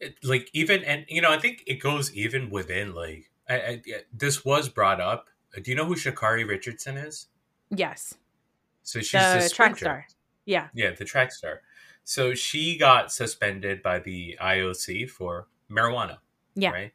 It, 0.00 0.16
like 0.24 0.50
even 0.52 0.82
and 0.84 1.04
you 1.08 1.20
know 1.20 1.30
I 1.30 1.38
think 1.38 1.62
it 1.66 1.80
goes 1.80 2.12
even 2.14 2.50
within 2.50 2.94
like 2.94 3.30
I, 3.48 3.54
I, 3.54 3.82
this 4.12 4.44
was 4.44 4.68
brought 4.68 5.00
up. 5.00 5.28
Uh, 5.56 5.60
do 5.62 5.70
you 5.70 5.76
know 5.76 5.84
who 5.84 5.96
Sha'Carri 5.96 6.46
Richardson 6.46 6.96
is? 6.96 7.26
Yes. 7.70 8.14
So 8.82 9.00
she's 9.00 9.10
the 9.12 9.50
track 9.52 9.76
star. 9.76 10.06
Yeah. 10.46 10.68
Yeah, 10.74 10.92
the 10.92 11.04
track 11.04 11.32
star. 11.32 11.60
So 12.04 12.34
she 12.34 12.76
got 12.76 13.12
suspended 13.12 13.82
by 13.82 13.98
the 14.00 14.36
IOC 14.40 15.08
for 15.10 15.48
marijuana. 15.70 16.18
Yeah. 16.54 16.70
Right. 16.70 16.92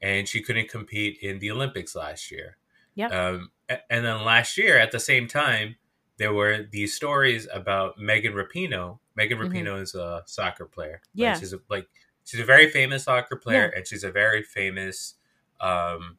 And 0.00 0.28
she 0.28 0.42
couldn't 0.42 0.68
compete 0.68 1.18
in 1.22 1.38
the 1.38 1.50
Olympics 1.50 1.96
last 1.96 2.30
year. 2.30 2.56
Yeah. 2.94 3.08
Um, 3.08 3.50
and 3.68 4.04
then 4.04 4.24
last 4.24 4.56
year, 4.56 4.78
at 4.78 4.92
the 4.92 5.00
same 5.00 5.26
time, 5.26 5.76
there 6.18 6.32
were 6.32 6.66
these 6.70 6.94
stories 6.94 7.48
about 7.52 7.98
Megan 7.98 8.34
Rapinoe. 8.34 8.98
Megan 9.16 9.38
mm-hmm. 9.38 9.52
Rapinoe 9.52 9.82
is 9.82 9.94
a 9.94 10.22
soccer 10.26 10.66
player. 10.66 11.00
Yeah. 11.14 11.30
Right? 11.30 11.40
She's 11.40 11.52
a, 11.52 11.60
like 11.68 11.88
she's 12.24 12.40
a 12.40 12.44
very 12.44 12.68
famous 12.70 13.04
soccer 13.04 13.36
player, 13.36 13.70
yeah. 13.72 13.78
and 13.78 13.86
she's 13.86 14.04
a 14.04 14.10
very 14.10 14.42
famous, 14.42 15.14
um, 15.60 16.18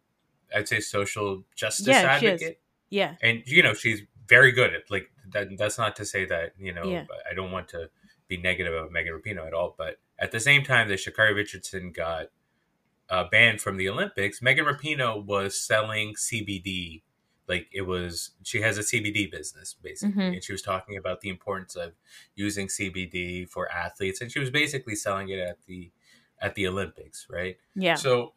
I'd 0.53 0.67
say, 0.67 0.79
social 0.79 1.43
justice 1.55 1.88
yeah, 1.88 2.01
advocate. 2.01 2.59
Yeah. 2.89 3.15
And 3.21 3.43
you 3.45 3.63
know, 3.63 3.73
she's 3.73 4.01
very 4.27 4.51
good 4.51 4.73
at 4.73 4.89
like 4.89 5.09
that, 5.31 5.57
that's 5.57 5.77
not 5.77 5.95
to 5.97 6.05
say 6.05 6.25
that 6.25 6.53
you 6.57 6.73
know 6.73 6.83
yeah. 6.83 7.05
I 7.29 7.33
don't 7.33 7.51
want 7.51 7.67
to 7.69 7.89
be 8.27 8.38
negative 8.38 8.73
about 8.73 8.91
Megan 8.91 9.13
Rapinoe 9.13 9.47
at 9.47 9.53
all, 9.53 9.75
but 9.77 9.97
at 10.19 10.31
the 10.31 10.39
same 10.39 10.63
time 10.63 10.88
that 10.89 10.99
Sha'Carri 10.99 11.35
Richardson 11.35 11.91
got 11.91 12.27
uh, 13.09 13.25
banned 13.29 13.61
from 13.61 13.77
the 13.77 13.89
Olympics, 13.89 14.41
Megan 14.41 14.65
Rapinoe 14.65 15.23
was 15.23 15.59
selling 15.59 16.15
CBD. 16.15 17.03
Like 17.47 17.67
it 17.71 17.83
was, 17.83 18.31
she 18.43 18.61
has 18.61 18.77
a 18.77 18.81
CBD 18.81 19.29
business 19.29 19.75
basically, 19.81 20.23
mm-hmm. 20.23 20.33
and 20.33 20.43
she 20.43 20.51
was 20.51 20.63
talking 20.63 20.97
about 20.97 21.21
the 21.21 21.29
importance 21.29 21.75
of 21.75 21.93
using 22.35 22.67
CBD 22.67 23.47
for 23.47 23.71
athletes, 23.71 24.21
and 24.21 24.31
she 24.31 24.39
was 24.39 24.49
basically 24.49 24.95
selling 24.95 25.29
it 25.29 25.39
at 25.39 25.57
the 25.67 25.91
at 26.41 26.55
the 26.55 26.67
Olympics, 26.67 27.27
right? 27.29 27.57
Yeah. 27.75 27.95
So 27.95 28.33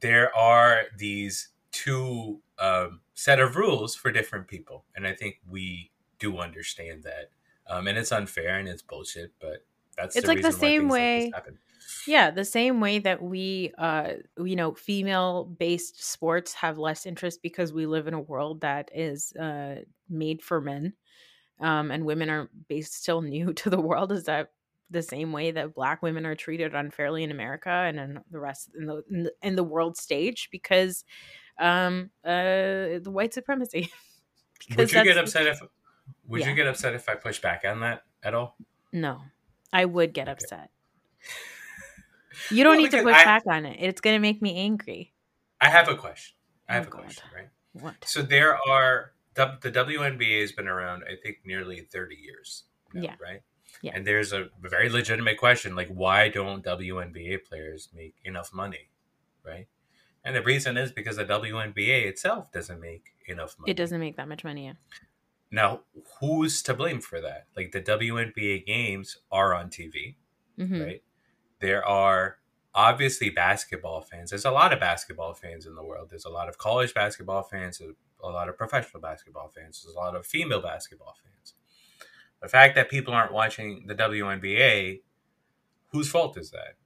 there 0.00 0.34
are 0.36 0.82
these 0.96 1.48
two 1.72 2.40
um, 2.58 3.00
set 3.14 3.40
of 3.40 3.56
rules 3.56 3.96
for 3.96 4.12
different 4.12 4.46
people, 4.46 4.84
and 4.94 5.06
I 5.06 5.12
think 5.12 5.40
we 5.48 5.90
do 6.20 6.38
understand 6.38 7.02
that. 7.02 7.30
Um, 7.70 7.86
and 7.86 7.96
it's 7.96 8.12
unfair 8.12 8.58
and 8.58 8.68
it's 8.68 8.82
bullshit, 8.82 9.32
but 9.40 9.64
that's 9.96 10.16
it's 10.16 10.26
the 10.26 10.34
like 10.34 10.42
the 10.42 10.52
same 10.52 10.88
way. 10.88 11.30
Like 11.32 11.44
yeah, 12.06 12.30
the 12.30 12.44
same 12.44 12.80
way 12.80 12.98
that 12.98 13.22
we, 13.22 13.72
uh, 13.78 14.14
you 14.38 14.56
know, 14.56 14.74
female 14.74 15.44
based 15.44 16.04
sports 16.04 16.54
have 16.54 16.78
less 16.78 17.06
interest 17.06 17.40
because 17.42 17.72
we 17.72 17.86
live 17.86 18.08
in 18.08 18.14
a 18.14 18.20
world 18.20 18.62
that 18.62 18.90
is 18.94 19.32
uh, 19.36 19.76
made 20.08 20.42
for 20.42 20.60
men, 20.60 20.94
um, 21.60 21.90
and 21.90 22.04
women 22.04 22.28
are 22.28 22.50
based 22.68 22.94
still 22.94 23.22
new 23.22 23.52
to 23.54 23.70
the 23.70 23.80
world. 23.80 24.12
Is 24.12 24.24
that 24.24 24.50
the 24.90 25.02
same 25.02 25.32
way 25.32 25.52
that 25.52 25.74
black 25.74 26.02
women 26.02 26.26
are 26.26 26.34
treated 26.34 26.74
unfairly 26.74 27.22
in 27.22 27.30
America 27.30 27.70
and 27.70 28.00
in 28.00 28.20
the 28.30 28.40
rest 28.40 28.70
in 28.76 28.86
the 28.86 29.04
in 29.10 29.22
the, 29.24 29.32
in 29.42 29.56
the 29.56 29.64
world 29.64 29.96
stage 29.96 30.48
because 30.50 31.04
um, 31.58 32.10
uh, 32.24 32.98
the 32.98 33.10
white 33.10 33.34
supremacy. 33.34 33.92
Would 34.76 34.92
you 34.92 35.04
get 35.04 35.16
upset 35.16 35.46
if 35.46 35.60
would 36.26 36.40
yeah. 36.40 36.48
you 36.48 36.54
get 36.54 36.66
upset 36.66 36.94
if 36.94 37.08
I 37.08 37.14
push 37.14 37.40
back 37.40 37.64
on 37.64 37.80
that 37.80 38.04
at 38.22 38.34
all? 38.34 38.56
No, 38.92 39.20
I 39.72 39.84
would 39.84 40.12
get 40.12 40.28
okay. 40.28 40.32
upset. 40.32 40.70
You 42.50 42.64
don't 42.64 42.74
well, 42.74 42.82
need 42.82 42.90
to 42.92 43.02
push 43.02 43.16
I, 43.16 43.24
back 43.24 43.42
on 43.46 43.66
it. 43.66 43.76
It's 43.80 44.00
going 44.00 44.14
to 44.14 44.20
make 44.20 44.40
me 44.40 44.56
angry. 44.56 45.12
I 45.60 45.68
have 45.68 45.88
a 45.88 45.96
question. 45.96 46.36
I 46.68 46.72
oh, 46.72 46.74
have 46.76 46.86
oh, 46.86 46.88
a 46.88 46.90
God. 46.90 47.02
question, 47.02 47.24
right? 47.34 47.48
What? 47.72 47.94
So 48.04 48.22
there 48.22 48.58
are 48.68 49.12
the, 49.34 49.58
the 49.60 49.70
WNBA 49.70 50.40
has 50.40 50.52
been 50.52 50.68
around, 50.68 51.04
I 51.10 51.16
think, 51.22 51.38
nearly 51.44 51.80
thirty 51.80 52.16
years. 52.16 52.64
Now, 52.92 53.02
yeah. 53.02 53.14
Right. 53.20 53.42
Yeah. 53.82 53.92
And 53.94 54.06
there's 54.06 54.32
a 54.32 54.48
very 54.60 54.88
legitimate 54.88 55.38
question, 55.38 55.74
like 55.74 55.88
why 55.88 56.28
don't 56.28 56.64
WNBA 56.64 57.44
players 57.44 57.88
make 57.94 58.16
enough 58.24 58.52
money, 58.52 58.90
right? 59.44 59.68
And 60.24 60.36
the 60.36 60.42
reason 60.42 60.76
is 60.76 60.92
because 60.92 61.16
the 61.16 61.24
WNBA 61.24 62.04
itself 62.06 62.52
doesn't 62.52 62.80
make 62.80 63.14
enough 63.26 63.56
money. 63.58 63.70
It 63.70 63.76
doesn't 63.76 64.00
make 64.00 64.16
that 64.16 64.28
much 64.28 64.44
money. 64.44 64.66
Yeah. 64.66 64.72
Now, 65.50 65.80
who's 66.20 66.62
to 66.62 66.74
blame 66.74 67.00
for 67.00 67.20
that? 67.20 67.46
Like 67.56 67.72
the 67.72 67.82
WNBA 67.82 68.66
games 68.66 69.18
are 69.32 69.54
on 69.54 69.68
TV, 69.68 70.14
mm-hmm. 70.58 70.80
right? 70.80 71.02
There 71.60 71.84
are 71.84 72.36
obviously 72.74 73.30
basketball 73.30 74.00
fans. 74.00 74.30
There's 74.30 74.44
a 74.44 74.50
lot 74.50 74.72
of 74.72 74.80
basketball 74.80 75.34
fans 75.34 75.66
in 75.66 75.74
the 75.74 75.84
world. 75.84 76.08
There's 76.10 76.24
a 76.24 76.30
lot 76.30 76.48
of 76.48 76.58
college 76.58 76.94
basketball 76.94 77.42
fans, 77.42 77.82
a 78.22 78.28
lot 78.28 78.48
of 78.48 78.56
professional 78.56 79.00
basketball 79.00 79.50
fans, 79.54 79.82
there's 79.82 79.94
a 79.94 79.98
lot 79.98 80.14
of 80.14 80.26
female 80.26 80.62
basketball 80.62 81.14
fans. 81.22 81.54
The 82.42 82.48
fact 82.48 82.74
that 82.74 82.88
people 82.88 83.12
aren't 83.12 83.32
watching 83.32 83.84
the 83.86 83.94
WNBA, 83.94 85.00
whose 85.88 86.08
fault 86.10 86.38
is 86.38 86.50
that? 86.50 86.76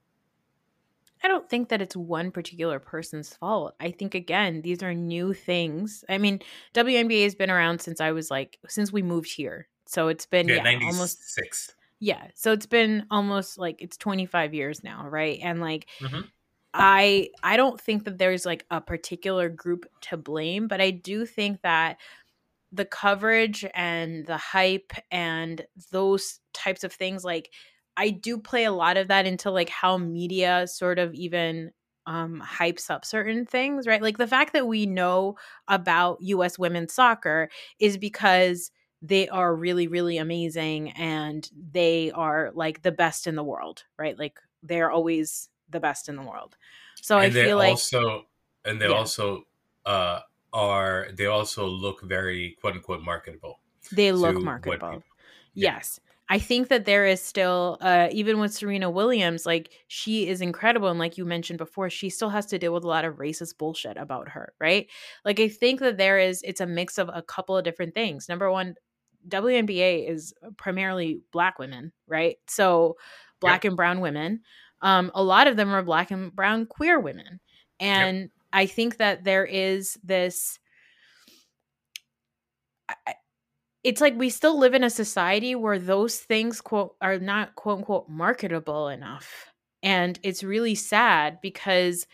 I 1.25 1.27
don't 1.27 1.49
think 1.49 1.69
that 1.69 1.81
it's 1.81 1.95
one 1.95 2.29
particular 2.29 2.79
person's 2.79 3.33
fault. 3.33 3.73
I 3.79 3.89
think 3.89 4.13
again, 4.13 4.61
these 4.61 4.83
are 4.83 4.93
new 4.93 5.33
things. 5.33 6.05
I 6.07 6.19
mean, 6.19 6.39
WNBA 6.75 7.23
has 7.23 7.33
been 7.33 7.49
around 7.49 7.81
since 7.81 7.99
I 7.99 8.11
was 8.11 8.29
like 8.29 8.59
since 8.67 8.93
we 8.93 9.01
moved 9.01 9.33
here. 9.33 9.67
So 9.87 10.07
it's 10.09 10.27
been 10.27 10.47
yeah, 10.47 10.69
yeah 10.69 10.85
almost 10.85 11.27
6. 11.33 11.73
Yeah. 11.99 12.27
So 12.35 12.51
it's 12.51 12.67
been 12.67 13.07
almost 13.09 13.57
like 13.57 13.81
it's 13.81 13.97
25 13.97 14.53
years 14.53 14.83
now, 14.83 15.07
right? 15.09 15.39
And 15.41 15.59
like 15.61 15.87
mm-hmm. 15.99 16.21
I 16.75 17.29
I 17.41 17.57
don't 17.57 17.81
think 17.81 18.03
that 18.03 18.19
there's 18.19 18.45
like 18.45 18.63
a 18.69 18.79
particular 18.79 19.49
group 19.49 19.87
to 20.01 20.17
blame, 20.17 20.67
but 20.67 20.79
I 20.79 20.91
do 20.91 21.25
think 21.25 21.63
that 21.63 21.97
the 22.71 22.85
coverage 22.85 23.65
and 23.73 24.27
the 24.27 24.37
hype 24.37 24.93
and 25.09 25.65
those 25.91 26.39
types 26.53 26.83
of 26.83 26.93
things 26.93 27.23
like 27.23 27.49
I 27.97 28.09
do 28.09 28.37
play 28.37 28.65
a 28.65 28.71
lot 28.71 28.97
of 28.97 29.07
that 29.07 29.25
into 29.25 29.51
like 29.51 29.69
how 29.69 29.97
media 29.97 30.67
sort 30.67 30.99
of 30.99 31.13
even 31.13 31.71
um, 32.07 32.43
hypes 32.45 32.89
up 32.89 33.05
certain 33.05 33.45
things, 33.45 33.87
right? 33.87 34.01
Like 34.01 34.17
the 34.17 34.27
fact 34.27 34.53
that 34.53 34.67
we 34.67 34.85
know 34.85 35.37
about 35.67 36.17
US 36.21 36.59
women's 36.59 36.93
soccer 36.93 37.49
is 37.79 37.97
because 37.97 38.71
they 39.01 39.27
are 39.29 39.55
really, 39.55 39.87
really 39.87 40.17
amazing 40.17 40.91
and 40.91 41.49
they 41.71 42.11
are 42.11 42.51
like 42.53 42.81
the 42.81 42.91
best 42.91 43.27
in 43.27 43.35
the 43.35 43.43
world, 43.43 43.83
right? 43.97 44.17
Like 44.17 44.39
they're 44.61 44.91
always 44.91 45.49
the 45.69 45.79
best 45.79 46.09
in 46.09 46.15
the 46.15 46.23
world. 46.23 46.57
So 47.01 47.17
and 47.17 47.35
I 47.35 47.43
feel 47.43 47.57
like 47.57 47.71
also, 47.71 48.25
and 48.63 48.81
they 48.81 48.89
yeah. 48.89 48.95
also 48.95 49.43
uh, 49.85 50.19
are 50.53 51.07
they 51.13 51.25
also 51.25 51.67
look 51.67 52.01
very 52.03 52.57
quote 52.61 52.73
unquote 52.73 53.01
marketable. 53.01 53.59
They 53.91 54.11
look 54.11 54.41
marketable. 54.41 54.89
People, 54.89 55.03
yeah. 55.53 55.75
Yes 55.75 55.99
I 56.29 56.39
think 56.39 56.69
that 56.69 56.85
there 56.85 57.05
is 57.05 57.21
still, 57.21 57.77
uh, 57.81 58.09
even 58.11 58.39
with 58.39 58.53
Serena 58.53 58.89
Williams, 58.89 59.45
like 59.45 59.71
she 59.87 60.27
is 60.27 60.41
incredible. 60.41 60.87
And 60.87 60.99
like 60.99 61.17
you 61.17 61.25
mentioned 61.25 61.59
before, 61.59 61.89
she 61.89 62.09
still 62.09 62.29
has 62.29 62.45
to 62.47 62.57
deal 62.57 62.73
with 62.73 62.83
a 62.83 62.87
lot 62.87 63.05
of 63.05 63.15
racist 63.15 63.57
bullshit 63.57 63.97
about 63.97 64.29
her, 64.29 64.53
right? 64.59 64.87
Like 65.23 65.39
I 65.39 65.47
think 65.49 65.79
that 65.81 65.97
there 65.97 66.17
is, 66.17 66.41
it's 66.43 66.61
a 66.61 66.65
mix 66.65 66.97
of 66.97 67.09
a 67.13 67.21
couple 67.21 67.55
of 67.55 67.63
different 67.63 67.93
things. 67.93 68.27
Number 68.27 68.51
one, 68.51 68.75
WNBA 69.27 70.09
is 70.09 70.33
primarily 70.57 71.21
black 71.31 71.59
women, 71.59 71.91
right? 72.07 72.37
So 72.47 72.97
black 73.39 73.65
and 73.65 73.75
brown 73.75 73.99
women. 74.01 74.41
Um, 74.81 75.11
a 75.13 75.23
lot 75.23 75.47
of 75.47 75.57
them 75.57 75.73
are 75.73 75.83
black 75.83 76.11
and 76.11 76.35
brown 76.35 76.65
queer 76.65 76.99
women. 76.99 77.39
And. 77.79 78.29
I 78.53 78.67
think 78.67 78.95
that 78.97 79.25
there 79.25 79.43
is 79.43 79.99
this. 80.01 80.59
I, 82.87 83.15
it's 83.85 84.01
like 84.01 84.17
we 84.17 84.31
still 84.31 84.57
live 84.57 84.73
in 84.73 84.83
a 84.83 84.89
society 84.89 85.53
where 85.53 85.77
those 85.77 86.17
things 86.17 86.59
quote 86.59 86.95
are 87.01 87.19
not 87.19 87.55
quote 87.55 87.77
unquote 87.77 88.09
marketable 88.09 88.87
enough. 88.87 89.53
And 89.83 90.19
it's 90.23 90.43
really 90.43 90.73
sad 90.73 91.37
because 91.39 92.07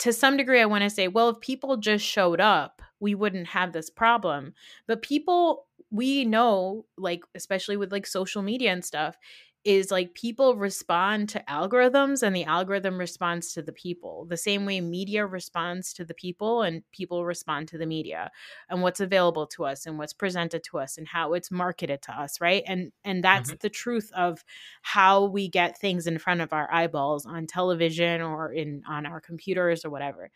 to 0.00 0.12
some 0.12 0.36
degree 0.36 0.60
i 0.60 0.66
want 0.66 0.82
to 0.82 0.90
say 0.90 1.08
well 1.08 1.28
if 1.28 1.38
people 1.40 1.76
just 1.76 2.04
showed 2.04 2.40
up 2.40 2.80
we 2.98 3.14
wouldn't 3.14 3.46
have 3.46 3.72
this 3.72 3.88
problem. 3.88 4.52
But 4.88 5.02
people 5.02 5.66
we 5.92 6.24
know 6.24 6.86
like 6.98 7.22
especially 7.36 7.76
with 7.76 7.92
like 7.92 8.06
social 8.06 8.42
media 8.42 8.72
and 8.72 8.84
stuff 8.84 9.16
is 9.64 9.90
like 9.90 10.14
people 10.14 10.56
respond 10.56 11.28
to 11.28 11.44
algorithms 11.48 12.22
and 12.22 12.34
the 12.34 12.44
algorithm 12.44 12.98
responds 12.98 13.52
to 13.52 13.60
the 13.60 13.72
people. 13.72 14.24
The 14.24 14.36
same 14.36 14.64
way 14.64 14.80
media 14.80 15.26
responds 15.26 15.92
to 15.94 16.04
the 16.04 16.14
people 16.14 16.62
and 16.62 16.82
people 16.92 17.26
respond 17.26 17.68
to 17.68 17.78
the 17.78 17.84
media 17.84 18.30
and 18.70 18.80
what's 18.80 19.00
available 19.00 19.46
to 19.48 19.66
us 19.66 19.84
and 19.84 19.98
what's 19.98 20.14
presented 20.14 20.64
to 20.64 20.78
us 20.78 20.96
and 20.96 21.06
how 21.06 21.34
it's 21.34 21.50
marketed 21.50 22.00
to 22.02 22.12
us 22.12 22.40
right? 22.40 22.62
And 22.66 22.92
and 23.04 23.22
that's 23.22 23.50
mm-hmm. 23.50 23.58
the 23.60 23.68
truth 23.68 24.10
of 24.16 24.42
how 24.82 25.26
we 25.26 25.48
get 25.48 25.78
things 25.78 26.06
in 26.06 26.18
front 26.18 26.40
of 26.40 26.54
our 26.54 26.72
eyeballs 26.72 27.26
on 27.26 27.46
television 27.46 28.22
or 28.22 28.52
in 28.52 28.82
on 28.88 29.04
our 29.04 29.20
computers 29.20 29.84
or 29.84 29.90
whatever. 29.90 30.30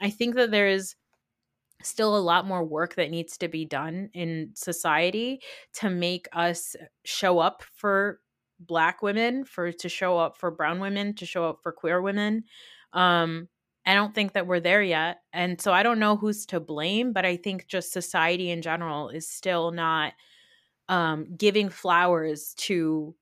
I 0.00 0.10
think 0.10 0.34
that 0.34 0.50
there 0.50 0.68
is 0.68 0.96
still 1.82 2.16
a 2.16 2.18
lot 2.18 2.46
more 2.46 2.64
work 2.64 2.94
that 2.94 3.10
needs 3.10 3.36
to 3.38 3.48
be 3.48 3.64
done 3.64 4.08
in 4.14 4.50
society 4.54 5.40
to 5.74 5.90
make 5.90 6.26
us 6.32 6.74
show 7.04 7.38
up 7.38 7.62
for 7.76 8.20
black 8.66 9.02
women 9.02 9.44
for 9.44 9.72
to 9.72 9.88
show 9.88 10.18
up 10.18 10.36
for 10.36 10.50
brown 10.50 10.80
women 10.80 11.14
to 11.14 11.26
show 11.26 11.48
up 11.48 11.60
for 11.62 11.72
queer 11.72 12.00
women 12.00 12.44
um 12.92 13.48
i 13.86 13.94
don't 13.94 14.14
think 14.14 14.32
that 14.32 14.46
we're 14.46 14.60
there 14.60 14.82
yet 14.82 15.22
and 15.32 15.60
so 15.60 15.72
i 15.72 15.82
don't 15.82 15.98
know 15.98 16.16
who's 16.16 16.46
to 16.46 16.60
blame 16.60 17.12
but 17.12 17.24
i 17.24 17.36
think 17.36 17.66
just 17.66 17.92
society 17.92 18.50
in 18.50 18.62
general 18.62 19.08
is 19.08 19.28
still 19.28 19.70
not 19.70 20.12
um 20.88 21.26
giving 21.36 21.68
flowers 21.68 22.54
to 22.54 23.14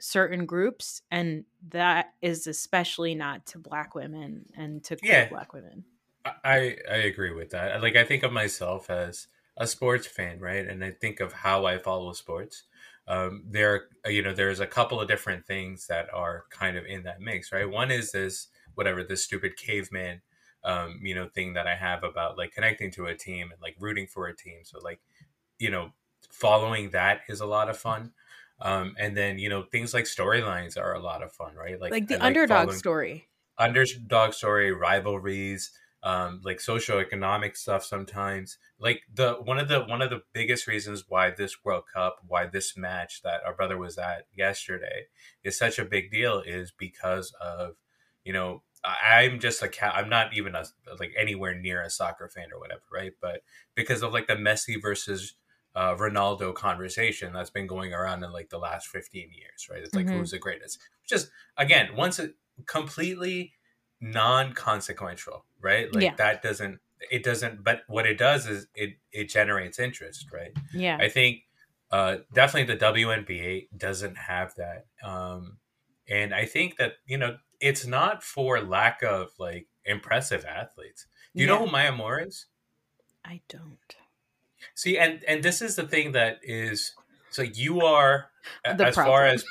certain 0.00 0.46
groups 0.46 1.02
and 1.10 1.44
that 1.70 2.12
is 2.22 2.46
especially 2.46 3.14
not 3.14 3.44
to 3.46 3.58
black 3.58 3.94
women 3.94 4.46
and 4.56 4.84
to 4.84 4.96
queer 4.96 5.12
yeah, 5.12 5.28
black 5.28 5.52
women. 5.52 5.84
I 6.24 6.76
i 6.88 6.96
agree 6.96 7.32
with 7.32 7.50
that 7.50 7.82
like 7.82 7.96
i 7.96 8.04
think 8.04 8.22
of 8.22 8.32
myself 8.32 8.90
as 8.90 9.26
a 9.56 9.66
sports 9.66 10.06
fan 10.06 10.38
right 10.38 10.66
and 10.66 10.84
i 10.84 10.90
think 10.90 11.20
of 11.20 11.32
how 11.32 11.64
i 11.66 11.78
follow 11.78 12.12
sports 12.12 12.64
um, 13.08 13.42
there 13.50 13.88
uh, 14.06 14.10
you 14.10 14.22
know 14.22 14.34
there's 14.34 14.60
a 14.60 14.66
couple 14.66 15.00
of 15.00 15.08
different 15.08 15.46
things 15.46 15.86
that 15.86 16.12
are 16.12 16.44
kind 16.50 16.76
of 16.76 16.84
in 16.84 17.02
that 17.04 17.20
mix 17.20 17.50
right? 17.52 17.68
One 17.68 17.90
is 17.90 18.12
this 18.12 18.48
whatever 18.74 19.02
this 19.02 19.24
stupid 19.24 19.56
caveman 19.56 20.20
um, 20.64 21.00
you 21.02 21.14
know 21.14 21.28
thing 21.28 21.54
that 21.54 21.66
i 21.66 21.74
have 21.74 22.04
about 22.04 22.36
like 22.36 22.52
connecting 22.52 22.90
to 22.90 23.06
a 23.06 23.14
team 23.14 23.50
and 23.52 23.60
like 23.62 23.76
rooting 23.80 24.06
for 24.06 24.26
a 24.26 24.36
team. 24.36 24.60
So 24.62 24.78
like 24.82 25.00
you 25.58 25.70
know 25.70 25.90
following 26.30 26.90
that 26.90 27.20
is 27.28 27.40
a 27.40 27.46
lot 27.46 27.68
of 27.68 27.78
fun. 27.78 28.12
Um, 28.60 28.94
and 28.98 29.16
then 29.16 29.38
you 29.38 29.48
know 29.48 29.62
things 29.62 29.94
like 29.94 30.04
storylines 30.04 30.76
are 30.76 30.94
a 30.94 31.00
lot 31.00 31.22
of 31.22 31.32
fun 31.32 31.54
right? 31.54 31.80
Like 31.80 31.92
like 31.92 32.08
the 32.08 32.22
underdog 32.22 32.72
story. 32.72 33.28
underdog 33.56 34.34
story 34.34 34.72
rivalries 34.72 35.72
um, 36.02 36.40
like 36.44 36.58
socioeconomic 36.58 37.56
stuff 37.56 37.84
sometimes. 37.84 38.58
Like 38.78 39.02
the 39.12 39.34
one 39.34 39.58
of 39.58 39.68
the 39.68 39.80
one 39.80 40.02
of 40.02 40.10
the 40.10 40.22
biggest 40.32 40.66
reasons 40.66 41.04
why 41.08 41.30
this 41.30 41.64
World 41.64 41.84
Cup, 41.92 42.18
why 42.26 42.46
this 42.46 42.76
match 42.76 43.22
that 43.22 43.40
our 43.44 43.54
brother 43.54 43.76
was 43.76 43.98
at 43.98 44.26
yesterday 44.34 45.06
is 45.42 45.58
such 45.58 45.78
a 45.78 45.84
big 45.84 46.10
deal 46.10 46.40
is 46.40 46.72
because 46.76 47.34
of, 47.40 47.76
you 48.24 48.32
know, 48.32 48.62
I'm 48.84 49.40
just 49.40 49.62
a 49.62 49.68
cat. 49.68 49.94
I'm 49.96 50.08
not 50.08 50.34
even 50.34 50.54
a 50.54 50.64
like 51.00 51.12
anywhere 51.18 51.54
near 51.54 51.82
a 51.82 51.90
soccer 51.90 52.28
fan 52.28 52.48
or 52.52 52.60
whatever, 52.60 52.82
right? 52.92 53.12
But 53.20 53.42
because 53.74 54.02
of 54.02 54.12
like 54.12 54.28
the 54.28 54.34
Messi 54.36 54.80
versus 54.80 55.34
uh, 55.74 55.94
Ronaldo 55.96 56.54
conversation 56.54 57.32
that's 57.32 57.50
been 57.50 57.66
going 57.66 57.92
around 57.92 58.22
in 58.22 58.32
like 58.32 58.50
the 58.50 58.58
last 58.58 58.88
15 58.88 59.30
years, 59.32 59.68
right? 59.70 59.82
It's 59.82 59.94
like 59.94 60.06
mm-hmm. 60.06 60.18
who's 60.18 60.30
the 60.30 60.38
greatest. 60.38 60.78
Just 61.08 61.30
again, 61.56 61.90
once 61.96 62.18
it 62.18 62.34
completely 62.66 63.52
non-consequential 64.00 65.44
right 65.60 65.92
like 65.92 66.04
yeah. 66.04 66.14
that 66.16 66.42
doesn't 66.42 66.78
it 67.10 67.22
doesn't 67.22 67.62
but 67.64 67.82
what 67.88 68.06
it 68.06 68.18
does 68.18 68.46
is 68.46 68.66
it 68.74 68.96
it 69.12 69.28
generates 69.28 69.78
interest 69.78 70.26
right 70.32 70.52
yeah 70.72 70.96
i 71.00 71.08
think 71.08 71.42
uh 71.90 72.16
definitely 72.32 72.74
the 72.74 72.84
WNBA 72.84 73.68
doesn't 73.76 74.16
have 74.16 74.54
that 74.56 74.86
um 75.02 75.58
and 76.08 76.34
i 76.34 76.44
think 76.44 76.76
that 76.76 76.94
you 77.06 77.16
know 77.16 77.36
it's 77.60 77.86
not 77.86 78.22
for 78.22 78.60
lack 78.60 79.02
of 79.02 79.30
like 79.38 79.66
impressive 79.84 80.44
athletes 80.44 81.06
do 81.34 81.42
you 81.42 81.48
yeah. 81.48 81.54
know 81.54 81.66
who 81.66 81.70
Maya 81.70 81.92
Moore 81.92 82.20
is 82.20 82.46
i 83.24 83.40
don't 83.48 83.96
see 84.74 84.98
and 84.98 85.24
and 85.26 85.42
this 85.42 85.60
is 85.60 85.76
the 85.76 85.86
thing 85.86 86.12
that 86.12 86.38
is 86.42 86.94
so 87.30 87.42
you 87.42 87.80
are 87.80 88.30
the 88.64 88.86
as 88.86 88.94
problem. 88.94 89.06
far 89.06 89.26
as 89.26 89.44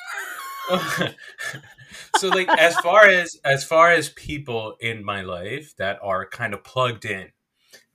so 2.18 2.30
like 2.30 2.50
as 2.50 2.76
far 2.78 3.08
as 3.08 3.40
as 3.44 3.64
far 3.64 3.92
as 3.92 4.10
people 4.10 4.76
in 4.80 5.04
my 5.04 5.22
life 5.22 5.76
that 5.78 6.00
are 6.02 6.28
kind 6.28 6.54
of 6.54 6.64
plugged 6.64 7.06
in 7.06 7.32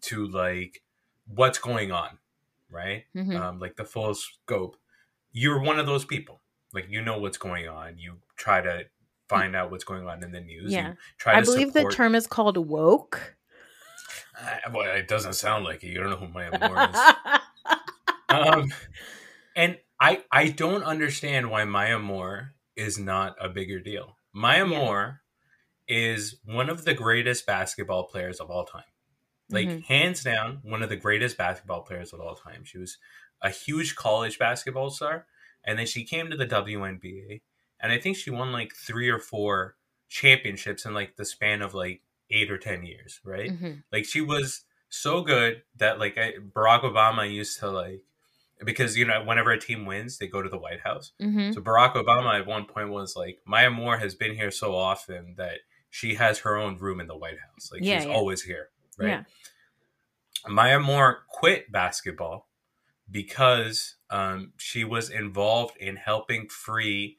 to 0.01 0.27
like 0.27 0.83
what's 1.27 1.59
going 1.59 1.93
on 1.93 2.19
right? 2.71 3.05
Mm-hmm. 3.15 3.37
um, 3.37 3.61
like 3.61 3.77
the 3.77 3.85
full 3.85 4.15
scope 4.15 4.77
you're 5.33 5.61
one 5.61 5.79
of 5.79 5.87
those 5.87 6.05
people. 6.05 6.41
Like 6.73 6.87
you 6.91 7.03
know 7.03 7.19
what's 7.19 7.39
going 7.39 7.69
on. 7.69 7.99
You 7.99 8.17
try 8.37 8.61
to 8.61 8.85
find 9.29 9.57
out 9.57 9.71
what's 9.71 9.85
going 9.85 10.07
on 10.07 10.23
in 10.23 10.31
the 10.31 10.41
news. 10.41 10.73
Yeah. 10.73 10.95
try 11.19 11.39
i 11.39 11.41
believe 11.41 11.69
support... 11.69 11.91
the 11.91 11.97
term 11.97 12.15
is 12.15 12.27
called 12.27 12.57
woke. 12.57 13.37
Uh, 14.39 14.71
well, 14.73 14.97
it 14.97 15.09
doesn't 15.09 15.35
sound 15.35 15.65
like 15.65 15.83
it. 15.85 15.89
You 15.89 16.01
don't 16.01 16.11
know 16.11 16.17
who 16.17 16.29
Maya 16.29 16.51
Moore 16.59 16.89
is 16.91 17.79
um, 18.33 18.73
and 19.57 19.77
i 20.01 20.23
i 20.31 20.49
don't 20.49 20.83
understand 20.85 21.51
why 21.51 21.65
Maya 21.65 21.99
Moore 21.99 22.55
is 22.77 22.99
not 22.99 23.37
a 23.41 23.49
bigger 23.49 23.81
deal. 23.81 24.17
Maya 24.33 24.59
yeah. 24.59 24.65
Moore 24.65 25.21
is 25.89 26.37
one 26.45 26.71
of 26.71 26.85
the 26.85 26.95
greatest 26.95 27.47
basketball 27.47 28.05
players 28.05 28.41
of 28.41 28.51
all 28.51 28.65
time. 28.65 28.83
Like 29.51 29.69
mm-hmm. 29.69 29.81
hands 29.81 30.23
down, 30.23 30.61
one 30.63 30.83
of 30.83 30.89
the 30.89 30.97
greatest 30.97 31.37
basketball 31.37 31.83
players 31.83 32.13
of 32.13 32.21
all 32.21 32.35
time. 32.35 32.65
She 32.65 32.79
was 32.79 32.97
a 33.43 33.51
huge 33.51 33.95
college 33.97 34.39
basketball 34.39 34.91
star, 34.91 35.27
and 35.65 35.79
then 35.79 35.87
she 35.87 36.05
came 36.05 36.31
to 36.31 36.37
the 36.37 36.47
WNBA, 36.47 37.43
and 37.81 37.93
I 37.93 37.99
think 37.99 38.17
she 38.17 38.31
won 38.31 38.53
like 38.53 38.73
three 38.75 39.11
or 39.11 39.19
four 39.19 39.77
championships 40.09 40.87
in 40.87 40.95
like 40.95 41.17
the 41.17 41.25
span 41.25 41.61
of 41.61 41.75
like 41.75 42.01
eight 42.31 42.51
or 42.51 42.57
ten 42.57 42.85
years, 42.85 43.21
right? 43.25 43.51
Mm-hmm. 43.51 43.73
Like 43.93 44.07
she 44.07 44.23
was 44.23 44.65
so 44.89 45.21
good 45.23 45.63
that 45.77 45.99
like 45.99 46.17
I, 46.17 46.35
Barack 46.35 46.83
Obama 46.83 47.31
used 47.31 47.59
to 47.61 47.71
like 47.71 48.05
because 48.65 48.97
you 48.97 49.05
know 49.05 49.23
whenever 49.25 49.51
a 49.51 49.61
team 49.61 49.87
wins 49.87 50.19
they 50.19 50.27
go 50.27 50.43
to 50.43 50.49
the 50.49 50.59
white 50.59 50.81
house 50.81 51.13
mm-hmm. 51.21 51.53
so 51.53 51.61
barack 51.61 51.95
obama 51.95 52.39
at 52.39 52.47
one 52.47 52.65
point 52.65 52.91
was 52.91 53.17
like 53.17 53.39
maya 53.47 53.71
moore 53.71 53.99
has 53.99 54.15
been 54.15 54.35
here 54.35 54.51
so 54.51 54.75
often 54.75 55.35
that 55.37 55.59
she 55.91 56.15
has 56.15 56.41
her 56.41 56.57
own 56.57 56.77
room 56.79 57.01
in 57.01 57.07
the 57.07 57.17
white 57.17 57.39
house 57.39 57.71
like 57.73 57.83
yeah, 57.83 57.99
she's 57.99 58.07
yeah. 58.07 58.15
always 58.15 58.43
here 58.43 58.69
right 58.99 59.09
yeah. 59.09 59.23
maya 60.49 60.79
moore 60.79 61.25
quit 61.29 61.71
basketball 61.71 62.49
because 63.11 63.97
um, 64.09 64.53
she 64.57 64.85
was 64.85 65.11
involved 65.11 65.77
in 65.77 65.97
helping 65.97 66.49
free 66.49 67.19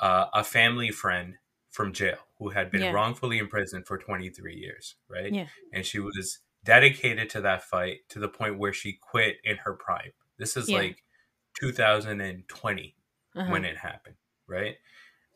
uh, 0.00 0.26
a 0.32 0.42
family 0.42 0.90
friend 0.90 1.34
from 1.70 1.92
jail 1.92 2.16
who 2.38 2.50
had 2.50 2.70
been 2.70 2.94
wrongfully 2.94 3.38
imprisoned 3.38 3.86
for 3.86 3.98
23 3.98 4.54
years 4.54 4.96
right 5.08 5.32
yeah. 5.32 5.46
and 5.72 5.84
she 5.84 5.98
was 5.98 6.38
dedicated 6.64 7.28
to 7.28 7.40
that 7.40 7.62
fight 7.62 7.98
to 8.08 8.18
the 8.18 8.28
point 8.28 8.58
where 8.58 8.72
she 8.72 8.98
quit 9.00 9.36
in 9.44 9.56
her 9.58 9.74
prime 9.74 10.12
this 10.38 10.56
is 10.56 10.68
yeah. 10.68 10.78
like 10.78 11.02
2020 11.60 12.96
uh-huh. 13.36 13.50
when 13.50 13.64
it 13.64 13.78
happened, 13.78 14.16
right? 14.48 14.76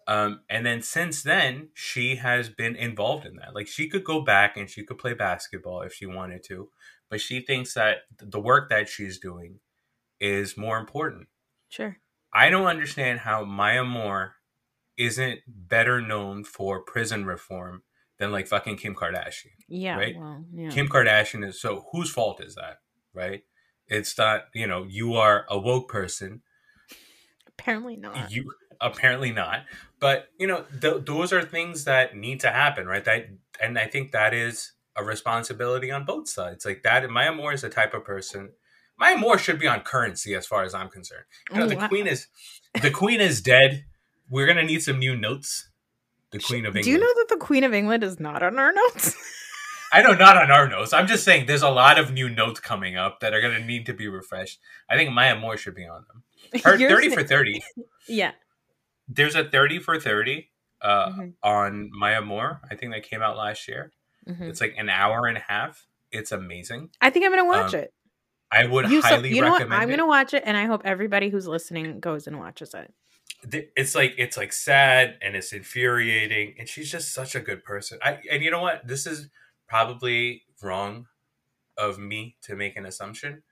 Um, 0.07 0.41
and 0.49 0.65
then 0.65 0.81
since 0.81 1.23
then, 1.23 1.69
she 1.75 2.17
has 2.17 2.49
been 2.49 2.75
involved 2.75 3.27
in 3.27 3.37
that. 3.37 3.55
Like 3.55 3.67
she 3.67 3.89
could 3.89 4.05
go 4.05 4.23
back 4.23 4.57
and 4.57 4.69
she 4.69 4.83
could 4.83 4.99
play 4.99 5.13
basketball 5.13 5.83
if 5.83 5.93
she 5.93 6.07
wanted 6.07 6.43
to, 6.45 6.71
but 7.11 7.21
she 7.21 7.41
thinks 7.41 7.75
that 7.75 7.99
the 8.19 8.41
work 8.41 8.71
that 8.71 8.89
she's 8.89 9.19
doing 9.19 9.61
is 10.19 10.57
more 10.57 10.79
important. 10.79 11.29
Sure. 11.69 11.99
I 12.33 12.51
don't 12.51 12.67
understand 12.67 13.21
how 13.21 13.45
Maya 13.45 13.85
Moore 13.85 14.37
isn't 14.97 15.41
better 15.47 16.01
known 16.01 16.43
for 16.43 16.81
prison 16.81 17.25
reform 17.25 17.83
than 18.19 18.33
like 18.33 18.49
fucking 18.49 18.77
Kim 18.77 18.95
Kardashian. 18.95 19.53
Yeah. 19.69 19.97
Right? 19.97 20.17
Well, 20.19 20.45
yeah. 20.53 20.71
Kim 20.71 20.89
Kardashian 20.89 21.47
is 21.47 21.61
so 21.61 21.87
whose 21.93 22.11
fault 22.11 22.43
is 22.43 22.55
that? 22.57 22.79
Right? 23.13 23.43
It's 23.89 24.17
not, 24.19 24.45
you 24.55 24.67
know, 24.67 24.85
you 24.89 25.15
are 25.15 25.45
a 25.49 25.59
woke 25.59 25.89
person. 25.89 26.43
Apparently 27.47 27.97
not. 27.97 28.31
You 28.31 28.53
apparently 28.81 29.33
not. 29.33 29.61
But 30.01 30.29
you 30.39 30.47
know, 30.47 30.65
th- 30.81 31.05
those 31.05 31.33
are 31.33 31.43
things 31.43 31.85
that 31.85 32.17
need 32.17 32.41
to 32.41 32.51
happen, 32.51 32.87
right? 32.87 33.05
That, 33.05 33.27
and 33.61 33.79
I 33.79 33.87
think 33.87 34.13
that 34.13 34.33
is 34.33 34.73
a 34.97 35.03
responsibility 35.05 35.91
on 35.91 36.05
both 36.05 36.29
sides. 36.29 36.65
Like 36.65 36.83
that, 36.85 37.09
Maya 37.11 37.33
Moore 37.33 37.53
is 37.53 37.63
the 37.63 37.69
type 37.69 37.95
of 37.95 38.05
person. 38.05 38.51
Maya 38.99 39.17
Moore 39.17 39.39
should 39.39 39.59
be 39.59 39.67
on 39.67 39.81
currency, 39.81 40.35
as 40.35 40.47
far 40.47 40.63
as 40.65 40.75
I'm 40.75 40.89
concerned. 40.89 41.25
You 41.51 41.59
know, 41.59 41.65
Oh, 41.65 41.69
the 41.69 41.77
wow. 41.77 41.89
queen 41.89 42.07
is 42.07 42.29
the 42.81 42.91
queen 42.91 43.21
is 43.21 43.41
dead. 43.41 43.85
We're 44.31 44.47
gonna 44.47 44.65
need 44.65 44.83
some 44.83 44.99
new 44.99 45.17
notes. 45.17 45.69
The 46.31 46.39
queen 46.39 46.67
of 46.67 46.77
England. 46.77 46.85
Do 46.85 46.91
you 46.91 46.99
know 46.99 47.07
that 47.07 47.27
the 47.31 47.39
Queen 47.39 47.65
of 47.65 47.73
England 47.73 48.05
is 48.05 48.21
not 48.21 48.43
on 48.43 48.59
our 48.59 48.71
notes? 48.73 49.15
I 49.93 50.03
know 50.03 50.13
not 50.15 50.37
on 50.37 50.51
our 50.51 50.69
notes. 50.69 50.93
I'm 50.93 51.07
just 51.07 51.25
saying 51.25 51.47
there's 51.47 51.63
a 51.63 51.71
lot 51.71 51.99
of 51.99 52.13
new 52.13 52.29
notes 52.29 52.61
coming 52.61 52.97
up 52.97 53.21
that 53.21 53.33
are 53.35 53.41
gonna 53.41 53.65
need 53.65 53.87
to 53.87 53.95
be 53.95 54.09
refreshed. 54.09 54.59
I 54.89 54.97
think 54.97 55.13
Maya 55.13 55.37
Moore 55.39 55.57
should 55.57 55.75
be 55.75 55.87
on 55.87 56.05
them. 56.09 56.23
Her 56.65 56.77
You're 56.77 56.91
thirty 56.91 57.09
sa- 57.11 57.15
for 57.17 57.23
thirty. 57.25 57.63
Yeah. 58.09 58.33
There's 59.09 59.35
a 59.35 59.45
thirty 59.45 59.79
for 59.79 59.99
thirty 60.01 60.51
uh, 60.81 61.11
Mhm, 61.11 61.35
on 61.43 61.91
Maya 61.93 62.21
Moore. 62.23 62.61
I 62.71 62.75
think 62.75 62.93
that 62.93 63.03
came 63.03 63.23
out 63.23 63.37
last 63.37 63.67
year. 63.69 63.93
mhm. 64.29 64.43
It's 64.49 64.61
like 64.61 64.75
an 64.79 64.89
hour 64.89 65.27
and 65.27 65.37
a 65.37 65.45
half. 65.47 65.87
It's 66.13 66.33
amazing. 66.33 66.91
I 67.01 67.11
think 67.11 67.25
I'm 67.27 67.33
gonna 67.33 67.45
watch 67.45 67.75
Um, 67.75 67.81
it. 67.81 67.95
I 68.51 68.67
would 68.67 68.89
You, 68.91 69.03
so, 69.03 69.09
highly 69.09 69.35
you 69.35 69.43
know 69.43 69.51
what? 69.51 69.59
recommend 69.61 69.83
I'm 69.83 69.91
gonna 69.91 70.07
watch 70.07 70.33
it, 70.35 70.43
and 70.47 70.57
I 70.57 70.65
hope 70.67 70.83
everybody 70.85 71.29
who's 71.29 71.47
listening 71.47 72.01
goes 72.01 72.27
and 72.27 72.39
watches 72.39 72.73
it. 72.75 72.93
It's 73.77 73.95
like 73.95 74.15
it's 74.19 74.37
like 74.37 74.53
sad 74.53 75.19
and 75.23 75.37
it's 75.37 75.53
infuriating, 75.53 76.55
and 76.59 76.69
she's 76.69 76.91
just 76.91 77.13
such 77.13 77.35
a 77.35 77.41
good 77.41 77.63
person. 77.65 77.99
I 78.03 78.19
and 78.31 78.43
you 78.43 78.51
know 78.51 78.63
what? 78.63 78.87
This 78.87 79.07
is 79.07 79.29
probably 79.69 80.45
wrong 80.63 81.07
of 81.77 81.99
me 81.99 82.37
to 82.43 82.57
make 82.57 82.77
an 82.77 82.87
assumption, 82.87 83.43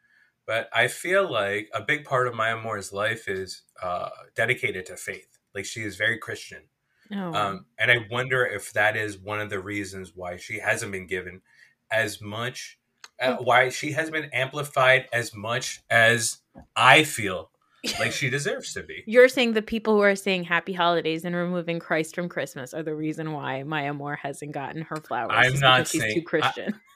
but 0.47 0.69
I 0.73 0.89
feel 0.89 1.31
like 1.31 1.69
a 1.75 1.83
big 1.83 2.05
part 2.05 2.29
of 2.29 2.35
Maya 2.35 2.57
Moore's 2.57 2.93
life 2.93 3.29
is 3.29 3.63
uh, 3.83 4.11
dedicated 4.35 4.87
to 4.87 4.97
faith. 4.97 5.39
Like 5.55 5.65
she 5.65 5.83
is 5.83 5.97
very 5.97 6.19
Christian. 6.19 6.65
Oh, 7.13 7.33
Um, 7.35 7.67
and 7.79 7.91
I 7.91 8.07
wonder 8.11 8.45
if 8.45 8.73
that 8.73 8.97
is 8.97 9.19
one 9.19 9.41
of 9.41 9.51
the 9.51 9.61
reasons 9.61 10.13
why 10.15 10.37
she 10.37 10.59
hasn't 10.59 10.93
been 10.93 11.07
given 11.07 11.43
as 11.91 12.21
much, 12.21 12.79
uh, 13.21 13.37
why 13.37 13.69
she 13.69 13.93
has 13.93 14.11
been 14.11 14.31
amplified 14.33 15.09
as 15.13 15.35
much 15.35 15.83
as 15.91 16.39
I 16.75 17.05
feel 17.05 17.51
like 17.99 18.13
she 18.13 18.31
deserves 18.31 18.73
to 18.75 18.83
be. 18.83 19.03
you're 19.07 19.29
saying 19.29 19.53
the 19.53 19.63
people 19.63 19.95
who 19.95 20.01
are 20.01 20.17
saying 20.17 20.45
Happy 20.45 20.73
Holidays 20.73 21.25
and 21.25 21.35
removing 21.35 21.79
Christ 21.79 22.15
from 22.15 22.29
Christmas 22.29 22.75
are 22.75 22.83
the 22.83 22.95
reason 22.95 23.33
why 23.33 23.63
Maya 23.63 23.93
Moore 23.95 24.17
hasn't 24.17 24.53
gotten 24.53 24.83
her 24.83 24.97
flowers. 24.97 25.33
I'm 25.35 25.61
not 25.61 25.79
because 25.79 25.91
she's 25.91 26.01
saying- 26.01 26.15
too 26.15 26.23
Christian. 26.23 26.81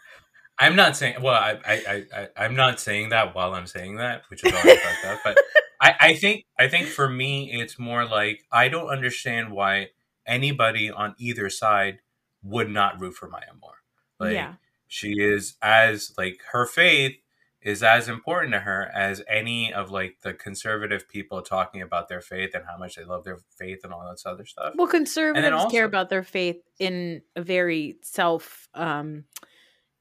I'm 0.61 0.76
not 0.76 0.95
saying, 0.95 1.22
well, 1.22 1.33
I, 1.35 1.59
I, 1.64 1.72
I, 1.72 2.05
I, 2.14 2.28
I'm 2.37 2.55
not 2.55 2.78
saying 2.81 3.09
that 3.09 3.35
while 3.35 3.55
I'm 3.55 3.66
saying 3.66 3.97
that, 3.97 4.24
which 4.28 4.45
is 4.45 4.53
already 4.53 4.78
fucked 4.78 5.07
up. 5.07 5.20
But 5.24 5.39
I, 5.81 5.95
I 6.01 6.14
think, 6.14 6.45
I 6.59 6.68
think 6.68 6.87
for 6.87 7.09
me, 7.09 7.51
it's 7.51 7.78
more 7.78 8.05
like 8.05 8.43
I 8.53 8.68
don't 8.68 8.89
understand 8.89 9.53
why 9.53 9.89
anybody 10.26 10.91
on 10.91 11.14
either 11.18 11.49
side 11.49 12.01
would 12.43 12.68
not 12.68 13.01
root 13.01 13.14
for 13.14 13.26
Maya 13.26 13.55
Moore. 13.59 13.78
Like, 14.18 14.35
yeah. 14.35 14.55
she 14.87 15.14
is 15.18 15.57
as 15.62 16.12
like 16.18 16.41
her 16.53 16.66
faith 16.66 17.16
is 17.62 17.82
as 17.82 18.08
important 18.08 18.52
to 18.54 18.61
her 18.61 18.90
as 18.94 19.22
any 19.28 19.72
of 19.72 19.90
like 19.90 20.16
the 20.22 20.32
conservative 20.32 21.08
people 21.08 21.42
talking 21.42 21.82
about 21.82 22.08
their 22.08 22.20
faith 22.22 22.54
and 22.54 22.64
how 22.66 22.76
much 22.78 22.96
they 22.96 23.04
love 23.04 23.22
their 23.24 23.38
faith 23.58 23.80
and 23.84 23.92
all 23.92 24.00
that 24.00 24.28
other 24.28 24.46
stuff. 24.46 24.72
Well, 24.76 24.86
conservatives 24.86 25.52
also- 25.52 25.70
care 25.70 25.84
about 25.84 26.08
their 26.08 26.22
faith 26.22 26.56
in 26.78 27.22
a 27.36 27.42
very 27.42 27.98
self, 28.02 28.68
um, 28.74 29.24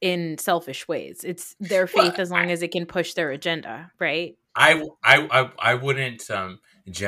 in 0.02 0.38
selfish 0.38 0.88
ways. 0.88 1.26
It's 1.26 1.56
their 1.60 1.88
Well, 1.94 2.06
faith 2.06 2.20
as 2.20 2.32
long 2.32 2.50
as 2.52 2.62
it 2.62 2.70
can 2.72 2.86
push 2.86 3.14
their 3.14 3.32
agenda, 3.32 3.92
right? 4.00 4.38
I 4.56 4.82
I 5.04 5.28
I, 5.30 5.52
I 5.60 5.74
wouldn't 5.76 6.30
um. 6.32 6.60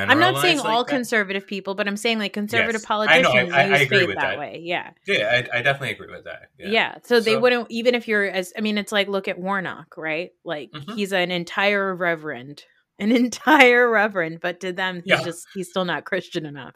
I'm 0.09 0.19
not 0.19 0.41
saying 0.41 0.57
like 0.57 0.65
all 0.67 0.83
that. 0.83 0.89
conservative 0.91 1.45
people, 1.47 1.75
but 1.75 1.87
I'm 1.87 1.97
saying 1.97 2.19
like 2.19 2.33
conservative 2.33 2.81
Yes. 2.81 2.85
I 2.89 3.21
know. 3.21 3.29
I- 3.29 3.31
politicians 3.31 3.53
I- 3.53 3.61
I 3.61 3.77
agree 3.79 4.05
with 4.05 4.15
that, 4.15 4.21
that. 4.31 4.39
way. 4.39 4.59
Yeah. 4.63 4.91
Yeah, 5.07 5.45
I, 5.53 5.59
I 5.59 5.61
definitely 5.61 5.91
agree 5.91 6.11
with 6.11 6.25
that. 6.25 6.49
yeah. 6.59 6.67
Yeah. 6.69 6.95
So 7.03 7.19
they 7.19 7.33
So- 7.33 7.39
wouldn't 7.39 7.67
even 7.69 7.95
if 7.95 8.07
you're 8.07 8.25
as 8.25 8.53
I 8.57 8.61
mean, 8.61 8.77
it's 8.77 8.91
like 8.91 9.07
look 9.07 9.27
at 9.27 9.39
Warnock, 9.39 9.95
right? 9.97 10.31
Like 10.43 10.71
Mhm. 10.71 10.95
he's 10.95 11.11
an 11.13 11.31
entire 11.31 11.95
reverend, 11.95 12.63
an 12.99 13.11
entire 13.23 13.89
reverend, 13.89 14.39
but 14.41 14.59
to 14.61 14.71
them, 14.73 14.97
he's 14.97 15.05
Yeah. 15.07 15.23
just 15.23 15.47
he's 15.53 15.69
still 15.69 15.85
not 15.85 16.05
Christian 16.05 16.45
enough 16.45 16.75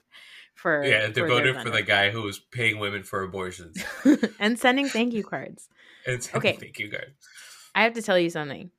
for 0.55 0.83
Yeah, 0.85 1.01
for 1.01 1.07
they 1.07 1.13
their 1.21 1.27
voted 1.27 1.61
for 1.61 1.69
the 1.69 1.81
guy 1.83 2.09
who 2.11 2.21
was 2.23 2.39
paying 2.39 2.79
women 2.79 3.03
for 3.03 3.23
abortions. 3.23 3.83
and 4.39 4.57
sending 4.59 4.87
thank 4.87 5.13
you 5.13 5.23
cards. 5.23 5.69
And 6.07 6.29
Okay. 6.35 6.53
thank 6.53 6.77
you 6.77 6.87
guys. 6.87 7.09
I 7.73 7.83
have 7.83 7.93
to 7.93 8.01
tell 8.03 8.17
you 8.19 8.29
something. 8.29 8.69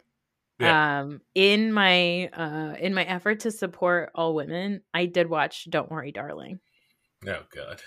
Um, 0.61 1.21
in 1.35 1.73
my 1.73 2.29
uh 2.29 2.77
in 2.79 2.95
my 2.95 3.05
effort 3.05 3.41
to 3.41 3.51
support 3.51 4.11
all 4.15 4.35
women, 4.35 4.81
I 4.95 5.07
did 5.07 5.29
watch 5.29 5.69
Don't 5.69 5.91
Worry, 5.91 6.13
Darling. 6.13 6.61
Oh 7.27 7.43
god. 7.55 7.83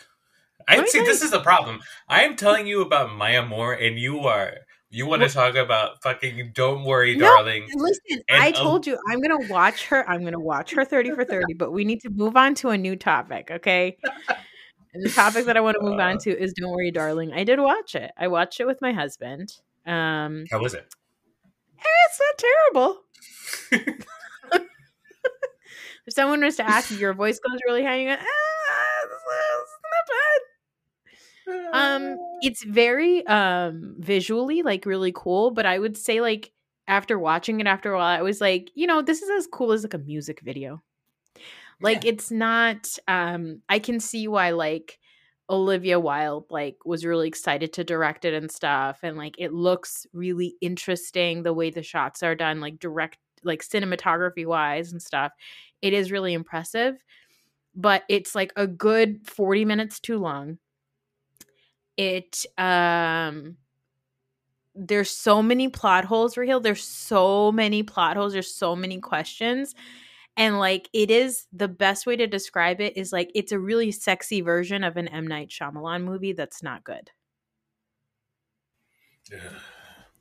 I 0.67 0.83
see. 0.85 0.99
tell 0.99 1.05
This 1.07 1.21
is 1.23 1.31
the 1.31 1.39
problem. 1.39 1.79
I 2.07 2.23
am 2.23 2.35
telling 2.35 2.67
you 2.67 2.81
about 2.81 3.15
Maya 3.15 3.43
Moore, 3.43 3.73
and 3.73 3.97
you 3.97 4.19
are 4.19 4.53
you 4.91 5.05
want 5.05 5.21
to 5.21 5.29
talk 5.29 5.55
about 5.55 6.01
fucking 6.03 6.51
"Don't 6.53 6.83
Worry, 6.83 7.15
No, 7.15 7.25
Darling." 7.25 7.67
Listen, 7.75 8.21
And, 8.27 8.43
I 8.43 8.51
told 8.51 8.85
you 8.85 8.97
I'm 9.07 9.21
gonna 9.21 9.47
watch 9.49 9.85
her. 9.87 10.07
I'm 10.09 10.23
gonna 10.23 10.39
watch 10.39 10.73
her 10.73 10.85
30 10.85 11.11
for 11.11 11.23
30, 11.23 11.53
but 11.53 11.71
we 11.71 11.85
need 11.85 12.01
to 12.01 12.09
move 12.09 12.35
on 12.35 12.53
to 12.55 12.69
a 12.69 12.77
new 12.77 12.95
topic, 12.95 13.49
okay? 13.51 13.97
And 14.93 15.05
the 15.05 15.09
topic 15.09 15.45
that 15.45 15.55
I 15.55 15.61
want 15.61 15.77
to 15.79 15.83
move 15.83 15.99
on 15.99 16.15
Uh. 16.15 16.19
to 16.21 16.39
is 16.39 16.53
Don't 16.53 16.71
Worry, 16.71 16.91
Darling. 16.91 17.31
I 17.33 17.43
did 17.43 17.59
watch 17.59 17.95
it. 17.95 18.11
I 18.17 18.27
watched 18.27 18.59
it 18.59 18.65
with 18.65 18.81
my 18.81 18.91
husband. 18.91 19.53
Um 19.85 20.45
How 20.51 20.59
was 20.59 20.73
it? 20.73 20.93
It's 22.09 22.19
not 22.19 22.37
terrible. 22.37 23.01
if 26.07 26.13
someone 26.13 26.41
was 26.41 26.55
to 26.57 26.67
ask 26.67 26.91
you, 26.91 26.97
your 26.97 27.13
voice 27.13 27.39
goes 27.39 27.59
really 27.67 27.83
high, 27.83 27.97
you 27.97 28.09
go, 28.09 28.15
ah, 28.15 28.25
it's 29.03 29.77
not 29.83 30.07
bad. 30.07 30.41
Um, 31.73 32.17
it's 32.41 32.63
very 32.63 33.25
um 33.27 33.95
visually 33.97 34.61
like 34.61 34.85
really 34.85 35.11
cool, 35.13 35.51
but 35.51 35.65
I 35.65 35.79
would 35.79 35.97
say 35.97 36.21
like 36.21 36.51
after 36.87 37.19
watching 37.19 37.59
it 37.59 37.67
after 37.67 37.93
a 37.93 37.97
while, 37.97 38.19
I 38.19 38.21
was 38.21 38.41
like, 38.41 38.71
you 38.75 38.87
know, 38.87 39.01
this 39.01 39.21
is 39.21 39.29
as 39.29 39.47
cool 39.47 39.71
as 39.71 39.83
like 39.83 39.93
a 39.93 39.99
music 39.99 40.41
video. 40.41 40.81
Like 41.81 42.03
it's 42.05 42.29
not 42.29 42.97
um 43.07 43.61
I 43.69 43.79
can 43.79 43.99
see 43.99 44.27
why 44.27 44.51
like 44.51 44.98
Olivia 45.49 45.99
Wilde 45.99 46.45
like 46.49 46.77
was 46.85 47.05
really 47.05 47.27
excited 47.27 47.73
to 47.73 47.83
direct 47.83 48.25
it 48.25 48.33
and 48.33 48.51
stuff 48.51 48.99
and 49.03 49.17
like 49.17 49.35
it 49.39 49.53
looks 49.53 50.05
really 50.13 50.55
interesting 50.61 51.43
the 51.43 51.53
way 51.53 51.69
the 51.71 51.83
shots 51.83 52.21
are 52.23 52.35
done 52.35 52.59
like 52.61 52.79
direct 52.79 53.17
like 53.43 53.61
cinematography 53.63 54.45
wise 54.45 54.91
and 54.91 55.01
stuff. 55.01 55.31
It 55.81 55.93
is 55.93 56.11
really 56.11 56.33
impressive, 56.33 56.95
but 57.75 58.03
it's 58.09 58.35
like 58.35 58.51
a 58.55 58.67
good 58.67 59.27
40 59.27 59.65
minutes 59.65 59.99
too 59.99 60.17
long 60.19 60.57
it 61.97 62.45
um 62.57 63.57
there's 64.73 65.09
so 65.11 65.41
many 65.43 65.67
plot 65.67 66.05
holes 66.05 66.37
Raheel. 66.37 66.61
there's 66.61 66.83
so 66.83 67.51
many 67.51 67.83
plot 67.83 68.15
holes 68.15 68.31
there's 68.33 68.53
so 68.53 68.75
many 68.75 68.99
questions 68.99 69.75
and 70.39 70.57
like 70.57 70.89
it 70.93 71.11
is 71.11 71.45
the 71.51 71.67
best 71.67 72.07
way 72.07 72.15
to 72.15 72.25
describe 72.25 72.79
it 72.79 72.95
is 72.97 73.11
like 73.11 73.29
it's 73.35 73.51
a 73.51 73.59
really 73.59 73.91
sexy 73.91 74.39
version 74.39 74.85
of 74.85 74.95
an 74.95 75.09
M 75.09 75.27
Night 75.27 75.49
Shyamalan 75.49 76.03
movie 76.05 76.31
that's 76.31 76.63
not 76.63 76.83
good. 76.83 77.11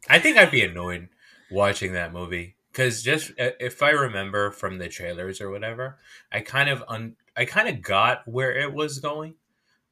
I 0.09 0.19
think 0.19 0.37
I'd 0.37 0.51
be 0.51 0.65
annoyed 0.65 1.09
watching 1.51 1.93
that 1.93 2.13
movie 2.13 2.57
because 2.73 3.03
just 3.03 3.31
uh, 3.41 3.51
if 3.61 3.81
I 3.81 3.91
remember 3.91 4.51
from 4.51 4.79
the 4.79 4.89
trailers 4.89 5.41
or 5.41 5.51
whatever, 5.51 5.99
I 6.33 6.41
kind 6.41 6.69
of 6.69 6.83
un- 6.89 7.17
I 7.37 7.45
kind 7.45 7.69
of 7.69 7.81
got 7.81 8.27
where 8.27 8.53
it 8.53 8.75
was 8.75 8.99
going, 8.99 9.37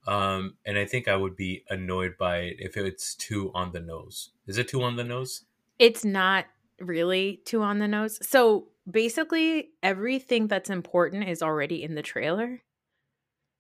um, 0.09 0.57
and 0.67 0.77
I 0.77 0.87
think 0.87 1.07
I 1.07 1.15
would 1.15 1.37
be 1.37 1.65
annoyed 1.71 2.19
by 2.19 2.39
it 2.39 2.57
if 2.59 2.77
it's 2.77 3.15
too 3.15 3.53
on 3.55 3.71
the 3.71 3.81
nose. 3.81 4.31
Is 4.49 4.59
it 4.59 4.67
too 4.67 4.83
on 4.83 4.97
the 4.97 5.05
nose? 5.05 5.45
It's 5.79 6.05
not 6.05 6.47
really 6.81 7.43
too 7.45 7.63
on 7.63 7.79
the 7.79 7.89
nose. 7.89 8.19
So 8.27 8.69
basically 8.89 9.71
everything 9.83 10.47
that's 10.47 10.71
important 10.71 11.29
is 11.29 11.43
already 11.43 11.83
in 11.83 11.95
the 11.95 12.03
trailer. 12.03 12.63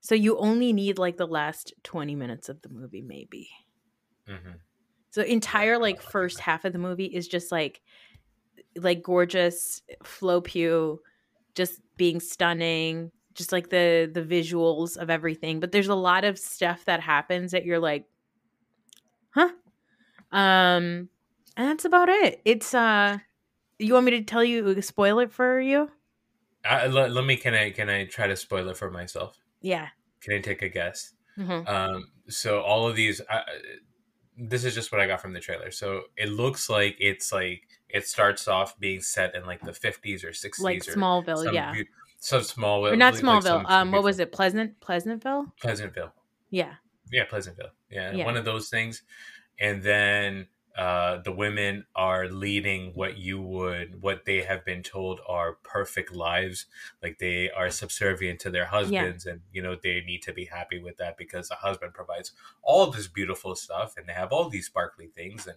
So 0.01 0.14
you 0.14 0.39
only 0.39 0.72
need 0.72 0.99
like 0.99 1.16
the 1.16 1.27
last 1.27 1.74
20 1.83 2.14
minutes 2.14 2.49
of 2.49 2.62
the 2.62 2.68
movie 2.68 3.03
maybe. 3.03 3.49
Mm-hmm. 4.29 4.53
So 5.11 5.22
entire 5.22 5.79
like 5.79 6.01
first 6.01 6.39
half 6.41 6.64
of 6.64 6.72
the 6.72 6.79
movie 6.79 7.07
is 7.07 7.27
just 7.27 7.51
like 7.51 7.81
like 8.77 9.03
gorgeous 9.03 9.83
Flo 10.05 10.41
Pugh 10.41 11.01
just 11.55 11.81
being 11.97 12.20
stunning, 12.20 13.11
just 13.35 13.51
like 13.51 13.70
the 13.70 14.11
the 14.12 14.22
visuals 14.22 14.97
of 14.97 15.11
everything. 15.11 15.59
But 15.59 15.72
there's 15.72 15.89
a 15.89 15.95
lot 15.95 16.24
of 16.24 16.39
stuff 16.39 16.85
that 16.85 17.01
happens 17.01 17.53
that 17.53 17.64
you're 17.64 17.79
like, 17.79 18.05
huh? 19.31 19.51
Um 20.31 21.09
and 21.57 21.68
that's 21.68 21.85
about 21.85 22.09
it. 22.11 22.43
It's 22.45 22.74
uh 22.74 23.18
you 23.79 23.95
want 23.95 24.07
me 24.07 24.12
to 24.12 24.22
tell 24.22 24.45
you 24.45 24.81
spoil 24.83 25.18
it 25.20 25.33
for 25.33 25.61
you? 25.61 25.91
Uh, 26.64 26.89
let, 26.91 27.12
let 27.12 27.24
me 27.24 27.37
can 27.37 27.55
I 27.55 27.70
can 27.70 27.89
I 27.89 28.05
try 28.07 28.27
to 28.27 28.37
spoil 28.37 28.68
it 28.68 28.77
for 28.77 28.91
myself? 28.91 29.37
Yeah. 29.61 29.89
Can 30.20 30.35
I 30.35 30.41
take 30.41 30.62
a 30.62 30.68
guess? 30.68 31.12
Mhm. 31.39 31.68
Um, 31.68 32.11
so 32.29 32.61
all 32.62 32.89
of 32.89 32.97
these, 32.97 33.20
uh, 33.20 33.41
this 34.37 34.64
is 34.64 34.74
just 34.74 34.91
what 34.93 35.01
I 35.01 35.07
got 35.07 35.20
from 35.20 35.33
the 35.33 35.41
trailer. 35.41 35.70
So 35.70 36.03
it 36.16 36.29
looks 36.31 36.68
like 36.68 36.97
it's 36.99 37.33
like 37.33 37.62
it 37.89 38.07
starts 38.07 38.49
off 38.49 38.79
being 38.79 39.01
set 39.01 39.35
in 39.35 39.45
like 39.47 39.61
the 39.61 39.72
fifties 39.72 40.24
or 40.24 40.33
sixties, 40.33 40.64
Like 40.64 40.89
or 40.89 40.93
Smallville, 40.93 41.45
some 41.45 41.55
yeah. 41.55 41.72
beau- 41.72 41.85
some 42.18 42.41
Smallville, 42.41 42.93
or 42.93 42.97
not 42.97 43.14
like 43.14 43.20
some 43.22 43.41
Smallville. 43.43 43.70
Um, 43.70 43.93
what 43.93 44.03
was 44.03 44.18
it? 44.18 44.33
Pleasant 44.33 44.81
Pleasantville. 44.81 45.47
Pleasantville. 45.61 46.12
Yeah. 46.51 46.74
Yeah, 47.12 47.24
Pleasantville. 47.27 47.70
Yeah, 47.91 48.12
Yeah. 48.12 48.24
one 48.24 48.37
of 48.37 48.45
those 48.45 48.68
things. 48.68 49.03
And 49.61 49.83
then 49.83 50.49
uh, 50.77 51.18
the 51.22 51.33
women 51.33 51.87
are 51.95 52.29
leading 52.29 52.93
what 52.95 53.16
you 53.18 53.41
would, 53.41 54.03
what 54.03 54.24
they 54.27 54.43
have 54.43 54.64
been 54.64 54.83
told 54.83 55.20
are 55.27 55.55
perfect 55.62 56.12
lives. 56.12 56.66
Like 57.03 57.18
they 57.18 57.51
are 57.51 57.70
subservient 57.70 58.41
to 58.41 58.51
their 58.51 58.66
husbands, 58.66 59.24
and 59.27 59.41
you 59.53 59.62
know 59.62 59.77
they 59.77 60.03
need 60.03 60.22
to 60.22 60.33
be 60.33 60.47
happy 60.47 60.79
with 60.79 60.99
that 60.99 61.16
because 61.16 61.49
the 61.49 61.55
husband 61.57 61.95
provides 61.95 62.33
all 62.62 62.91
this 62.91 63.09
beautiful 63.09 63.55
stuff, 63.57 63.97
and 63.97 64.07
they 64.09 64.12
have 64.12 64.33
all 64.33 64.49
these 64.51 64.66
sparkly 64.66 65.09
things, 65.09 65.47
and 65.47 65.57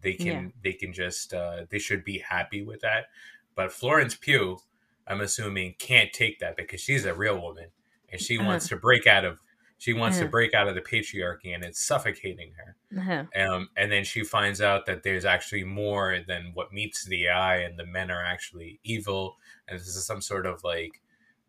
they 0.00 0.14
can 0.14 0.52
Yeah. 0.52 0.52
they 0.62 0.72
can 0.72 0.92
just 0.92 1.34
uh, 1.34 1.66
they 1.70 1.78
should 1.78 2.04
be 2.04 2.18
happy 2.18 2.62
with 2.62 2.80
that. 2.80 3.06
But 3.54 3.72
Florence 3.72 4.16
Pugh, 4.16 4.58
I'm 5.06 5.20
assuming, 5.20 5.74
can't 5.78 6.12
take 6.12 6.38
that 6.40 6.56
because 6.56 6.80
she's 6.80 7.04
a 7.04 7.14
real 7.14 7.40
woman, 7.40 7.68
and 8.10 8.20
she 8.20 8.38
Uh-huh. 8.38 8.46
wants 8.48 8.68
to 8.68 8.76
break 8.76 9.06
out 9.06 9.24
of 9.24 9.40
she 9.78 9.92
wants 9.92 10.18
to 10.18 10.26
Uh-huh. 10.26 10.28
break 10.28 10.54
out 10.54 10.68
of 10.68 10.74
the 10.74 10.80
patriarchy, 10.82 11.54
and 11.54 11.64
it's 11.64 11.84
suffocating 11.84 12.52
her. 12.54 12.76
Uh-huh. 12.96 13.26
Um, 13.36 13.70
and 13.76 13.90
then 13.90 14.04
she 14.04 14.24
finds 14.24 14.60
out 14.60 14.86
that 14.86 15.02
there's 15.02 15.24
actually 15.24 15.64
more 15.64 16.20
than 16.26 16.52
what 16.54 16.72
meets 16.72 17.04
the 17.04 17.28
eye, 17.28 17.58
and 17.58 17.78
the 17.78 17.86
men 17.86 18.10
are 18.10 18.24
actually 18.24 18.80
evil, 18.84 19.38
and 19.68 19.78
this 19.78 19.88
is 19.88 20.06
some 20.06 20.20
sort 20.22 20.46
of 20.46 20.62
like, 20.64 21.02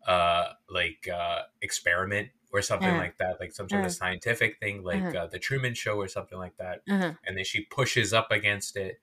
uh, 0.06 0.54
like 0.68 1.08
uh, 1.08 1.42
experiment 1.62 2.30
or 2.52 2.62
something 2.62 2.96
Uh-huh. 2.96 2.96
like 2.96 3.18
that, 3.18 3.38
like 3.40 3.52
some 3.52 3.68
sort 3.68 3.84
Uh-huh. 3.84 3.86
of 3.86 3.92
scientific 3.92 4.58
thing, 4.60 4.82
like 4.82 5.06
Uh-huh. 5.06 5.14
uh, 5.14 5.26
the 5.28 5.38
Truman 5.38 5.74
Show 5.74 5.96
or 6.00 6.08
something 6.08 6.38
like 6.38 6.56
that. 6.58 6.82
Uh-huh. 6.88 7.16
And 7.24 7.36
then 7.36 7.44
she 7.44 7.64
pushes 7.66 8.12
up 8.12 8.30
against 8.32 8.76
it, 8.76 9.00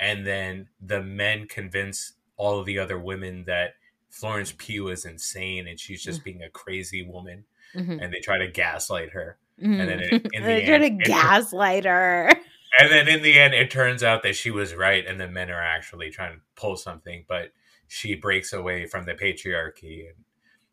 and 0.00 0.26
then 0.26 0.68
the 0.80 1.02
men 1.02 1.46
convince 1.48 2.14
all 2.36 2.58
of 2.60 2.66
the 2.66 2.78
other 2.78 2.98
women 2.98 3.44
that 3.46 3.74
Florence 4.10 4.54
Pugh 4.56 4.88
is 4.88 5.04
insane 5.04 5.66
and 5.68 5.78
she's 5.78 6.02
just 6.04 6.24
being 6.24 6.42
a 6.42 6.50
crazy 6.50 7.02
woman, 7.02 7.46
Mhm. 7.74 8.02
and 8.02 8.12
they 8.12 8.20
try 8.20 8.38
to 8.38 8.48
gaslight 8.48 9.10
her. 9.10 9.38
Mhm. 9.62 9.86
then 9.86 10.00
it- 10.00 10.12
in 10.32 10.42
the 10.42 10.48
They're 10.48 10.78
trying 10.78 10.98
to 10.98 11.04
gaslight 11.04 11.84
her. 11.84 12.28
and 12.78 12.90
then 12.90 13.08
in 13.08 13.22
the 13.22 13.38
end 13.38 13.54
it 13.54 13.70
turns 13.70 14.02
out 14.02 14.22
that 14.22 14.36
she 14.36 14.50
was 14.50 14.74
right 14.74 15.06
and 15.06 15.18
the 15.20 15.26
men 15.28 15.50
are 15.50 15.62
actually 15.62 16.10
trying 16.10 16.34
to 16.34 16.40
pull 16.54 16.76
something 16.76 17.24
but 17.28 17.50
she 17.88 18.14
breaks 18.14 18.52
away 18.52 18.86
from 18.86 19.04
the 19.06 19.14
patriarchy 19.14 20.06
and 20.06 20.14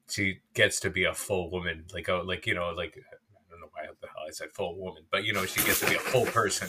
she 0.10 0.40
gets 0.54 0.80
to 0.82 0.90
be 0.90 1.06
a 1.06 1.14
full 1.14 1.50
woman 1.50 1.86
like 1.94 2.10
a 2.10 2.16
like 2.16 2.46
you 2.46 2.54
know 2.54 2.70
like 2.76 2.96
i 2.98 3.16
don't 3.50 3.62
know 3.62 3.70
why 3.72 3.84
the 4.02 4.08
hell 4.08 4.26
i 4.28 4.32
said 4.32 4.50
full 4.54 4.78
woman 4.78 5.04
but 5.10 5.24
you 5.24 5.32
know 5.34 5.46
she 5.46 5.64
gets 5.64 5.80
to 5.80 5.88
be 5.90 5.96
a 5.96 6.00
full 6.00 6.26
person 6.26 6.68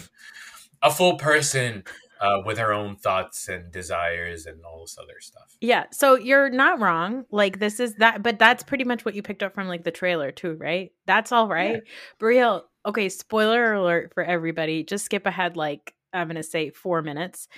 a 0.83 0.91
full 0.93 1.17
person 1.19 1.83
uh, 2.21 2.41
with 2.45 2.59
her 2.59 2.73
own 2.73 2.97
thoughts 2.97 3.49
and 3.49 3.71
desires 3.73 4.47
and 4.47 4.65
all 4.65 4.81
this 4.81 4.97
other 5.01 5.21
stuff 5.21 5.57
Yeah, 5.61 5.85
so 5.91 6.17
you're 6.17 6.51
not 6.51 6.81
wrong. 6.81 7.25
Like 7.31 7.59
this 7.59 7.81
is 7.81 7.95
that, 7.97 8.23
but 8.23 8.39
that's 8.39 8.63
pretty 8.63 8.85
much 8.85 9.05
what 9.05 9.15
you 9.15 9.23
picked 9.23 9.43
up 9.43 9.55
from 9.55 9.69
like 9.69 9.85
the 9.85 9.91
trailer 9.91 10.33
too, 10.33 10.55
right? 10.55 10.93
That's 11.07 11.33
all 11.33 11.49
right. 11.49 11.83
Brielle, 12.21 12.63
okay, 12.85 13.09
spoiler 13.09 13.75
alert 13.75 14.13
for 14.15 14.23
everybody. 14.23 14.85
Just 14.85 15.05
skip 15.05 15.27
ahead 15.27 15.57
like 15.57 15.95
I'm 16.13 16.29
gonna 16.29 16.43
say 16.43 16.71
four 16.71 17.03
minutes. 17.03 17.49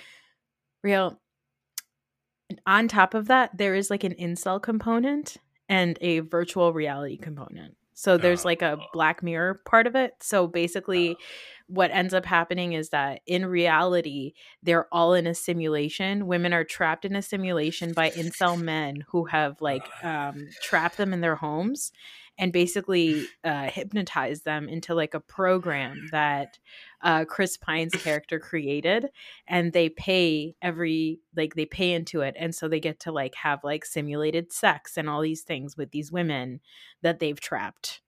Real 0.83 1.19
on 2.65 2.87
top 2.87 3.13
of 3.13 3.27
that, 3.27 3.57
there 3.57 3.75
is 3.75 3.89
like 3.89 4.03
an 4.03 4.15
incel 4.15 4.61
component 4.61 5.37
and 5.67 5.97
a 6.01 6.19
virtual 6.19 6.73
reality 6.73 7.17
component. 7.17 7.75
So 7.99 8.17
there's 8.17 8.45
like 8.45 8.61
a 8.61 8.77
Oh. 8.79 8.85
Black 8.93 9.21
Mirror 9.21 9.61
part 9.65 9.85
of 9.85 9.93
it. 9.93 10.13
So 10.21 10.47
basically, 10.47 11.17
what 11.67 11.91
ends 11.91 12.13
up 12.13 12.25
happening 12.25 12.71
is 12.71 12.89
that 12.89 13.19
in 13.27 13.45
reality, 13.45 14.33
they're 14.63 14.87
all 14.93 15.13
in 15.13 15.27
a 15.27 15.35
simulation. 15.35 16.25
Women 16.25 16.53
are 16.53 16.63
trapped 16.63 17.03
in 17.03 17.13
a 17.17 17.21
simulation 17.21 17.91
by 17.91 18.11
incel 18.11 18.57
men 18.57 19.03
who 19.09 19.25
have 19.25 19.59
like 19.61 19.83
um, 20.03 20.47
trapped 20.63 20.95
them 20.95 21.11
in 21.11 21.19
their 21.19 21.35
homes 21.35 21.91
and 22.37 22.53
basically 22.53 23.27
uh, 23.43 23.67
hypnotize 23.69 24.43
them 24.43 24.69
into 24.69 24.95
like 24.95 25.13
a 25.13 25.19
program 25.19 26.07
that 26.13 26.57
uh, 27.01 27.25
Chris 27.25 27.57
Pine's 27.57 27.93
character 27.95 28.39
created, 28.39 29.09
and 29.47 29.73
they 29.73 29.89
pay 29.89 30.55
every 30.61 31.19
like 31.35 31.55
they 31.55 31.65
pay 31.65 31.91
into 31.93 32.21
it, 32.21 32.35
and 32.37 32.53
so 32.53 32.67
they 32.67 32.79
get 32.79 32.99
to 33.01 33.11
like 33.11 33.35
have 33.35 33.63
like 33.63 33.85
simulated 33.85 34.51
sex 34.51 34.97
and 34.97 35.09
all 35.09 35.21
these 35.21 35.41
things 35.43 35.77
with 35.77 35.91
these 35.91 36.11
women 36.11 36.59
that 37.01 37.19
they've 37.19 37.39
trapped. 37.39 38.01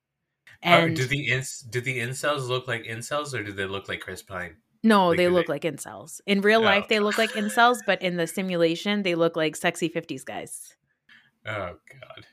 Are- 0.63 0.87
And 0.87 0.95
do 0.95 1.05
the 1.05 1.29
ins- 1.31 1.61
do 1.61 1.81
the 1.81 1.99
incels 1.99 2.47
look 2.47 2.67
like 2.67 2.83
incels 2.83 3.33
or 3.33 3.43
do 3.43 3.51
they 3.51 3.65
look 3.65 3.87
like 3.87 4.01
chris 4.01 4.21
pine 4.21 4.57
no, 4.83 5.09
like, 5.09 5.17
they 5.17 5.27
look 5.29 5.45
they- 5.47 5.53
like 5.53 5.61
incels. 5.63 6.21
In 6.25 6.41
real 6.41 6.59
Oh, 6.61 6.63
life, 6.63 6.87
they 6.87 6.99
look 6.99 7.17
like 7.19 7.31
incels, 7.33 7.77
but 7.85 8.01
in 8.01 8.17
the 8.17 8.25
simulation, 8.27 9.03
they 9.03 9.13
look 9.15 9.35
like 9.35 9.55
sexy 9.55 9.89
'50s 9.89 10.23
guys. 10.25 10.75
oh 11.45 11.75
god 11.99 12.25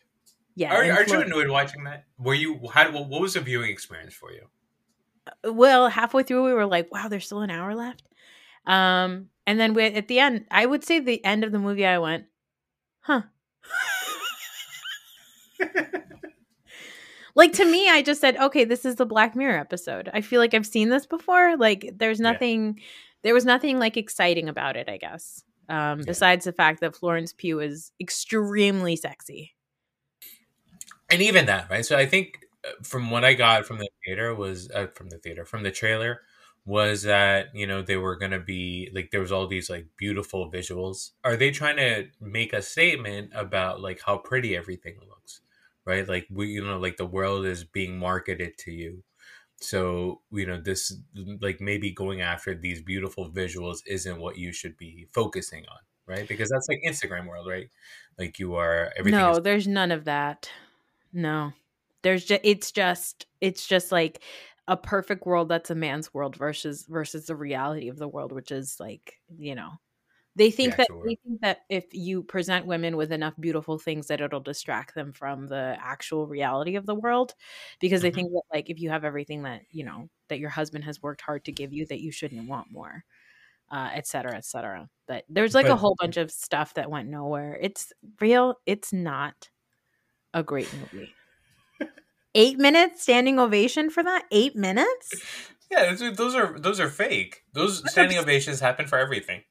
Yeah. 0.57 0.75
are, 0.75 0.91
aren't 0.93 1.09
you 1.09 1.21
annoyed 1.21 1.49
watching 1.49 1.85
that? 1.85 2.05
Were 2.19 2.35
you? 2.35 2.59
How? 2.73 2.91
What 2.91 3.21
was 3.21 3.35
the 3.35 3.41
viewing 3.41 3.71
experience 3.71 4.15
for 4.15 4.33
you? 4.33 4.49
Well 5.45 5.89
halfway 5.89 6.22
through 6.22 6.45
we 6.45 6.53
were 6.53 6.66
like 6.66 6.91
wow 6.93 7.09
there's 7.09 7.26
still 7.26 7.41
an 7.43 7.51
hour 7.51 7.74
left 7.74 8.03
um 8.66 9.29
and 9.47 9.59
then 9.59 9.74
we, 9.74 9.85
at 9.85 10.09
the 10.09 10.18
end 10.18 10.45
i 10.51 10.64
would 10.66 10.85
say 10.85 11.01
the 11.01 11.24
end 11.24 11.45
of 11.45 11.53
the 11.53 11.59
movie 11.59 11.87
i 11.87 11.99
went 11.99 12.26
huh 13.01 13.22
like 17.35 17.53
to 17.53 17.64
me 17.64 17.89
i 17.89 18.03
just 18.03 18.20
said 18.20 18.37
okay 18.37 18.64
this 18.64 18.85
is 18.85 18.97
the 18.97 19.07
black 19.07 19.35
mirror 19.37 19.59
episode 19.59 20.11
i 20.12 20.20
feel 20.20 20.41
like 20.41 20.55
i've 20.55 20.66
seen 20.66 20.89
this 20.89 21.07
before 21.07 21.57
like 21.57 21.91
there's 21.97 22.20
Yeah. 22.20 22.33
nothing 22.33 22.81
there 23.22 23.35
was 23.35 23.45
nothing 23.45 23.79
like 23.79 23.97
exciting 23.97 24.49
about 24.49 24.76
it 24.76 24.89
i 24.89 24.97
guess 24.97 25.43
um 25.68 25.99
Yeah. 26.01 26.05
besides 26.07 26.45
the 26.45 26.53
fact 26.53 26.81
that 26.81 26.95
florence 26.97 27.33
pugh 27.33 27.61
is 27.61 27.93
extremely 28.01 28.97
sexy 28.97 29.55
And 31.11 31.22
even 31.22 31.47
that, 31.47 31.70
right? 31.70 31.87
So 31.87 31.97
I 31.97 32.05
think 32.05 32.41
uh, 32.43 32.48
from 32.83 33.11
what 33.11 33.25
I 33.25 33.35
got 33.35 33.66
from 33.66 33.79
the 33.79 33.89
theater 34.05 34.35
was 34.35 34.71
uh, 34.71 34.87
from 34.95 35.09
the 35.09 35.19
theater 35.19 35.45
from 35.45 35.62
the 35.62 35.71
trailer 35.71 36.21
was 36.69 37.03
that 37.05 37.47
you 37.55 37.66
know 37.66 37.81
they 37.81 37.97
were 37.97 38.14
gonna 38.16 38.39
be 38.39 38.91
like 38.95 39.11
there 39.11 39.23
was 39.23 39.33
all 39.33 39.47
these 39.47 39.71
like 39.71 39.87
beautiful 39.97 40.51
visuals. 40.51 41.12
Are 41.25 41.37
they 41.37 41.51
trying 41.51 41.77
to 41.79 42.09
make 42.21 42.53
a 42.53 42.61
statement 42.61 43.33
about 43.35 43.81
like 43.81 44.01
how 44.05 44.19
pretty 44.19 44.55
everything 44.55 44.99
looks, 45.09 45.41
right? 45.87 46.07
Like 46.07 46.27
we, 46.31 46.49
you 46.49 46.62
know, 46.62 46.79
like 46.79 46.99
the 46.99 47.07
world 47.07 47.47
is 47.47 47.64
being 47.64 47.99
marketed 47.99 48.59
to 48.59 48.71
you. 48.71 49.03
So 49.61 50.21
you 50.31 50.47
know 50.47 50.61
this 50.61 50.95
like 51.41 51.61
maybe 51.61 51.91
going 51.91 52.21
after 52.21 52.55
these 52.55 52.83
beautiful 52.83 53.31
visuals 53.31 53.79
isn't 53.87 54.21
what 54.21 54.37
you 54.37 54.53
should 54.53 54.77
be 54.77 55.07
focusing 55.11 55.64
on, 55.71 55.79
right? 56.07 56.29
Because 56.29 56.51
that's 56.51 56.69
like 56.69 56.81
Instagram 56.87 57.27
world, 57.27 57.49
right? 57.49 57.71
Like 58.19 58.39
you 58.39 58.57
are 58.57 58.93
everything. 58.97 59.19
no 59.19 59.33
is 59.33 59.41
there's 59.41 59.66
none 59.66 59.91
of 59.91 60.05
that 60.05 60.51
no 61.12 61.53
there's 62.03 62.25
just 62.25 62.41
it's 62.45 62.73
just 62.73 63.27
it's 63.41 63.67
just 63.67 63.93
like 63.93 64.23
a 64.69 64.77
perfect 64.77 65.27
world 65.27 65.49
that's 65.49 65.71
a 65.71 65.75
man's 65.75 66.13
world 66.15 66.37
versus 66.37 66.87
versus 66.89 67.27
the 67.27 67.37
reality 67.37 67.89
of 67.89 67.99
the 67.99 68.09
world 68.09 68.33
which 68.33 68.51
is 68.53 68.79
like 68.81 69.17
you 69.39 69.55
know 69.55 69.73
they 70.37 70.51
think 70.51 70.77
that 70.77 70.89
actual 70.89 71.05
they 71.05 71.17
think 71.25 71.41
that 71.41 71.61
if 71.69 71.87
you 71.93 72.23
present 72.23 72.67
women 72.67 72.97
with 72.97 73.13
enough 73.13 73.35
beautiful 73.41 73.79
things 73.79 74.07
that 74.09 74.21
it'll 74.21 74.41
distract 74.41 74.95
them 74.95 75.13
from 75.13 75.49
the 75.49 75.77
actual 75.81 76.27
reality 76.29 76.77
of 76.77 76.87
the 76.87 76.95
world 76.95 77.35
because 77.81 78.03
they 78.03 78.11
Mhm. 78.11 78.13
think 78.13 78.31
that 78.33 78.43
like 78.53 78.71
if 78.71 78.81
you 78.81 78.91
have 78.91 79.05
everything 79.05 79.43
that 79.43 79.63
you 79.71 79.85
know 79.85 80.09
that 80.29 80.39
your 80.39 80.51
husband 80.51 80.85
has 80.85 81.03
worked 81.03 81.21
hard 81.23 81.45
to 81.45 81.53
give 81.53 81.73
you 81.73 81.87
that 81.87 82.01
you 82.01 82.13
shouldn't 82.13 82.49
want 82.49 82.71
more 82.71 83.05
uh 83.71 83.91
et 83.95 84.07
cetera 84.07 84.37
et 84.37 84.45
cetera. 84.45 84.89
But 85.07 85.25
there's 85.29 85.55
like 85.55 85.69
a 85.69 85.77
whole 85.77 85.97
bunch 86.01 86.17
of 86.17 86.31
stuff 86.31 86.75
that 86.75 86.91
went 86.91 87.09
nowhere. 87.11 87.59
It's 87.61 87.93
real 88.21 88.57
it's 88.67 88.93
not 88.93 89.51
a 90.35 90.43
great 90.45 90.73
movie 90.75 91.18
eight 92.39 92.59
minutes 92.59 93.03
standing 93.03 93.39
ovation 93.39 93.91
for 93.91 94.03
that 94.03 94.24
eight 94.30 94.55
minutes 94.57 95.14
Yeah, 95.70 95.93
those 95.95 96.34
are 96.34 96.59
those 96.59 96.80
are, 96.80 96.89
fake. 96.89 97.43
Those 97.53 97.82
standing 97.91 98.16
ovations 98.18 98.61
happen 98.61 98.86
for 98.86 98.97
everything. 98.99 99.43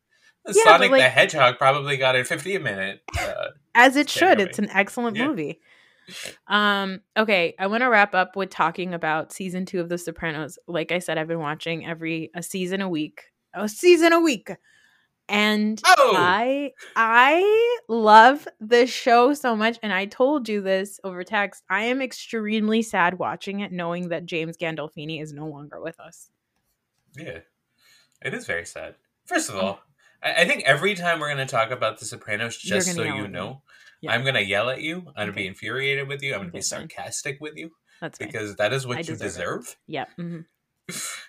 but, 0.44 0.56
Sonic 0.56 0.92
the 0.92 1.10
Hedgehog 1.10 1.58
probably 1.60 1.98
got 1.98 2.16
a 2.16 2.24
15 2.24 2.64
minute. 2.64 3.02
Uh, 3.20 3.50
as 3.76 3.96
it 3.96 4.10
should 4.10 4.40
it's 4.40 4.58
an 4.58 4.70
excellent 4.72 5.16
Yeah. 5.18 5.28
movie 5.28 5.60
um 6.48 7.02
okay 7.18 7.54
i 7.60 7.68
want 7.68 7.82
to 7.82 7.90
wrap 7.90 8.16
up 8.16 8.36
with 8.38 8.50
talking 8.50 8.94
about 8.94 9.34
season 9.34 9.66
two 9.66 9.82
of 9.82 9.90
the 9.90 9.98
sopranos 9.98 10.58
like 10.66 10.92
i 10.94 11.00
said 11.00 11.18
i've 11.18 11.28
been 11.28 11.40
watching 11.40 11.86
every 11.86 12.32
a 12.34 12.42
season 12.42 12.80
a 12.82 12.88
week 12.88 13.24
a 13.54 13.68
season 13.68 14.14
a 14.14 14.20
week 14.22 14.50
and 15.30 15.82
Oh! 15.86 16.14
i 16.18 16.72
i 16.96 17.80
love 17.90 18.48
the 18.60 18.88
show 18.88 19.34
so 19.34 19.56
much 19.56 19.78
and 19.84 19.92
i 19.92 20.06
told 20.06 20.48
you 20.48 20.62
this 20.62 21.00
over 21.04 21.24
text 21.24 21.64
i 21.70 21.84
am 21.84 22.02
extremely 22.02 22.82
sad 22.82 23.20
watching 23.20 23.60
it 23.60 23.72
knowing 23.72 24.10
that 24.10 24.26
james 24.26 24.58
gandolfini 24.58 25.22
is 25.22 25.34
no 25.34 25.48
longer 25.48 25.82
with 25.82 26.00
us 26.00 26.30
yeah, 27.18 27.40
it 28.22 28.34
is 28.36 28.46
very 28.46 28.66
sad. 28.66 28.94
First 29.26 29.50
of 29.50 29.56
all, 29.56 29.80
I, 30.22 30.44
I 30.44 30.46
think 30.46 30.64
every 30.66 30.94
time 30.94 31.20
we're 31.20 31.34
going 31.34 31.46
to 31.48 31.52
talk 31.52 31.72
about 31.72 32.00
The 32.00 32.06
Sopranos, 32.06 32.56
just 32.58 32.94
so 32.94 33.02
you 33.02 33.28
know, 33.28 33.64
Yeah. 34.02 34.12
I'm 34.12 34.22
going 34.22 34.36
to 34.36 34.44
yell 34.44 34.70
at 34.70 34.82
you. 34.84 34.98
I'm 35.08 35.14
going 35.16 35.28
to 35.30 35.34
be 35.34 35.48
infuriated 35.48 36.08
with 36.08 36.22
you. 36.22 36.34
I'm 36.34 36.42
going 36.42 36.52
to 36.52 36.58
Okay, 36.58 36.60
be 36.60 36.62
fine. 36.62 36.90
sarcastic 36.90 37.42
with 37.42 37.56
you 37.56 37.72
that's 38.02 38.20
fine. 38.20 38.28
because 38.28 38.56
that 38.58 38.72
is 38.72 38.86
what 38.86 38.98
I 38.98 39.00
you 39.00 39.06
deserve 39.06 39.22
it. 39.24 39.26
deserve. 39.26 39.76
yeah 39.88 40.06
mhm. 40.20 40.46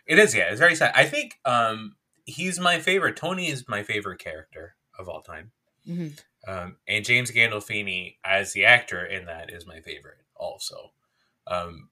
It 0.07 0.19
is, 0.19 0.35
yeah. 0.35 0.51
It's 0.51 0.61
very 0.61 0.75
sad. 0.77 0.93
I 0.95 1.07
think 1.07 1.39
um, 1.47 1.97
he's 2.29 2.61
my 2.61 2.79
favorite. 2.79 3.17
Tony 3.17 3.49
is 3.49 3.69
my 3.69 3.83
favorite 3.83 4.19
character 4.21 4.77
of 4.99 5.09
all 5.09 5.23
time. 5.23 5.53
Mhm. 5.87 6.19
Um, 6.47 6.79
and 6.87 7.05
James 7.05 7.31
Gandolfini 7.31 8.19
as 8.25 8.53
the 8.53 8.65
actor 8.65 9.05
in 9.05 9.27
that 9.27 9.51
is 9.51 9.67
my 9.67 9.81
favorite 9.81 10.19
also. 10.37 10.93
Um, 11.47 11.91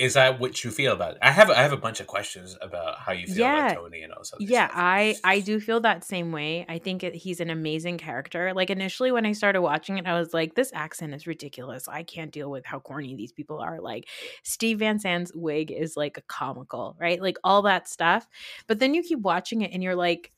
is 0.00 0.14
that 0.14 0.40
what 0.40 0.64
you 0.64 0.70
feel 0.70 0.94
about 0.94 1.12
it? 1.12 1.18
I 1.20 1.30
have 1.30 1.50
I 1.50 1.62
have 1.62 1.72
a 1.72 1.76
bunch 1.76 2.00
of 2.00 2.06
questions 2.06 2.56
about 2.62 2.98
how 2.98 3.12
you 3.12 3.26
feel 3.26 3.44
Yeah. 3.44 3.66
about 3.66 3.76
Tony 3.82 4.02
and 4.02 4.12
all 4.12 4.22
Yeah, 4.38 4.68
stuff. 4.68 4.78
I 4.80 5.16
I 5.24 5.40
do 5.40 5.60
feel 5.60 5.80
that 5.80 6.04
same 6.04 6.32
way. 6.32 6.64
I 6.68 6.78
think 6.78 7.04
it, 7.04 7.14
he's 7.14 7.38
an 7.40 7.50
amazing 7.50 7.98
character. 7.98 8.54
Like 8.54 8.70
initially 8.70 9.12
when 9.12 9.26
I 9.26 9.32
started 9.32 9.60
watching 9.60 9.98
it, 9.98 10.06
I 10.06 10.18
was 10.18 10.32
like, 10.32 10.54
this 10.54 10.70
accent 10.72 11.12
is 11.14 11.26
ridiculous. 11.26 11.86
I 11.86 12.02
can't 12.02 12.32
deal 12.32 12.50
with 12.50 12.64
how 12.64 12.80
corny 12.80 13.14
these 13.14 13.32
people 13.32 13.58
are. 13.58 13.78
Like 13.80 14.08
Steve 14.42 14.78
Van 14.78 14.98
Zandt's 14.98 15.32
wig 15.34 15.70
is 15.70 15.96
like 15.96 16.16
a 16.16 16.22
comical, 16.22 16.96
right? 16.98 17.20
Like 17.20 17.36
all 17.44 17.62
that 17.62 17.86
stuff. 17.86 18.26
But 18.66 18.78
then 18.78 18.94
you 18.94 19.02
keep 19.02 19.20
watching 19.20 19.60
it 19.60 19.70
and 19.72 19.82
you're 19.82 19.96
like, 19.96 20.32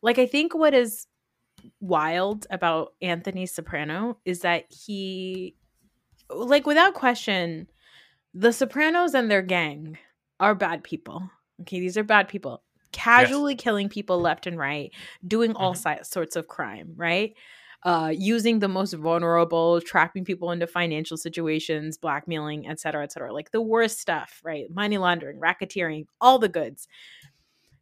like 0.00 0.18
I 0.18 0.26
think 0.26 0.54
what 0.54 0.72
is 0.72 1.06
wild 1.80 2.46
about 2.50 2.94
Anthony 3.02 3.46
Soprano 3.46 4.18
is 4.24 4.40
that 4.40 4.64
he, 4.70 5.56
like 6.30 6.66
without 6.66 6.94
question, 6.94 7.68
the 8.34 8.52
Sopranos 8.52 9.14
and 9.14 9.30
their 9.30 9.42
gang 9.42 9.98
are 10.40 10.54
bad 10.54 10.82
people. 10.84 11.30
Okay, 11.62 11.80
these 11.80 11.96
are 11.96 12.04
bad 12.04 12.28
people. 12.28 12.62
Casually 12.92 13.54
killing 13.54 13.88
people 13.88 14.20
left 14.20 14.46
and 14.46 14.58
right, 14.58 14.92
doing 15.26 15.54
all 15.56 15.74
Mhm. 15.74 15.98
si- 15.98 16.04
sorts 16.04 16.36
of 16.36 16.48
crime, 16.48 16.92
right? 16.96 17.34
Uh, 17.84 18.12
using 18.16 18.60
the 18.60 18.68
most 18.68 18.94
vulnerable, 18.94 19.80
trapping 19.80 20.24
people 20.24 20.50
into 20.50 20.66
financial 20.66 21.16
situations, 21.16 21.98
blackmailing, 21.98 22.66
et 22.66 22.80
cetera, 22.80 23.04
et 23.04 23.12
cetera. 23.12 23.32
Like 23.32 23.50
the 23.50 23.60
worst 23.60 23.98
stuff, 24.00 24.40
right? 24.44 24.70
Money 24.70 24.98
laundering, 24.98 25.38
racketeering, 25.38 26.06
all 26.20 26.38
the 26.38 26.48
goods. 26.48 26.88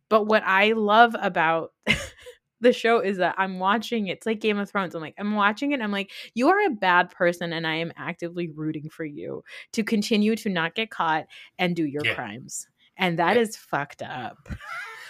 But 0.09 0.25
what 0.27 0.43
I 0.45 0.73
love 0.73 1.15
about 1.19 1.73
the 2.63 2.73
show 2.73 3.01
is 3.01 3.19
that 3.19 3.35
I'm 3.39 3.59
watching 3.59 4.07
it's 4.09 4.27
like 4.27 4.41
Game 4.41 4.59
of 4.59 4.71
Thrones. 4.71 4.95
I'm 4.95 5.03
like, 5.03 5.15
I'm 5.19 5.35
watching 5.35 5.73
it. 5.73 5.83
I'm 5.83 5.93
like, 5.93 6.11
you 6.35 6.49
are 6.49 6.61
a 6.67 6.71
bad 6.71 7.11
person, 7.11 7.53
and 7.53 7.67
I 7.67 7.77
am 7.77 7.93
actively 7.97 8.49
rooting 8.49 8.89
for 8.89 9.05
you 9.05 9.45
to 9.73 9.85
continue 9.85 10.37
to 10.37 10.49
not 10.49 10.75
get 10.75 10.91
caught 10.91 11.27
and 11.59 11.77
do 11.77 11.85
your 11.85 12.05
Yeah. 12.05 12.15
crimes. 12.15 12.67
And 12.97 13.19
that 13.19 13.37
Yeah. 13.37 13.43
is 13.43 13.57
fucked 13.57 14.03
up. 14.03 14.49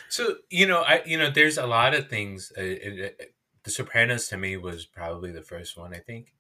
So 0.09 0.37
you 0.51 0.67
know, 0.67 0.83
I 0.83 1.03
you 1.05 1.17
know, 1.19 1.31
there's 1.31 1.59
a 1.59 1.67
lot 1.67 1.95
of 1.95 2.09
things. 2.09 2.53
Uh, 2.57 2.63
it, 2.63 2.99
it, 2.99 3.35
the 3.65 3.71
Sopranos 3.71 4.29
to 4.29 4.37
me 4.37 4.57
was 4.57 4.85
probably 4.87 5.33
the 5.33 5.43
first 5.43 5.77
one. 5.77 5.95
I 5.95 5.99
think. 5.99 6.35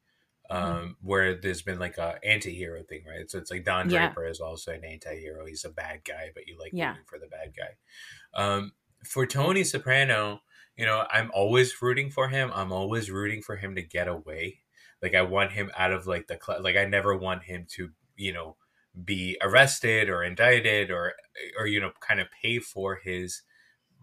Um, 0.50 0.96
Mhm. 0.96 0.96
where 1.00 1.34
there's 1.40 1.62
been 1.62 1.78
like 1.78 1.98
a 1.98 2.18
anti-hero 2.24 2.82
thing, 2.82 3.04
right? 3.08 3.30
So 3.30 3.38
it's 3.38 3.50
like 3.50 3.64
Don 3.64 3.88
Yeah. 3.88 4.08
Draper 4.08 4.26
is 4.26 4.40
also 4.40 4.72
an 4.72 4.84
anti-hero. 4.84 5.46
He's 5.46 5.64
a 5.64 5.70
bad 5.70 6.04
guy, 6.04 6.30
but 6.34 6.46
you 6.46 6.58
like 6.58 6.72
Yeah. 6.72 6.90
rooting 6.90 7.04
for 7.06 7.18
the 7.18 7.28
bad 7.28 7.54
guy. 7.56 7.76
Um, 8.34 8.72
for 9.04 9.26
Tony 9.26 9.64
Soprano, 9.64 10.42
you 10.76 10.86
know, 10.86 11.06
I'm 11.10 11.30
always 11.34 11.80
rooting 11.82 12.10
for 12.10 12.28
him. 12.28 12.50
I'm 12.54 12.72
always 12.72 13.10
rooting 13.10 13.42
for 13.42 13.56
him 13.56 13.74
to 13.74 13.82
get 13.82 14.08
away. 14.08 14.60
Like 15.02 15.14
I 15.14 15.22
want 15.22 15.52
him 15.52 15.70
out 15.76 15.92
of 15.92 16.06
like 16.06 16.26
the 16.28 16.38
cl- 16.44 16.62
like 16.62 16.76
I 16.76 16.84
never 16.84 17.16
want 17.16 17.44
him 17.44 17.66
to, 17.70 17.90
you 18.16 18.32
know, 18.32 18.56
be 19.04 19.36
arrested 19.42 20.08
or 20.08 20.22
indicted 20.22 20.90
or 20.90 21.14
or 21.58 21.66
you 21.66 21.80
know, 21.80 21.92
kind 22.00 22.20
of 22.20 22.28
pay 22.42 22.58
for 22.58 22.96
his 22.96 23.42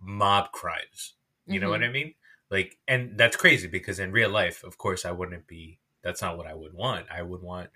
mob 0.02 0.52
crimes. 0.52 1.16
You 1.48 1.60
know 1.60 1.70
what 1.70 1.84
I 1.84 1.90
mean? 1.90 2.16
Like 2.50 2.78
and 2.88 3.18
that's 3.18 3.36
crazy 3.38 3.68
because 3.68 4.00
in 4.00 4.12
real 4.12 4.30
life, 4.30 4.64
of 4.64 4.78
course, 4.78 5.06
I 5.06 5.12
wouldn't 5.12 5.48
be 5.48 5.80
that's 6.02 6.22
not 6.22 6.38
what 6.38 6.48
I 6.48 6.54
would 6.54 6.74
want. 6.74 7.08
I 7.12 7.22
would 7.22 7.42
want 7.42 7.70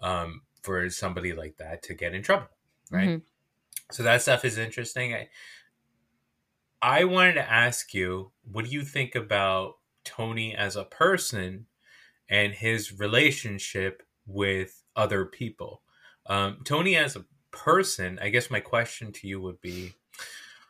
um 0.00 0.42
for 0.62 0.88
somebody 0.90 1.32
like 1.32 1.56
that 1.58 1.82
to 1.84 1.94
get 1.94 2.14
in 2.14 2.22
trouble, 2.22 2.48
right? 2.90 3.10
Mhm. 3.10 3.22
So 3.90 4.02
that 4.02 4.22
stuff 4.22 4.44
is 4.44 4.58
interesting. 4.58 5.14
I, 5.14 5.28
I 6.80 7.04
wanted 7.04 7.34
to 7.34 7.50
ask 7.50 7.92
you, 7.94 8.32
what 8.50 8.64
do 8.64 8.70
you 8.70 8.82
think 8.82 9.14
about 9.14 9.74
Tony 10.04 10.54
as 10.54 10.76
a 10.76 10.84
person 10.84 11.66
and 12.28 12.52
his 12.52 12.98
relationship 12.98 14.02
with 14.26 14.82
other 14.94 15.24
people? 15.24 15.82
Um, 16.26 16.58
Tony 16.64 16.96
as 16.96 17.16
a 17.16 17.24
person, 17.50 18.18
I 18.22 18.28
guess 18.28 18.50
my 18.50 18.60
question 18.60 19.12
to 19.12 19.26
you 19.26 19.40
would 19.40 19.60
be, 19.60 19.94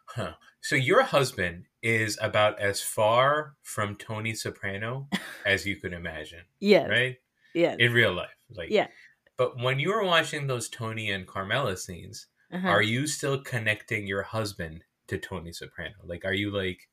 huh, 0.07 0.33
so 0.61 0.77
your 0.77 1.03
husband 1.03 1.65
is 1.83 2.19
about 2.21 2.59
as 2.61 2.81
far 2.81 3.55
from 3.63 3.97
Tony 3.97 4.35
Soprano 4.35 5.09
as 5.47 5.67
you 5.67 5.77
could 5.77 5.93
imagine, 5.93 6.43
yeah. 6.61 6.87
right? 6.87 7.17
Yeah. 7.55 7.77
In 7.79 7.93
real 7.93 8.13
life, 8.13 8.31
like 8.55 8.71
Yeah. 8.71 8.89
But 9.37 9.57
when 9.59 9.79
you 9.79 9.91
were 9.91 10.05
watching 10.05 10.47
those 10.47 10.69
Tony 10.69 11.11
and 11.11 11.27
Carmela 11.27 11.77
scenes, 11.77 12.27
Uh-huh. 12.53 12.67
are 12.69 12.83
you 12.83 13.07
still 13.07 13.41
connecting 13.41 14.07
your 14.07 14.23
husband 14.23 14.83
to 15.09 15.19
Tony 15.19 15.53
Soprano? 15.53 15.95
Like, 16.05 16.25
are 16.25 16.33
you 16.35 16.51
like, 16.51 16.89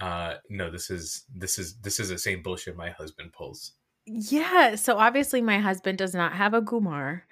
uh, 0.00 0.34
no, 0.48 0.70
this 0.70 0.90
is 0.90 1.24
this 1.34 1.58
is 1.58 1.76
this 1.80 2.00
is 2.00 2.08
the 2.08 2.18
same 2.18 2.42
bullshit 2.42 2.76
my 2.76 2.90
husband 2.90 3.32
pulls. 3.32 3.72
Yeah. 4.06 4.74
So 4.76 4.96
obviously, 4.98 5.42
my 5.42 5.58
husband 5.58 5.98
does 5.98 6.14
not 6.14 6.32
have 6.32 6.54
a 6.54 6.62
Gumar. 6.62 7.22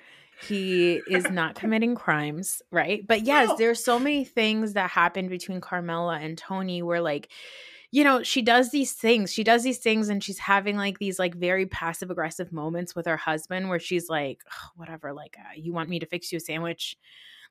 He 0.47 1.01
is 1.11 1.29
not 1.31 1.57
committing 1.57 1.95
crimes, 1.97 2.63
right? 2.71 3.05
But 3.07 3.23
yes, 3.25 3.49
No. 3.49 3.57
there's 3.57 3.83
so 3.85 3.99
many 3.99 4.25
things 4.25 4.75
that 4.75 4.91
happened 4.91 5.31
between 5.31 5.61
Carmela 5.61 6.19
and 6.19 6.39
Tony 6.39 6.81
where, 6.83 7.01
like, 7.01 7.31
you 7.91 8.05
know, 8.05 8.23
she 8.23 8.43
does 8.43 8.71
these 8.71 8.93
things. 8.93 9.33
She 9.33 9.43
does 9.43 9.63
these 9.65 9.79
things 9.79 10.11
and 10.11 10.23
she's 10.23 10.39
having 10.39 10.77
like 10.77 10.99
these 10.99 11.19
like 11.19 11.35
very 11.35 11.65
passive 11.67 12.11
aggressive 12.11 12.53
moments 12.53 12.95
with 12.95 13.07
her 13.07 13.17
husband 13.17 13.69
where 13.71 13.79
she's 13.81 14.09
like, 14.11 14.43
"Ugh, 14.47 14.71
whatever, 14.77 15.13
like, 15.15 15.37
uh, 15.39 15.55
you 15.57 15.73
want 15.73 15.89
me 15.89 15.99
to 16.01 16.07
fix 16.07 16.31
you 16.31 16.37
a 16.37 16.41
sandwich? 16.41 16.97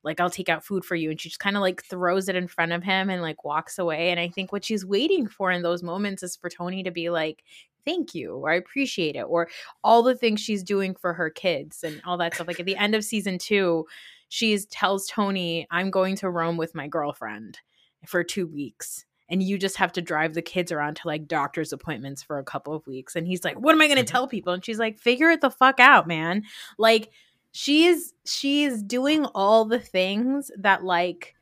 Like, 0.04 0.20
I'll 0.20 0.30
take 0.30 0.50
out 0.50 0.64
food 0.64 0.86
for 0.86 0.95
you. 0.95 1.10
And 1.12 1.20
she 1.20 1.30
just 1.30 1.39
kind 1.39 1.56
of 1.58 1.62
like 1.62 1.84
throws 1.84 2.30
it 2.30 2.36
in 2.36 2.48
front 2.48 2.72
of 2.72 2.84
him 2.84 3.10
and 3.10 3.22
like 3.22 3.43
walks 3.43 3.78
away. 3.78 4.10
And 4.10 4.20
I 4.20 4.30
think 4.30 4.52
what 4.52 4.64
she's 4.66 4.86
waiting 4.86 5.28
for 5.28 5.52
in 5.52 5.62
those 5.64 5.84
moments 5.84 6.24
is 6.24 6.36
for 6.36 6.50
Tony 6.50 6.84
to 6.84 6.91
be 6.91 7.10
like, 7.10 7.43
thank 7.86 8.14
you, 8.14 8.36
or 8.36 8.50
I 8.52 8.56
appreciate 8.56 9.16
it, 9.16 9.24
or 9.24 9.48
all 9.84 10.04
the 10.04 10.16
things 10.16 10.41
she's 10.41 10.62
doing 10.64 10.93
for 10.95 11.14
her 11.14 11.30
kids 11.30 11.84
and 11.84 12.02
all 12.06 12.18
that 12.18 12.36
stuff. 12.36 12.48
Like 12.48 12.60
at 12.60 12.66
the 12.66 12.76
end 12.76 12.95
of 12.95 13.04
season 13.04 13.38
two, 13.38 13.86
she 14.30 14.58
tells 14.70 15.08
Tony, 15.08 15.66
I'm 15.72 15.89
going 15.89 16.18
to 16.18 16.30
Rome 16.30 16.58
with 16.58 16.76
my 16.76 16.88
girlfriend 16.89 17.60
for 18.06 18.24
two 18.24 18.45
weeks. 18.45 19.06
And 19.30 19.41
you 19.43 19.58
just 19.58 19.76
have 19.78 19.91
to 19.93 20.02
drive 20.02 20.34
the 20.34 20.41
kids 20.41 20.72
around 20.72 20.95
to 20.98 21.08
like 21.08 21.28
doctor's 21.28 21.74
appointments 21.74 22.24
for 22.24 22.39
a 22.39 22.43
couple 22.45 22.74
of 22.74 22.86
weeks. 22.88 23.16
And 23.16 23.28
he's 23.28 23.43
like, 23.43 23.60
What 23.60 23.74
am 23.74 23.82
I 23.82 23.88
going 23.88 23.98
to 23.98 24.04
Mhm. 24.04 24.08
tell 24.08 24.28
people? 24.28 24.54
And 24.54 24.64
she's 24.64 24.80
like, 24.80 24.98
Figure 24.98 25.30
it 25.32 25.41
the 25.41 25.50
fuck 25.50 25.80
out, 25.82 26.08
man. 26.08 26.43
Like, 26.78 27.12
she 27.58 27.86
is 27.86 28.14
she 28.26 28.64
is 28.66 28.84
doing 28.84 29.26
all 29.34 29.66
the 29.66 29.80
things 29.80 30.51
that 30.60 30.84
like 30.84 31.34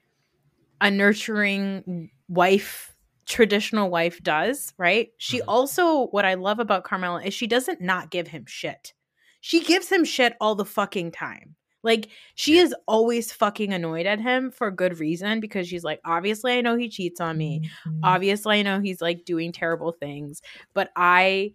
a 0.80 0.90
nurturing 0.90 2.10
wife 2.30 2.96
traditional 3.26 3.90
wife 3.90 4.22
does 4.24 4.74
right? 4.78 5.10
She 5.18 5.40
Mhm. 5.42 5.46
also 5.50 6.08
what 6.08 6.24
i 6.26 6.36
love 6.36 6.60
about 6.60 6.86
carmela 6.86 7.22
is 7.22 7.34
she 7.34 7.48
doesn't 7.48 7.82
not 7.82 8.12
give 8.12 8.28
him 8.30 8.46
shit. 8.48 8.94
She 9.42 9.62
gives 9.64 9.92
him 9.92 10.06
shit 10.06 10.36
all 10.40 10.56
the 10.56 10.64
fucking 10.66 11.12
time. 11.12 11.56
Like 11.84 12.08
she 12.36 12.56
Yeah. 12.56 12.64
is 12.64 12.76
always 12.88 13.32
fucking 13.34 13.74
annoyed 13.74 14.06
at 14.06 14.22
him 14.22 14.52
for 14.52 14.72
good 14.72 15.00
reason 15.00 15.40
because 15.42 15.68
she's 15.68 15.84
like 15.84 16.00
obviously 16.06 16.54
i 16.58 16.62
know 16.62 16.78
he 16.78 16.88
cheats 16.88 17.20
on 17.20 17.38
me. 17.38 17.70
Obviously 18.04 18.60
i 18.60 18.62
know 18.62 18.80
he's 18.80 19.02
like 19.02 19.26
doing 19.26 19.52
terrible 19.52 19.92
things 19.92 20.42
but 20.74 20.92
i 20.96 21.54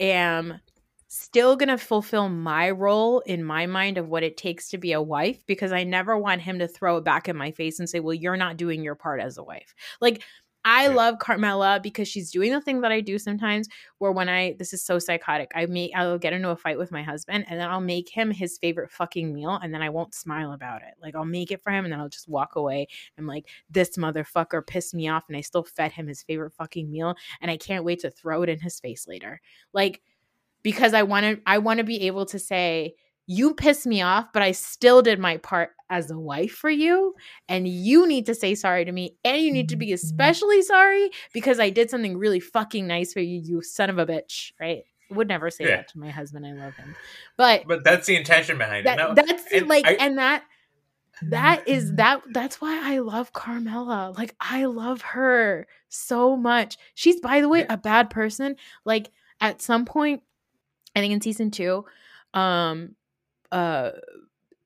am 0.00 0.60
still 1.16 1.56
going 1.56 1.68
to 1.68 1.78
fulfill 1.78 2.28
my 2.28 2.70
role 2.70 3.20
in 3.20 3.44
my 3.44 3.66
mind 3.66 3.98
of 3.98 4.08
what 4.08 4.22
it 4.22 4.36
takes 4.36 4.68
to 4.70 4.78
be 4.78 4.92
a 4.92 5.02
wife 5.02 5.44
because 5.46 5.72
I 5.72 5.84
never 5.84 6.18
want 6.18 6.42
him 6.42 6.58
to 6.58 6.68
throw 6.68 6.98
it 6.98 7.04
back 7.04 7.28
in 7.28 7.36
my 7.36 7.50
face 7.50 7.78
and 7.78 7.88
say, 7.88 8.00
"Well, 8.00 8.14
you're 8.14 8.36
not 8.36 8.56
doing 8.56 8.82
your 8.82 8.94
part 8.94 9.20
as 9.20 9.38
a 9.38 9.44
wife." 9.44 9.74
Like 10.00 10.22
I 10.68 10.88
love 10.88 11.20
Carmela 11.20 11.78
because 11.80 12.08
she's 12.08 12.32
doing 12.32 12.50
the 12.50 12.60
thing 12.60 12.80
that 12.80 12.90
I 12.90 13.00
do 13.00 13.20
sometimes 13.20 13.68
where 13.98 14.10
when 14.10 14.28
I 14.28 14.56
this 14.58 14.72
is 14.72 14.82
so 14.84 14.98
psychotic. 14.98 15.52
I 15.54 15.66
make 15.66 15.92
I'll 15.94 16.18
get 16.18 16.32
into 16.32 16.50
a 16.50 16.56
fight 16.56 16.76
with 16.76 16.90
my 16.90 17.04
husband 17.04 17.44
and 17.48 17.60
then 17.60 17.70
I'll 17.70 17.80
make 17.80 18.08
him 18.08 18.32
his 18.32 18.58
favorite 18.58 18.90
fucking 18.90 19.32
meal 19.32 19.60
and 19.62 19.72
then 19.72 19.80
I 19.80 19.90
won't 19.90 20.12
smile 20.12 20.52
about 20.52 20.82
it. 20.82 20.94
Like 21.00 21.14
I'll 21.14 21.24
make 21.24 21.52
it 21.52 21.62
for 21.62 21.70
him 21.70 21.84
and 21.84 21.92
then 21.92 22.00
I'll 22.00 22.08
just 22.08 22.28
walk 22.28 22.56
away. 22.56 22.88
I'm 23.16 23.28
like, 23.28 23.46
this 23.70 23.90
motherfucker 23.90 24.66
pissed 24.66 24.92
me 24.92 25.06
off 25.08 25.22
and 25.28 25.36
I 25.36 25.40
still 25.40 25.62
fed 25.62 25.92
him 25.92 26.08
his 26.08 26.24
favorite 26.24 26.52
fucking 26.52 26.90
meal 26.90 27.14
and 27.40 27.48
I 27.48 27.58
can't 27.58 27.84
wait 27.84 28.00
to 28.00 28.10
throw 28.10 28.42
it 28.42 28.48
in 28.48 28.58
his 28.58 28.80
face 28.80 29.06
later. 29.06 29.40
Like 29.72 30.02
because 30.66 30.94
I 30.94 31.04
want 31.04 31.22
to 31.24 31.40
I 31.46 31.58
want 31.58 31.78
to 31.78 31.84
be 31.84 32.08
able 32.08 32.26
to 32.26 32.40
say 32.40 32.96
you 33.28 33.54
pissed 33.54 33.86
me 33.86 34.02
off, 34.02 34.32
but 34.32 34.42
I 34.42 34.50
still 34.50 35.00
did 35.00 35.20
my 35.20 35.36
part 35.36 35.70
as 35.90 36.10
a 36.10 36.18
wife 36.18 36.50
for 36.50 36.68
you. 36.68 37.14
And 37.48 37.68
you 37.68 38.04
need 38.08 38.26
to 38.26 38.34
say 38.34 38.56
sorry 38.56 38.84
to 38.84 38.90
me. 38.90 39.14
And 39.24 39.40
you 39.40 39.52
need 39.52 39.68
to 39.68 39.76
be 39.76 39.86
mm-hmm. 39.86 39.94
especially 39.94 40.62
sorry 40.62 41.10
because 41.32 41.60
I 41.60 41.70
did 41.70 41.88
something 41.88 42.18
really 42.18 42.40
fucking 42.40 42.84
nice 42.84 43.12
for 43.12 43.20
you, 43.20 43.40
you 43.44 43.62
son 43.62 43.90
of 43.90 43.98
a 43.98 44.06
bitch. 44.06 44.50
Right? 44.60 44.82
Would 45.10 45.28
never 45.28 45.52
say 45.52 45.66
Yeah. 45.66 45.76
that 45.76 45.88
to 45.90 46.00
my 46.00 46.10
husband. 46.10 46.44
I 46.44 46.52
love 46.54 46.74
him. 46.74 46.96
But 47.36 47.68
But 47.68 47.84
that's 47.84 48.08
the 48.08 48.16
intention 48.16 48.58
behind 48.58 48.86
that, 48.86 48.98
it. 48.98 49.02
No, 49.02 49.14
that's 49.14 49.44
and 49.52 49.68
like 49.68 49.86
I- 49.86 49.92
and 50.00 50.18
that 50.18 50.42
that 51.22 51.68
is 51.68 51.84
mm-hmm. 51.84 51.96
that 51.96 52.22
that's 52.32 52.60
why 52.60 52.92
I 52.92 52.98
love 52.98 53.32
Carmela. 53.32 54.12
Like 54.18 54.34
I 54.40 54.64
love 54.64 55.00
her 55.02 55.68
so 55.90 56.36
much. 56.36 56.76
She's 56.94 57.20
by 57.20 57.40
the 57.40 57.48
way 57.48 57.66
a 57.70 57.76
bad 57.76 58.10
person. 58.10 58.56
Like 58.84 59.12
at 59.40 59.62
some 59.62 59.84
point 59.84 60.22
I 60.96 61.00
think 61.00 61.14
in 61.14 61.22
season 61.22 61.52
2 61.52 61.84
um 62.34 62.96
uh 63.52 63.92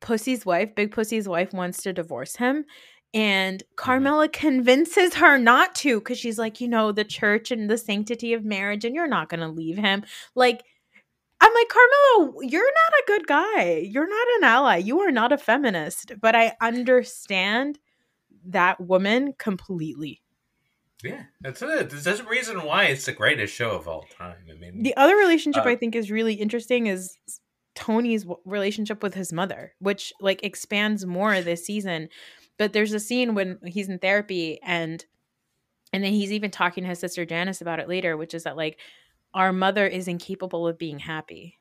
Pussy's 0.00 0.46
wife, 0.46 0.74
Big 0.74 0.92
Pussy's 0.92 1.28
wife 1.28 1.52
wants 1.52 1.82
to 1.82 1.92
divorce 1.92 2.36
him 2.36 2.64
And 3.14 3.60
Mm-hmm. 3.60 3.74
Carmela 3.76 4.28
convinces 4.28 5.14
her 5.16 5.38
not 5.38 5.74
to 5.76 6.00
because 6.00 6.18
she's 6.18 6.38
like, 6.38 6.60
you 6.60 6.68
know, 6.68 6.92
the 6.92 7.04
church 7.04 7.50
and 7.50 7.68
the 7.70 7.78
sanctity 7.78 8.32
of 8.34 8.44
marriage, 8.44 8.84
and 8.84 8.94
you're 8.94 9.08
not 9.08 9.28
going 9.30 9.40
to 9.40 9.48
leave 9.48 9.78
him. 9.78 10.04
Like, 10.34 10.62
I'm 11.40 11.52
like, 11.54 11.68
Carmela, 11.68 12.46
you're 12.46 12.62
not 12.62 13.00
a 13.00 13.04
good 13.06 13.26
guy. 13.28 13.78
You're 13.88 14.08
not 14.08 14.28
an 14.38 14.44
ally. 14.44 14.76
You 14.78 15.00
are 15.00 15.10
not 15.12 15.32
a 15.32 15.38
feminist. 15.38 16.12
But 16.20 16.36
I 16.36 16.54
understand 16.62 17.78
that 18.46 18.80
woman 18.80 19.34
completely. 19.38 20.22
Yeah, 21.02 21.24
that's 21.40 21.62
it. 21.62 21.90
There's 21.90 22.20
a 22.20 22.24
reason 22.24 22.62
why 22.64 22.84
it's 22.84 23.06
the 23.06 23.12
greatest 23.12 23.54
show 23.54 23.70
of 23.70 23.88
all 23.88 24.06
time. 24.18 24.36
I 24.50 24.54
mean, 24.54 24.82
The 24.82 24.96
other 24.96 25.16
relationship 25.16 25.64
Uh, 25.64 25.70
I 25.70 25.76
think 25.76 25.94
is 25.94 26.10
really 26.10 26.34
interesting 26.34 26.86
is 26.86 27.16
Tony's 27.74 28.26
relationship 28.44 29.02
with 29.02 29.14
his 29.14 29.32
mother, 29.32 29.74
which 29.78 30.12
like 30.20 30.42
expands 30.44 31.06
more 31.06 31.40
this 31.40 31.64
season. 31.64 32.08
But 32.58 32.72
there's 32.72 32.92
a 32.92 33.00
scene 33.00 33.34
when 33.34 33.58
he's 33.64 33.88
in 33.88 33.98
therapy 33.98 34.60
and 34.62 35.04
and 35.92 36.04
then 36.04 36.12
he's 36.12 36.32
even 36.32 36.50
talking 36.50 36.84
to 36.84 36.88
his 36.90 37.00
sister 37.00 37.24
Janice 37.24 37.60
about 37.60 37.80
it 37.80 37.88
later, 37.88 38.16
which 38.16 38.34
is 38.34 38.44
that 38.44 38.56
like 38.56 38.78
our 39.34 39.52
mother 39.52 39.86
is 39.86 40.08
incapable 40.08 40.66
of 40.68 40.78
being 40.78 40.98
happy. 40.98 41.58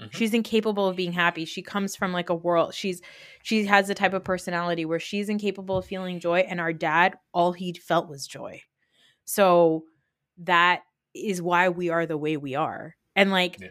Mhm. 0.00 0.12
She's 0.12 0.32
incapable 0.34 0.88
of 0.88 0.96
being 0.96 1.12
happy. 1.12 1.44
She 1.44 1.62
comes 1.62 1.94
from 1.94 2.12
like 2.12 2.30
a 2.30 2.34
world. 2.34 2.74
She's 2.74 3.02
she 3.42 3.66
has 3.66 3.86
the 3.88 3.94
type 3.94 4.14
of 4.14 4.24
personality 4.24 4.84
where 4.86 4.98
she's 5.00 5.28
incapable 5.28 5.76
of 5.78 5.84
feeling 5.86 6.20
joy 6.20 6.40
and 6.40 6.60
our 6.60 6.72
dad 6.72 7.18
all 7.34 7.52
he 7.52 7.72
felt 7.74 8.08
was 8.08 8.26
joy. 8.26 8.62
So 9.30 9.84
that 10.38 10.82
is 11.14 11.40
why 11.40 11.68
we 11.68 11.88
are 11.90 12.06
the 12.06 12.16
way 12.18 12.36
we 12.36 12.54
are. 12.54 12.96
And 13.14 13.30
like 13.30 13.58
Yeah. 13.60 13.68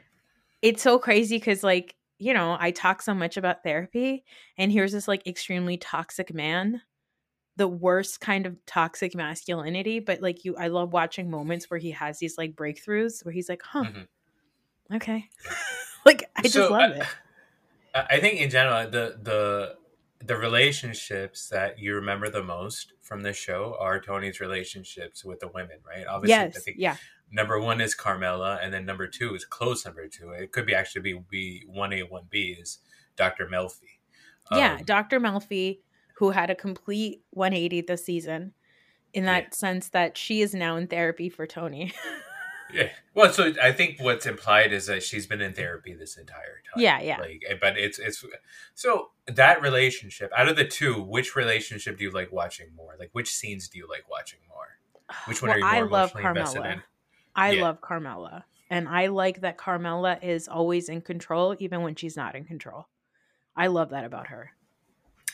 it's 0.61 0.81
so 0.81 0.99
crazy 0.99 1.39
cuz 1.39 1.63
like, 1.63 1.95
you 2.17 2.33
know, 2.33 2.57
I 2.59 2.71
talk 2.71 3.01
so 3.01 3.13
much 3.13 3.37
about 3.37 3.63
therapy 3.63 4.23
and 4.57 4.71
here's 4.71 4.91
this 4.91 5.07
like 5.07 5.25
extremely 5.27 5.77
toxic 5.77 6.33
man 6.33 6.81
the 7.57 7.67
worst 7.67 8.21
kind 8.21 8.45
of 8.45 8.55
toxic 8.65 9.13
masculinity 9.13 9.99
but 9.99 10.21
like 10.21 10.45
you 10.45 10.55
i 10.55 10.69
love 10.69 10.93
watching 10.93 11.29
moments 11.29 11.69
where 11.69 11.79
he 11.79 11.91
has 11.91 12.17
these 12.19 12.37
like 12.37 12.55
breakthroughs 12.55 13.25
where 13.25 13.33
he's 13.33 13.49
like 13.49 13.61
huh 13.61 13.83
Mhm. 13.83 14.07
okay 14.93 15.27
like 16.05 16.23
i 16.37 16.41
just 16.43 16.69
love 16.69 16.91
uh, 16.91 16.93
it 16.93 17.07
I 17.93 18.05
I 18.11 18.19
think 18.21 18.39
in 18.39 18.49
general, 18.49 18.89
the 18.89 19.17
the 19.21 19.75
the 20.23 20.35
relationships 20.37 21.47
that 21.49 21.79
you 21.79 21.95
remember 21.95 22.29
the 22.29 22.43
most 22.43 22.93
from 23.01 23.21
this 23.21 23.37
show 23.37 23.75
are 23.79 23.99
Tony's 24.01 24.39
relationships 24.39 25.23
with 25.23 25.39
the 25.39 25.47
women, 25.47 25.77
right? 25.87 26.05
Obviously, 26.07 26.37
I 26.57 26.59
think 26.59 26.77
yeah 26.79 26.97
number 27.31 27.59
one 27.59 27.79
is 27.79 27.95
Carmela, 27.95 28.59
and 28.61 28.73
then 28.73 28.85
number 28.85 29.07
two 29.07 29.35
is 29.35 29.45
close 29.45 29.85
number 29.85 30.07
two. 30.07 30.31
It 30.31 30.51
could 30.51 30.65
be 30.65 30.75
actually 30.75 31.01
be 31.01 31.19
be 31.29 31.63
one 31.67 31.93
A 31.93 32.01
one 32.03 32.25
B 32.29 32.57
is 32.59 32.79
Doctor 33.15 33.47
Melfi. 33.47 33.99
yeah 34.51 34.77
Um, 34.77 34.83
dr 34.83 35.19
melfi 35.19 35.79
who 36.15 36.31
had 36.31 36.49
a 36.49 36.55
complete 36.55 37.21
180 37.31 37.81
this 37.81 38.03
season 38.05 38.53
in 39.13 39.25
that 39.25 39.43
Yeah. 39.43 39.49
sense 39.51 39.89
that 39.89 40.17
she 40.17 40.41
is 40.41 40.53
now 40.53 40.75
in 40.77 40.87
therapy 40.87 41.29
for 41.29 41.45
tony 41.47 41.93
Yeah. 42.73 42.89
Well, 43.13 43.31
so 43.33 43.53
I 43.61 43.71
think 43.71 43.97
what's 43.99 44.25
implied 44.25 44.71
is 44.73 44.85
that 44.85 45.03
she's 45.03 45.25
been 45.25 45.41
in 45.41 45.53
therapy 45.53 45.93
this 45.93 46.17
entire 46.17 46.61
time. 46.73 46.81
Yeah, 46.81 47.01
yeah. 47.01 47.17
Like, 47.19 47.41
eh, 47.47 47.55
but 47.59 47.77
it's 47.77 47.99
it's 47.99 48.23
so 48.75 49.09
that 49.27 49.61
relationship. 49.61 50.31
Out 50.37 50.47
of 50.47 50.55
the 50.55 50.65
two, 50.65 51.01
which 51.01 51.35
relationship 51.35 51.97
do 51.97 52.03
you 52.03 52.11
like 52.11 52.31
watching 52.31 52.67
more? 52.75 52.95
Like, 52.99 53.09
which 53.13 53.31
scenes 53.33 53.67
do 53.69 53.77
you 53.77 53.87
like 53.89 54.09
watching 54.09 54.39
more? 54.47 54.77
Which 55.25 55.41
one 55.41 55.49
Well, 55.49 55.57
are 55.57 55.59
you 55.59 55.65
I 55.65 55.75
more 55.81 55.89
love 55.89 56.11
emotionally 56.11 56.29
invested 56.29 56.57
Carmela. 56.59 56.75
in? 56.75 56.83
I 57.35 57.51
Yeah. 57.51 57.61
love 57.63 57.81
Carmela. 57.81 58.45
And 58.69 58.87
I 58.87 59.07
like 59.07 59.41
that 59.41 59.57
Carmela 59.57 60.19
is 60.21 60.47
always 60.47 60.89
in 60.89 61.01
control, 61.01 61.55
even 61.59 61.81
when 61.81 61.95
she's 61.95 62.15
not 62.15 62.35
in 62.35 62.45
control. 62.45 62.87
I 63.55 63.67
love 63.67 63.89
that 63.89 64.05
about 64.05 64.27
her. 64.27 64.51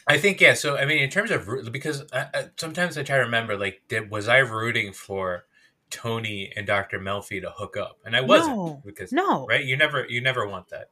I 0.07 0.17
think 0.17 0.39
yeah. 0.39 0.53
So 0.53 0.77
I 0.77 0.85
mean, 0.85 0.99
in 0.99 1.09
terms 1.09 1.31
of 1.31 1.71
because 1.71 2.05
I, 2.13 2.27
I, 2.33 2.45
sometimes 2.57 2.97
I 2.97 3.03
try 3.03 3.17
to 3.17 3.23
remember 3.23 3.57
like, 3.57 3.81
did 3.89 4.09
was 4.09 4.27
I 4.27 4.37
rooting 4.37 4.93
for 4.93 5.45
Tony 5.89 6.51
and 6.55 6.65
Doctor 6.67 6.99
Melfi 6.99 7.41
to 7.41 7.49
hook 7.51 7.77
up? 7.77 7.99
And 8.05 8.15
I 8.15 8.21
wasn't 8.21 8.55
No. 8.57 8.81
because 8.85 9.11
No. 9.11 9.45
right? 9.47 9.63
You 9.63 9.77
never 9.77 10.05
you 10.07 10.21
never 10.21 10.47
want 10.47 10.69
that. 10.69 10.89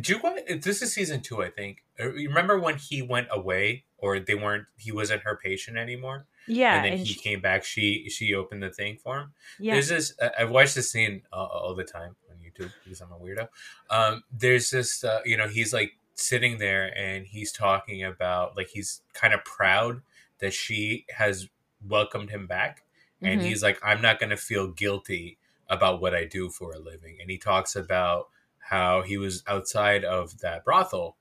Do 0.00 0.14
you 0.14 0.20
want 0.22 0.62
this 0.62 0.80
is 0.80 0.92
season 0.94 1.20
two, 1.20 1.42
I 1.42 1.50
think. 1.50 1.84
Uh, 2.00 2.08
remember 2.10 2.58
when 2.58 2.76
he 2.78 3.02
went 3.02 3.28
away 3.30 3.84
or 3.98 4.18
they 4.18 4.34
weren't 4.34 4.66
he 4.78 4.90
wasn't 4.90 5.22
her 5.24 5.36
patient 5.42 5.76
anymore? 5.76 6.26
Yeah. 6.48 6.76
and 6.76 6.84
then 6.84 6.92
and 6.94 7.00
he 7.06 7.12
she- 7.14 7.20
came 7.20 7.40
back, 7.40 7.64
she 7.64 8.08
she 8.08 8.34
opened 8.34 8.62
the 8.62 8.70
thing 8.70 8.96
for 8.96 9.18
him. 9.20 9.34
yeah. 9.58 9.74
There's 9.74 9.88
this 9.88 10.14
I- 10.20 10.30
I've 10.40 10.50
watched 10.50 10.74
this 10.74 10.90
scene 10.90 11.22
uh, 11.32 11.36
all 11.36 11.74
the 11.74 11.84
time 11.84 12.16
on 12.30 12.36
YouTube 12.38 12.72
because 12.82 13.00
I'm 13.02 13.12
a 13.12 13.18
weirdo. 13.18 13.48
Um 13.90 14.24
there's 14.32 14.70
this 14.70 15.04
uh, 15.04 15.20
you 15.26 15.36
know, 15.36 15.46
he's 15.48 15.72
like 15.74 15.92
sitting 16.14 16.58
there 16.58 16.96
and 16.98 17.26
he's 17.26 17.52
talking 17.52 18.02
about 18.02 18.56
like 18.56 18.68
he's 18.70 19.02
kind 19.12 19.34
of 19.34 19.44
proud 19.44 20.00
that 20.38 20.52
she 20.54 21.04
has 21.10 21.48
welcomed 21.86 22.30
him 22.30 22.46
back 22.46 22.84
and 23.22 23.40
Mhm. 23.40 23.44
he's 23.44 23.62
like 23.62 23.78
i'm 23.82 24.00
not 24.02 24.18
going 24.18 24.30
to 24.30 24.36
feel 24.36 24.68
guilty 24.68 25.38
about 25.68 26.00
what 26.00 26.14
i 26.14 26.24
do 26.24 26.50
for 26.50 26.72
a 26.72 26.78
living 26.78 27.18
and 27.20 27.30
he 27.30 27.38
talks 27.38 27.76
about 27.76 28.28
how 28.58 29.02
he 29.02 29.16
was 29.18 29.42
outside 29.46 30.04
of 30.04 30.38
that 30.40 30.64
brothel 30.64 31.16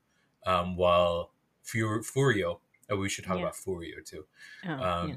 um, 0.45 0.75
while 0.75 1.31
Fur- 1.63 2.01
furio 2.01 2.59
oh, 2.89 2.97
we 2.97 3.07
should 3.09 3.25
talk 3.25 3.35
Yeah. 3.37 3.43
about 3.43 3.55
furio 3.55 4.03
too 4.05 4.25
Oh, 4.67 4.71
um, 4.73 5.09
yeah. 5.09 5.15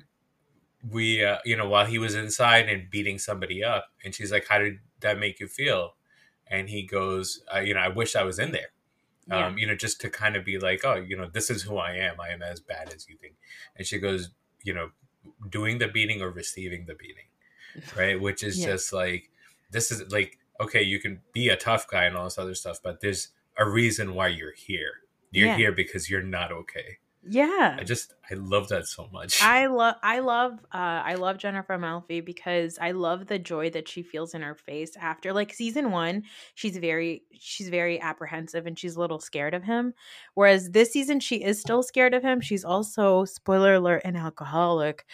we 0.91 1.25
uh, 1.25 1.39
you 1.45 1.57
know 1.57 1.69
while 1.69 1.87
he 1.87 1.99
was 1.99 2.15
inside 2.15 2.69
and 2.69 2.91
beating 2.91 3.19
somebody 3.19 3.65
up 3.65 3.87
and 4.05 4.15
she's 4.15 4.31
like 4.31 4.47
how 4.49 4.59
did 4.59 4.79
that 5.01 5.19
make 5.19 5.41
you 5.41 5.49
feel 5.49 5.95
and 6.47 6.69
he 6.69 6.83
goes 6.83 7.43
uh, 7.55 7.61
you 7.61 7.73
know 7.75 7.81
i 7.81 7.89
wish 7.89 8.15
i 8.17 8.23
was 8.23 8.39
in 8.39 8.53
there 8.53 8.69
Yeah. 9.27 9.47
um, 9.47 9.57
you 9.59 9.67
know 9.67 9.75
just 9.75 10.01
to 10.03 10.11
kind 10.11 10.37
of 10.37 10.45
be 10.45 10.59
like 10.59 10.85
oh 10.85 10.97
you 10.97 11.17
know 11.17 11.29
this 11.33 11.49
is 11.51 11.63
who 11.63 11.79
i 11.79 11.93
am 11.93 12.21
i 12.21 12.29
am 12.29 12.43
as 12.43 12.61
bad 12.61 12.93
as 12.95 13.09
you 13.09 13.17
think 13.17 13.35
and 13.77 13.87
she 13.87 13.99
goes 13.99 14.31
you 14.63 14.75
know 14.75 14.91
doing 15.51 15.79
the 15.79 15.89
beating 15.89 16.23
or 16.23 16.31
receiving 16.31 16.87
the 16.87 16.95
beating 16.95 17.27
right 17.97 18.21
which 18.21 18.43
is 18.43 18.59
Yeah. 18.59 18.67
just 18.73 18.93
like 18.93 19.31
this 19.71 19.91
is 19.91 20.11
like 20.13 20.39
okay 20.61 20.83
you 20.83 21.01
can 21.01 21.21
be 21.33 21.49
a 21.49 21.57
tough 21.57 21.89
guy 21.89 22.05
and 22.05 22.17
all 22.17 22.25
this 22.25 22.39
other 22.39 22.55
stuff 22.55 22.79
but 22.83 23.01
there's 23.01 23.29
a 23.59 23.69
reason 23.69 24.15
why 24.15 24.29
you're 24.29 24.53
here 24.55 25.01
you're 25.31 25.49
Yeah. 25.49 25.57
here 25.57 25.73
because 25.73 26.09
you're 26.11 26.23
not 26.23 26.53
okay 26.53 26.99
yeah. 27.29 27.77
i 27.79 27.85
just 27.85 28.15
i 28.31 28.35
love 28.35 28.69
that 28.69 28.87
so 28.87 29.09
much 29.13 29.43
I 29.43 29.67
love 29.67 29.97
I 30.03 30.21
love 30.21 30.53
uh 30.73 31.03
I 31.05 31.15
love 31.15 31.39
Jennifer 31.39 31.79
Melfi 31.79 32.25
because 32.25 32.79
I 32.81 32.93
love 32.93 33.27
the 33.27 33.39
joy 33.39 33.71
that 33.71 33.89
she 33.89 34.03
feels 34.03 34.35
in 34.35 34.43
her 34.43 34.55
face 34.55 34.97
after 34.97 35.33
like 35.33 35.53
season 35.53 35.91
1 35.91 36.23
she's 36.55 36.77
very 36.77 37.23
she's 37.33 37.69
very 37.69 38.01
apprehensive 38.01 38.67
and 38.67 38.79
she's 38.79 38.97
a 38.97 39.01
little 39.01 39.21
scared 39.21 39.55
of 39.55 39.63
him 39.63 39.95
whereas 40.35 40.71
this 40.71 40.93
season 40.93 41.21
she 41.21 41.37
is 41.37 41.61
still 41.61 41.83
scared 41.83 42.15
of 42.15 42.23
him 42.23 42.41
she's 42.41 42.65
also 42.65 43.25
spoiler 43.25 43.75
alert 43.75 44.03
an 44.05 44.17
alcoholic 44.17 45.05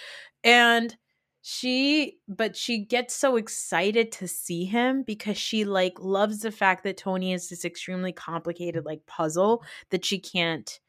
and 0.45 0.97
she 1.43 2.19
but 2.29 2.55
she 2.57 2.79
gets 2.79 3.15
so 3.15 3.37
excited 3.37 4.13
to 4.13 4.29
see 4.29 4.65
him 4.65 5.03
because 5.03 5.39
she 5.39 5.65
like 5.65 5.95
loves 5.99 6.41
the 6.41 6.53
fact 6.53 6.85
that 6.85 6.99
Tony 6.99 7.33
is 7.33 7.49
this 7.49 7.65
extremely 7.65 8.13
complicated 8.13 8.85
like 8.85 9.07
puzzle 9.07 9.63
that 9.91 10.05
she 10.05 10.19
can't 10.19 10.81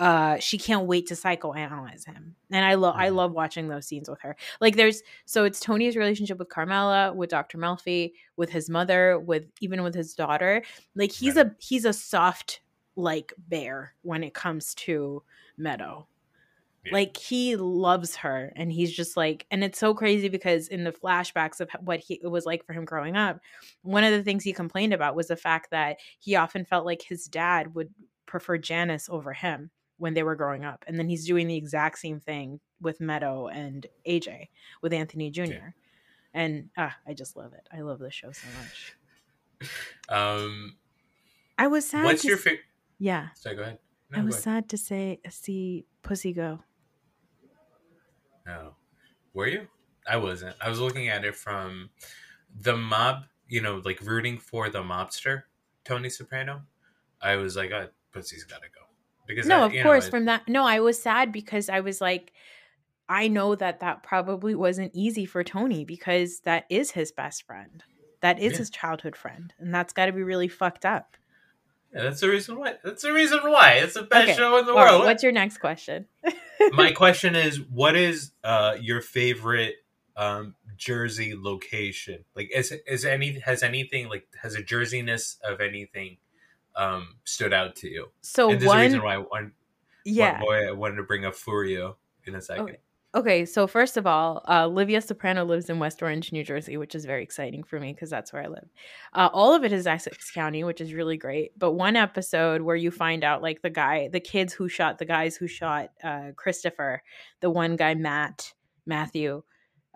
uh 0.00 0.38
she 0.38 0.58
can't 0.58 0.86
wait 0.86 1.06
to 1.06 1.14
psychoanalyze 1.14 2.04
him 2.06 2.34
and 2.50 2.64
i 2.64 2.74
love 2.74 2.94
i 2.96 3.08
Mhm. 3.10 3.14
love 3.14 3.32
watching 3.32 3.68
those 3.68 3.86
scenes 3.86 4.08
with 4.10 4.20
her. 4.22 4.34
Like 4.60 4.74
there's 4.76 5.02
so 5.26 5.44
it's 5.44 5.60
tony's 5.60 5.96
relationship 5.96 6.38
with 6.38 6.48
carmela 6.48 7.12
with 7.12 7.30
dr 7.30 7.56
melfi 7.58 8.12
with 8.36 8.50
his 8.50 8.68
mother 8.68 9.18
with 9.18 9.44
even 9.60 9.82
with 9.82 9.94
his 9.94 10.14
daughter. 10.14 10.62
Like 10.96 11.12
he's 11.12 11.36
a 11.36 11.54
he's 11.58 11.84
a 11.84 11.92
soft 11.92 12.60
like 12.96 13.32
bear 13.38 13.94
when 14.02 14.24
it 14.24 14.34
comes 14.34 14.74
to 14.86 15.22
meadow. 15.56 16.06
Yeah. 16.86 16.92
like 16.94 17.16
he 17.18 17.56
loves 17.56 18.16
her 18.16 18.54
and 18.56 18.72
he's 18.72 18.90
just 18.90 19.14
like 19.14 19.44
and 19.50 19.62
it's 19.62 19.78
so 19.78 19.92
crazy 19.92 20.30
because 20.30 20.66
in 20.68 20.82
the 20.84 20.92
flashbacks 20.92 21.60
of 21.60 21.68
what 21.84 22.00
he 22.00 22.14
it 22.22 22.28
was 22.28 22.46
like 22.46 22.64
for 22.64 22.72
him 22.72 22.86
growing 22.86 23.16
up 23.18 23.38
one 23.82 24.02
of 24.02 24.12
the 24.12 24.22
things 24.22 24.42
he 24.44 24.54
complained 24.54 24.94
about 24.94 25.14
was 25.14 25.28
the 25.28 25.36
fact 25.36 25.70
that 25.72 25.98
he 26.20 26.36
often 26.36 26.64
felt 26.64 26.86
like 26.86 27.02
his 27.02 27.26
dad 27.26 27.74
would 27.74 27.92
prefer 28.24 28.56
janice 28.56 29.10
over 29.10 29.34
him 29.34 29.70
when 30.00 30.14
they 30.14 30.22
were 30.22 30.34
growing 30.34 30.64
up 30.64 30.84
and 30.88 30.98
then 30.98 31.08
he's 31.08 31.26
doing 31.26 31.46
the 31.46 31.56
exact 31.56 31.98
same 31.98 32.18
thing 32.18 32.58
with 32.80 33.00
meadow 33.00 33.46
and 33.46 33.86
aj 34.06 34.48
with 34.82 34.92
anthony 34.92 35.30
jr 35.30 35.74
and 36.34 36.70
ah, 36.76 36.96
i 37.06 37.14
just 37.14 37.36
love 37.36 37.52
it 37.52 37.68
i 37.72 37.80
love 37.80 37.98
the 37.98 38.10
show 38.10 38.32
so 38.32 38.46
much 38.58 38.96
um 40.08 40.76
i 41.58 41.66
was 41.66 41.86
sad 41.88 42.04
what's 42.04 42.24
your 42.24 42.36
favorite 42.36 42.64
yeah 42.98 43.28
sorry 43.34 43.56
go 43.56 43.62
ahead 43.62 43.78
i 44.14 44.22
was 44.22 44.34
ahead. 44.34 44.42
sad 44.44 44.68
to 44.68 44.76
say 44.78 45.20
see 45.28 45.84
pussy 46.02 46.32
go 46.32 46.60
No. 48.46 48.74
Were 49.34 49.46
you? 49.46 49.68
I 50.08 50.16
wasn't. 50.16 50.56
I 50.60 50.68
was 50.68 50.80
looking 50.80 51.08
at 51.08 51.24
it 51.24 51.36
from 51.36 51.90
the 52.54 52.76
mob, 52.76 53.24
you 53.48 53.60
know, 53.60 53.80
like 53.84 54.00
rooting 54.00 54.38
for 54.38 54.68
the 54.70 54.82
mobster, 54.82 55.42
Tony 55.84 56.08
Soprano. 56.08 56.62
I 57.20 57.36
was 57.36 57.56
like, 57.56 57.70
oh, 57.70 57.88
pussy's 58.12 58.44
got 58.44 58.62
to 58.62 58.68
go. 58.68 58.80
Because 59.30 59.46
no 59.46 59.62
I- 59.62 59.66
of 59.66 59.72
know, 59.74 59.82
course 59.82 60.06
it- 60.06 60.10
from 60.10 60.24
that 60.26 60.48
no 60.48 60.64
i 60.64 60.80
was 60.80 61.00
sad 61.02 61.32
because 61.32 61.68
i 61.68 61.80
was 61.80 62.00
like 62.00 62.32
i 63.08 63.28
know 63.28 63.54
that 63.54 63.80
that 63.80 64.02
probably 64.02 64.54
wasn't 64.54 64.92
easy 64.94 65.24
for 65.26 65.42
tony 65.42 65.84
because 65.84 66.40
that 66.40 66.64
is 66.70 66.90
his 66.92 67.10
best 67.12 67.44
friend 67.46 67.82
that 68.20 68.38
is 68.38 68.52
Yeah. 68.52 68.58
his 68.58 68.70
childhood 68.70 69.16
friend 69.16 69.52
and 69.58 69.74
that's 69.74 69.92
got 69.92 70.06
to 70.06 70.12
be 70.12 70.22
really 70.22 70.48
fucked 70.48 70.84
up 70.84 71.16
Yeah, 71.92 72.02
that's 72.04 72.20
the 72.20 72.28
reason 72.28 72.56
why. 72.58 72.74
That's 72.84 73.02
the 73.02 73.12
reason 73.12 73.40
why. 73.42 73.72
It's 73.82 73.94
the 73.94 74.02
best 74.04 74.28
Okay. 74.28 74.36
show 74.36 74.56
in 74.58 74.64
the 74.66 74.72
right, 74.74 74.92
world. 74.92 75.04
what's 75.06 75.24
your 75.24 75.32
next 75.32 75.58
question? 75.58 76.06
My 76.72 76.92
question 77.04 77.34
is, 77.34 77.58
what 77.60 77.96
is 77.96 78.30
uh, 78.44 78.76
your 78.80 79.00
favorite 79.00 79.74
um, 80.16 80.54
Jersey 80.76 81.34
location? 81.36 82.24
Like, 82.36 82.50
is 82.54 82.72
is 82.86 83.04
any 83.04 83.40
has 83.40 83.64
anything 83.64 84.08
like 84.08 84.28
has 84.42 84.54
a 84.54 84.62
Jerseyness 84.62 85.40
of 85.42 85.60
anything 85.60 86.18
um, 86.76 87.16
stood 87.24 87.52
out 87.52 87.76
to 87.76 87.88
you? 87.88 88.06
So 88.20 88.50
and 88.50 88.60
there's 88.60 88.72
a 88.72 88.78
reason 88.78 89.02
why 89.02 89.14
I, 89.14 89.18
want, 89.18 89.52
yeah. 90.04 90.40
why 90.42 90.66
I 90.66 90.72
wanted 90.72 90.96
to 90.96 91.02
bring 91.02 91.24
up 91.24 91.34
Furio 91.34 91.96
in 92.24 92.34
a 92.34 92.40
second. 92.40 92.64
Okay. 92.64 92.78
Okay, 93.12 93.44
so 93.44 93.66
first 93.66 93.96
of 93.96 94.06
all, 94.06 94.44
uh, 94.48 94.68
Livia 94.68 95.00
Soprano 95.00 95.44
lives 95.44 95.68
in 95.68 95.80
West 95.80 96.00
Orange, 96.00 96.30
New 96.30 96.44
Jersey, 96.44 96.76
which 96.76 96.94
is 96.94 97.04
very 97.04 97.24
exciting 97.24 97.64
for 97.64 97.80
me 97.80 97.92
because 97.92 98.08
that's 98.08 98.32
where 98.32 98.44
I 98.44 98.46
live. 98.46 98.68
Uh, 99.12 99.28
all 99.32 99.52
of 99.52 99.64
it 99.64 99.72
is 99.72 99.88
Essex 99.88 100.30
County, 100.30 100.62
which 100.62 100.80
is 100.80 100.94
really 100.94 101.16
great. 101.16 101.58
But 101.58 101.72
one 101.72 101.96
episode 101.96 102.62
where 102.62 102.76
you 102.76 102.92
find 102.92 103.24
out, 103.24 103.42
like, 103.42 103.62
the 103.62 103.70
guy, 103.70 104.08
the 104.12 104.20
kids 104.20 104.52
who 104.52 104.68
shot, 104.68 104.98
the 104.98 105.06
guys 105.06 105.34
who 105.34 105.48
shot 105.48 105.90
uh, 106.04 106.28
Christopher, 106.36 107.02
the 107.40 107.50
one 107.50 107.74
guy, 107.74 107.94
Matt, 107.94 108.54
Matthew, 108.86 109.42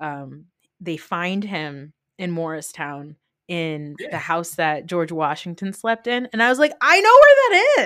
um, 0.00 0.46
they 0.80 0.96
find 0.96 1.44
him 1.44 1.92
in 2.18 2.32
Morristown 2.32 3.14
in 3.48 3.96
Yeah. 3.98 4.10
the 4.10 4.18
house 4.18 4.52
that 4.56 4.86
George 4.86 5.12
Washington 5.12 5.72
slept 5.72 6.06
in. 6.06 6.28
And 6.32 6.42
I 6.42 6.48
was 6.48 6.58
like, 6.58 6.72
I 6.80 7.00
know 7.00 7.10
where 7.20 7.36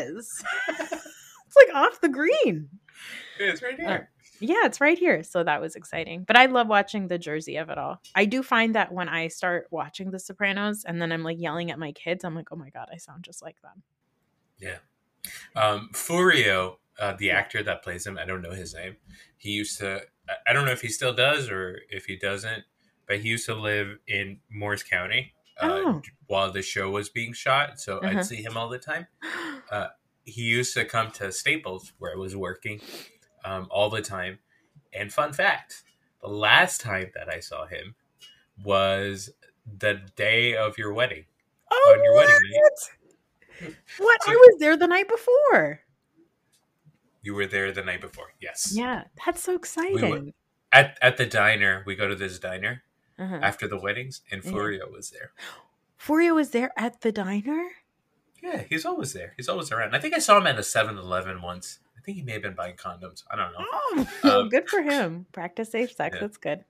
that 0.03 0.09
is. 0.17 0.45
it's 0.69 1.57
like 1.57 1.75
off 1.75 2.01
the 2.01 2.09
green. 2.09 2.69
Yeah, 3.41 3.51
it's 3.53 3.63
right 3.63 3.79
here. 3.79 4.11
Yeah, 4.41 4.67
it's 4.67 4.81
right 4.81 4.99
here. 4.99 5.25
So 5.25 5.43
that 5.43 5.61
was 5.61 5.75
exciting. 5.75 6.23
But 6.25 6.37
I 6.37 6.47
love 6.47 6.69
watching 6.69 7.09
the 7.09 7.19
Jersey 7.19 7.57
of 7.57 7.71
it 7.71 7.79
all. 7.79 8.01
I 8.15 8.25
do 8.25 8.43
find 8.43 8.75
that 8.77 8.93
when 8.93 9.09
I 9.09 9.29
start 9.29 9.67
watching 9.71 10.11
The 10.13 10.21
Sopranos 10.21 10.85
and 10.85 11.03
then 11.03 11.11
I'm 11.11 11.25
like 11.25 11.41
yelling 11.41 11.71
at 11.73 11.79
my 11.79 11.91
kids, 11.93 12.25
I'm 12.25 12.37
like, 12.37 12.49
oh 12.53 12.57
my 12.57 12.71
God, 12.71 12.89
I 12.93 12.99
sound 12.99 13.25
just 13.25 13.43
like 13.43 13.61
them. 13.63 13.83
Yeah. 14.61 14.79
Um, 15.57 15.91
Furio, 15.93 16.77
uh, 17.01 17.15
the 17.19 17.33
actor 17.33 17.63
that 17.65 17.83
plays 17.83 18.07
him, 18.07 18.17
I 18.17 18.25
don't 18.25 18.43
know 18.43 18.53
his 18.53 18.75
name. 18.75 18.97
He 19.39 19.51
used 19.51 19.79
to, 19.81 20.03
I 20.47 20.53
don't 20.53 20.65
know 20.67 20.73
if 20.73 20.83
he 20.83 20.89
still 20.89 21.13
does 21.13 21.49
or 21.51 21.81
if 21.91 22.05
he 22.07 22.17
doesn't, 22.17 22.63
but 23.09 23.19
he 23.19 23.29
used 23.29 23.47
to 23.47 23.55
live 23.55 23.99
in 24.07 24.39
Morris 24.51 24.83
County 24.85 25.33
uh, 25.61 25.67
Oh. 25.71 26.03
while 26.27 26.51
the 26.53 26.63
show 26.63 26.91
was 26.91 27.09
being 27.09 27.33
shot. 27.33 27.81
So 27.81 27.99
Uh-huh. 27.99 28.19
I'd 28.19 28.25
see 28.27 28.43
him 28.43 28.57
all 28.57 28.69
the 28.69 28.79
time. 28.79 29.07
He 30.25 30.43
used 30.43 30.75
to 30.75 30.85
come 30.85 31.11
to 31.13 31.33
Staples 31.33 31.95
where 31.99 32.13
I 32.13 32.17
was 32.17 32.37
working 32.37 32.83
um, 33.47 33.67
all 33.71 33.89
the 33.89 34.03
time. 34.03 34.41
And 34.93 35.11
fun 35.11 35.33
fact 35.33 35.85
the 36.21 36.29
last 36.29 36.83
time 36.83 37.11
that 37.15 37.31
I 37.33 37.41
saw 37.41 37.65
him 37.67 37.95
was 38.63 39.31
the 39.79 40.03
day 40.17 40.55
of 40.55 40.77
your 40.77 40.93
wedding. 40.93 41.25
oh, 41.71 41.95
On 41.97 42.05
your 42.05 42.15
what? 42.15 42.27
wedding 42.27 42.51
night. 43.63 43.77
What? 43.97 44.23
So- 44.23 44.33
I 44.33 44.35
was 44.35 44.57
there 44.61 44.77
the 44.77 44.87
night 44.87 45.09
before. 45.09 45.81
You 47.23 47.35
were 47.35 47.47
there 47.47 47.73
the 47.73 47.83
night 47.83 48.03
before. 48.03 48.35
Yes. 48.41 48.73
Yeah, 48.75 49.05
that's 49.25 49.43
so 49.43 49.55
exciting. 49.55 50.35
At, 50.73 50.99
at 51.01 51.17
the 51.17 51.25
diner, 51.27 51.83
we 51.87 51.95
go 51.97 52.07
to 52.07 52.15
this 52.15 52.39
diner 52.39 52.83
uh-huh. 53.19 53.41
after 53.43 53.67
the 53.69 53.79
weddings, 53.79 54.23
and 54.31 54.45
Yeah. 54.45 54.51
Furio 54.53 54.91
was 54.93 55.11
there. 55.11 55.33
Furio 56.01 56.35
was 56.35 56.51
there 56.51 56.71
at 56.77 57.01
the 57.01 57.11
diner? 57.13 57.69
Yeah, 58.43 58.63
he's 58.69 58.85
always 58.85 59.13
there. 59.13 59.35
He's 59.37 59.49
always 59.49 59.73
around. 59.73 59.97
I 59.97 59.99
think 60.01 60.15
I 60.15 60.19
saw 60.21 60.39
him 60.39 60.47
at 60.47 60.59
a 60.59 60.63
7 60.63 60.97
Eleven 60.97 61.43
once. 61.43 61.81
I 61.97 62.01
think 62.01 62.17
he 62.19 62.23
may 62.23 62.33
have 62.35 62.43
been 62.43 62.55
buying 62.55 62.77
condoms. 62.77 63.25
I 63.31 63.35
don't 63.37 63.53
know. 63.53 63.59
Oh, 63.61 64.07
Um, 64.43 64.49
good 64.49 64.69
for 64.69 64.81
him. 64.81 65.27
Practice 65.33 65.73
safe 65.73 65.91
sex. 65.93 66.15
yeah. 66.15 66.21
That's 66.21 66.37
good. 66.37 66.65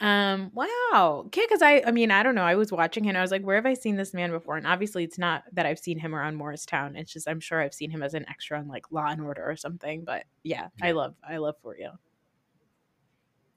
Um, 0.00 0.50
wow. 0.54 1.24
Okay, 1.26 1.42
because 1.44 1.60
I 1.60 1.82
I 1.86 1.90
mean, 1.90 2.10
I 2.10 2.22
don't 2.22 2.34
know. 2.36 2.42
I 2.42 2.54
was 2.54 2.70
watching 2.72 3.04
him, 3.04 3.16
I 3.16 3.20
was 3.20 3.30
like, 3.32 3.42
where 3.42 3.56
have 3.56 3.66
I 3.66 3.74
seen 3.74 3.96
this 3.96 4.14
man 4.14 4.30
before? 4.30 4.56
And 4.56 4.66
obviously 4.66 5.02
it's 5.04 5.18
not 5.18 5.42
that 5.52 5.66
I've 5.66 5.78
seen 5.78 5.98
him 5.98 6.14
around 6.14 6.36
Morristown. 6.36 6.94
It's 6.96 7.12
just 7.12 7.28
I'm 7.28 7.40
sure 7.40 7.60
I've 7.60 7.74
seen 7.74 7.90
him 7.90 8.02
as 8.02 8.14
an 8.14 8.24
extra 8.28 8.58
on 8.58 8.68
like 8.68 8.90
Law 8.92 9.06
and 9.06 9.20
Order 9.20 9.44
or 9.48 9.56
something. 9.56 10.04
But 10.04 10.24
yeah, 10.44 10.68
I 10.80 10.92
love 10.92 11.14
I 11.28 11.36
love 11.38 11.56
Furio. 11.64 11.98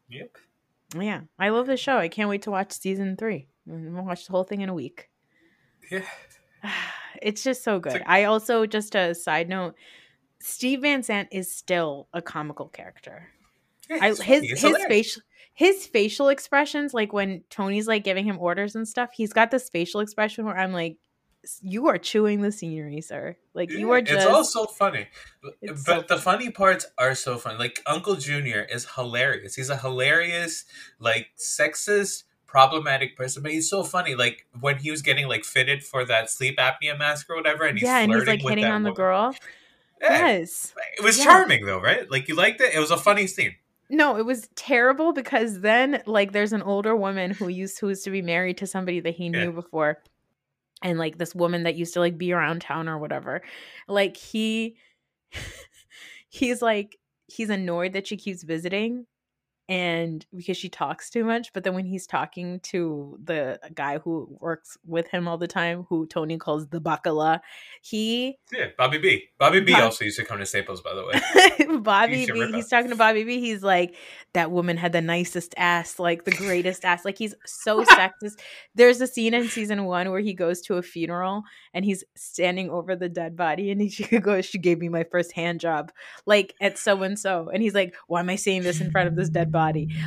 Yep. 0.09 0.35
Yeah. 0.97 1.21
I 1.39 1.49
love 1.49 1.67
the 1.67 1.77
show. 1.77 1.97
I 1.97 2.07
can't 2.07 2.29
wait 2.29 2.43
to 2.43 2.51
watch 2.51 2.71
season 2.73 3.15
three. 3.17 3.47
Gonna 3.67 4.03
watch 4.03 4.25
the 4.25 4.31
whole 4.31 4.43
thing 4.43 4.61
in 4.61 4.69
a 4.69 4.73
week. 4.73 5.09
Yeah. 5.89 6.03
It's 7.21 7.43
just 7.43 7.63
so 7.63 7.79
good. 7.79 7.93
like- 7.93 8.07
I 8.07 8.23
also 8.23 8.65
just 8.65 8.95
a 8.95 9.13
side 9.13 9.47
note, 9.49 9.75
Steve 10.39 10.81
Van 10.81 11.03
Zandt 11.03 11.29
is 11.31 11.53
still 11.53 12.07
a 12.13 12.21
comical 12.21 12.67
character. 12.69 13.27
Yeah, 13.89 13.97
I, 14.01 14.07
his 14.09 14.49
his 14.49 14.61
hilarious. 14.61 14.87
facial 14.87 15.21
his 15.53 15.85
facial 15.85 16.29
expressions, 16.29 16.93
like 16.93 17.13
when 17.13 17.43
Tony's 17.49 17.87
like 17.87 18.03
giving 18.03 18.25
him 18.25 18.39
orders 18.39 18.75
and 18.75 18.87
stuff, 18.87 19.11
he's 19.13 19.33
got 19.33 19.51
this 19.51 19.69
facial 19.69 19.99
expression 19.99 20.45
where 20.45 20.57
I'm 20.57 20.71
like, 20.71 20.97
"You 21.61 21.87
are 21.87 21.97
chewing 21.97 22.41
the 22.41 22.51
scenery, 22.51 23.01
sir. 23.01 23.35
Like 23.53 23.71
you 23.71 23.91
are 23.91 24.01
just." 24.01 24.25
It's 24.25 24.25
all 24.25 24.43
so 24.43 24.65
funny. 24.65 25.07
But 25.41 25.77
so 25.79 26.01
the 26.07 26.17
funny 26.17 26.49
parts 26.51 26.85
are 26.97 27.15
so 27.15 27.37
funny. 27.37 27.57
Like, 27.57 27.81
Uncle 27.85 28.15
Junior 28.15 28.65
is 28.69 28.85
hilarious. 28.95 29.55
He's 29.55 29.69
a 29.69 29.77
hilarious, 29.77 30.65
like, 30.99 31.27
sexist, 31.37 32.23
problematic 32.47 33.15
person, 33.15 33.41
but 33.43 33.51
he's 33.51 33.69
so 33.69 33.83
funny. 33.83 34.13
Like, 34.15 34.45
when 34.59 34.77
he 34.77 34.91
was 34.91 35.01
getting, 35.01 35.27
like, 35.27 35.45
fitted 35.45 35.83
for 35.83 36.05
that 36.05 36.29
sleep 36.29 36.57
apnea 36.57 36.97
mask 36.97 37.29
or 37.29 37.35
whatever, 37.35 37.63
and 37.65 37.77
he's 37.77 37.87
yeah, 37.87 37.99
and 37.99 38.13
he's 38.13 38.25
like 38.27 38.43
with 38.43 38.51
hitting 38.51 38.65
on 38.65 38.83
the 38.83 38.91
girl. 38.91 39.35
Yeah, 40.01 40.27
Yes. 40.27 40.73
It 40.97 41.03
was 41.03 41.17
Yeah. 41.17 41.25
charming, 41.25 41.65
though, 41.65 41.79
right? 41.79 42.09
Like, 42.09 42.27
you 42.27 42.35
liked 42.35 42.59
it? 42.61 42.73
It 42.73 42.79
was 42.79 42.91
a 42.91 42.97
funny 42.97 43.27
scene. 43.27 43.55
No, 43.89 44.17
it 44.17 44.25
was 44.25 44.47
terrible 44.55 45.11
because 45.11 45.59
then 45.59 46.01
like 46.05 46.31
there's 46.31 46.53
an 46.53 46.61
older 46.61 46.95
woman 46.95 47.31
who 47.31 47.49
used 47.49 47.77
who 47.81 47.89
used 47.89 48.05
to 48.05 48.09
be 48.09 48.21
married 48.21 48.57
to 48.59 48.65
somebody 48.65 49.01
that 49.01 49.15
he 49.15 49.27
knew 49.27 49.39
Yeah. 49.39 49.49
before. 49.51 50.01
And 50.81 50.97
like 50.97 51.17
this 51.17 51.35
woman 51.35 51.63
that 51.63 51.75
used 51.75 51.93
to 51.93 51.99
like 51.99 52.17
be 52.17 52.33
around 52.33 52.61
town 52.61 52.89
or 52.89 52.97
whatever. 52.97 53.41
Like 53.87 54.17
he 54.17 54.77
he's 56.29 56.61
like 56.61 56.97
he's 57.27 57.49
annoyed 57.49 57.93
that 57.93 58.07
she 58.07 58.17
keeps 58.17 58.43
visiting 58.43 59.05
and 59.71 60.25
because 60.35 60.57
she 60.57 60.69
talks 60.69 61.09
too 61.09 61.23
much 61.23 61.53
but 61.53 61.63
then 61.63 61.73
when 61.73 61.85
he's 61.85 62.05
talking 62.05 62.59
to 62.59 63.17
the 63.23 63.59
guy 63.73 63.97
who 63.99 64.27
works 64.39 64.77
with 64.85 65.07
him 65.07 65.27
all 65.27 65.37
the 65.37 65.47
time 65.47 65.85
who 65.89 66.05
tony 66.07 66.37
calls 66.37 66.67
the 66.67 66.81
bacala 66.81 67.39
he 67.81 68.37
Yeah, 68.51 68.67
Bobby 68.77 68.97
B. 68.99 69.23
Bobby 69.39 69.59
B 69.61 69.73
Bob- 69.73 69.83
also 69.83 70.05
used 70.05 70.19
to 70.19 70.25
come 70.25 70.37
to 70.37 70.45
Staples, 70.45 70.81
by 70.81 70.93
the 70.93 71.05
way. 71.05 71.77
Bobby 71.79 72.27
B, 72.31 72.51
he's 72.51 72.67
talking 72.67 72.89
to 72.89 72.95
Bobby 72.95 73.23
B. 73.23 73.39
He's 73.39 73.63
like, 73.63 73.95
that 74.33 74.51
woman 74.51 74.77
had 74.77 74.91
the 74.91 75.01
nicest 75.01 75.53
ass, 75.57 75.97
like 75.97 76.25
the 76.25 76.31
greatest 76.31 76.85
ass. 76.85 77.03
Like 77.05 77.17
he's 77.17 77.33
so 77.45 77.83
sexist. 77.85 78.39
There's 78.75 79.01
a 79.01 79.07
scene 79.07 79.33
in 79.33 79.47
season 79.49 79.85
one 79.85 80.11
where 80.11 80.19
he 80.19 80.33
goes 80.33 80.61
to 80.61 80.75
a 80.75 80.83
funeral 80.83 81.43
and 81.73 81.83
he's 81.83 82.03
standing 82.15 82.69
over 82.69 82.95
the 82.95 83.09
dead 83.09 83.35
body 83.35 83.71
and 83.71 83.81
he 83.81 83.89
she 83.89 84.03
goes, 84.19 84.45
She 84.45 84.59
gave 84.59 84.79
me 84.79 84.89
my 84.89 85.05
first 85.05 85.31
hand 85.33 85.59
job, 85.59 85.91
like 86.25 86.53
at 86.61 86.77
so 86.77 87.01
and 87.03 87.17
so. 87.17 87.49
And 87.51 87.63
he's 87.63 87.73
like, 87.73 87.95
Why 88.07 88.19
am 88.19 88.29
I 88.29 88.35
saying 88.35 88.61
this 88.61 88.81
in 88.81 88.91
front 88.91 89.07
of 89.07 89.15
this 89.15 89.29
dead 89.29 89.51
body? 89.51 89.60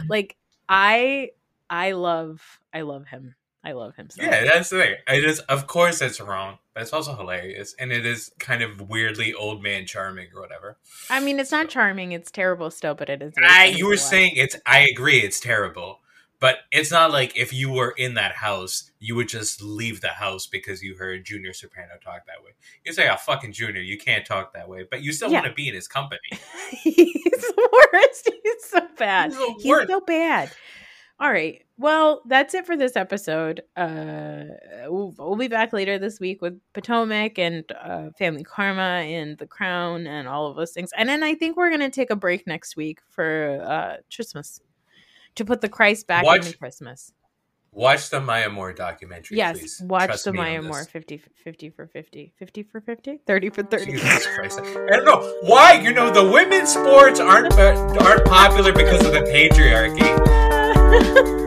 Like 0.08 0.36
I 0.68 1.30
I 1.70 1.92
love 1.92 2.60
I 2.72 2.82
love 2.82 3.06
him. 3.06 3.34
I 3.64 3.72
love 3.72 3.96
him 3.96 4.10
so 4.10 4.22
Yeah, 4.22 4.44
that's 4.44 4.68
the 4.68 4.78
thing. 4.78 4.94
It 5.08 5.24
is, 5.24 5.38
of 5.40 5.66
course, 5.66 6.02
it's 6.02 6.20
wrong, 6.20 6.58
but 6.74 6.82
it's 6.82 6.92
also 6.92 7.16
hilarious, 7.16 7.74
and 7.78 7.92
it 7.92 8.04
is 8.04 8.30
kind 8.38 8.62
of 8.62 8.90
weirdly 8.90 9.32
old 9.32 9.62
man 9.62 9.86
charming 9.86 10.28
or 10.34 10.42
whatever. 10.42 10.76
I 11.08 11.20
mean 11.20 11.40
it's 11.40 11.50
not 11.50 11.70
charming, 11.70 12.12
it's 12.12 12.30
terrible 12.30 12.70
still, 12.70 12.94
but 12.94 13.08
it 13.08 13.22
is 13.22 13.32
I, 13.42 13.66
you 13.66 13.86
were 13.86 13.96
saying 13.96 14.32
it's. 14.36 14.56
I 14.66 14.80
agree, 14.80 15.18
it's 15.20 15.40
terrible, 15.40 16.00
but 16.40 16.58
it's 16.72 16.90
not 16.90 17.10
like 17.12 17.36
if 17.36 17.52
you 17.52 17.70
were 17.70 17.94
in 17.96 18.14
that 18.14 18.32
house, 18.32 18.90
you 19.00 19.14
would 19.14 19.28
just 19.28 19.62
leave 19.62 20.00
the 20.00 20.08
house 20.08 20.46
because 20.46 20.82
you 20.82 20.96
heard 20.96 21.24
Junior 21.24 21.52
Soprano 21.52 21.94
talk 22.02 22.26
that 22.26 22.42
way. 22.44 22.50
You 22.84 22.92
say, 22.92 23.08
"Oh, 23.10 23.16
fucking 23.16 23.52
Junior, 23.52 23.80
you 23.80 23.96
can't 23.98 24.26
talk 24.26 24.52
that 24.54 24.68
way," 24.68 24.86
but 24.90 25.02
you 25.02 25.12
still 25.12 25.30
Yeah. 25.30 25.40
want 25.40 25.46
to 25.46 25.54
be 25.54 25.68
in 25.68 25.74
his 25.74 25.88
company. 25.88 26.20
He's 26.70 26.94
the 27.04 27.88
worst. 27.92 28.30
He's 28.44 28.64
so 28.64 28.80
bad. 28.98 29.32
He's 29.32 29.62
He's 29.62 29.86
so 29.88 30.00
bad. 30.00 30.50
All 31.20 31.30
right. 31.30 31.62
Well, 31.78 32.22
that's 32.26 32.54
it 32.54 32.66
for 32.66 32.76
this 32.76 32.96
episode. 32.96 33.62
Uh, 33.76 34.44
we'll, 34.86 35.14
we'll 35.16 35.36
be 35.36 35.48
back 35.48 35.72
later 35.72 35.96
this 35.98 36.18
week 36.20 36.42
with 36.42 36.60
Potomac 36.72 37.38
and 37.38 37.64
uh, 37.72 38.10
Family 38.18 38.42
Karma 38.44 38.82
and 39.06 39.38
The 39.38 39.46
Crown 39.46 40.06
and 40.08 40.26
all 40.28 40.48
of 40.48 40.56
those 40.56 40.72
things. 40.72 40.90
And 40.96 41.08
then 41.08 41.22
I 41.22 41.34
think 41.36 41.56
we're 41.56 41.70
going 41.70 41.80
to 41.80 41.90
take 41.90 42.10
a 42.10 42.16
break 42.16 42.46
next 42.48 42.76
week 42.76 42.98
for 43.10 43.60
uh, 43.64 43.96
Christmas 44.14 44.60
to 45.36 45.44
put 45.44 45.60
the 45.60 45.68
Christ 45.68 46.06
back 46.06 46.24
Watch- 46.24 46.46
into 46.46 46.58
Christmas. 46.58 47.12
Watch 47.76 48.08
the 48.10 48.20
Maya 48.20 48.48
Moore 48.50 48.72
documentary, 48.72 49.36
Yes. 49.36 49.58
please. 49.58 49.80
Watch 49.84 50.06
Trust 50.06 50.24
the 50.26 50.32
Maya. 50.32 50.62
Moore 50.62 50.84
50, 50.84 51.20
50 51.42 51.70
for 51.70 51.88
50. 51.88 52.32
50 52.38 52.62
for 52.62 52.80
50? 52.80 53.18
30 53.26 53.50
for 53.50 53.62
30. 53.64 53.92
Jesus 53.92 54.26
Christ! 54.28 54.60
I 54.60 54.90
don't 54.90 55.04
know 55.04 55.34
why. 55.42 55.72
You 55.72 55.92
know 55.92 56.12
the 56.12 56.30
women's 56.30 56.72
sports 56.72 57.18
aren't 57.18 57.52
uh, 57.54 57.74
aren't 58.00 58.24
popular 58.26 58.72
because 58.72 59.04
of 59.04 59.12
the 59.12 59.22
patriarchy. 59.22 60.04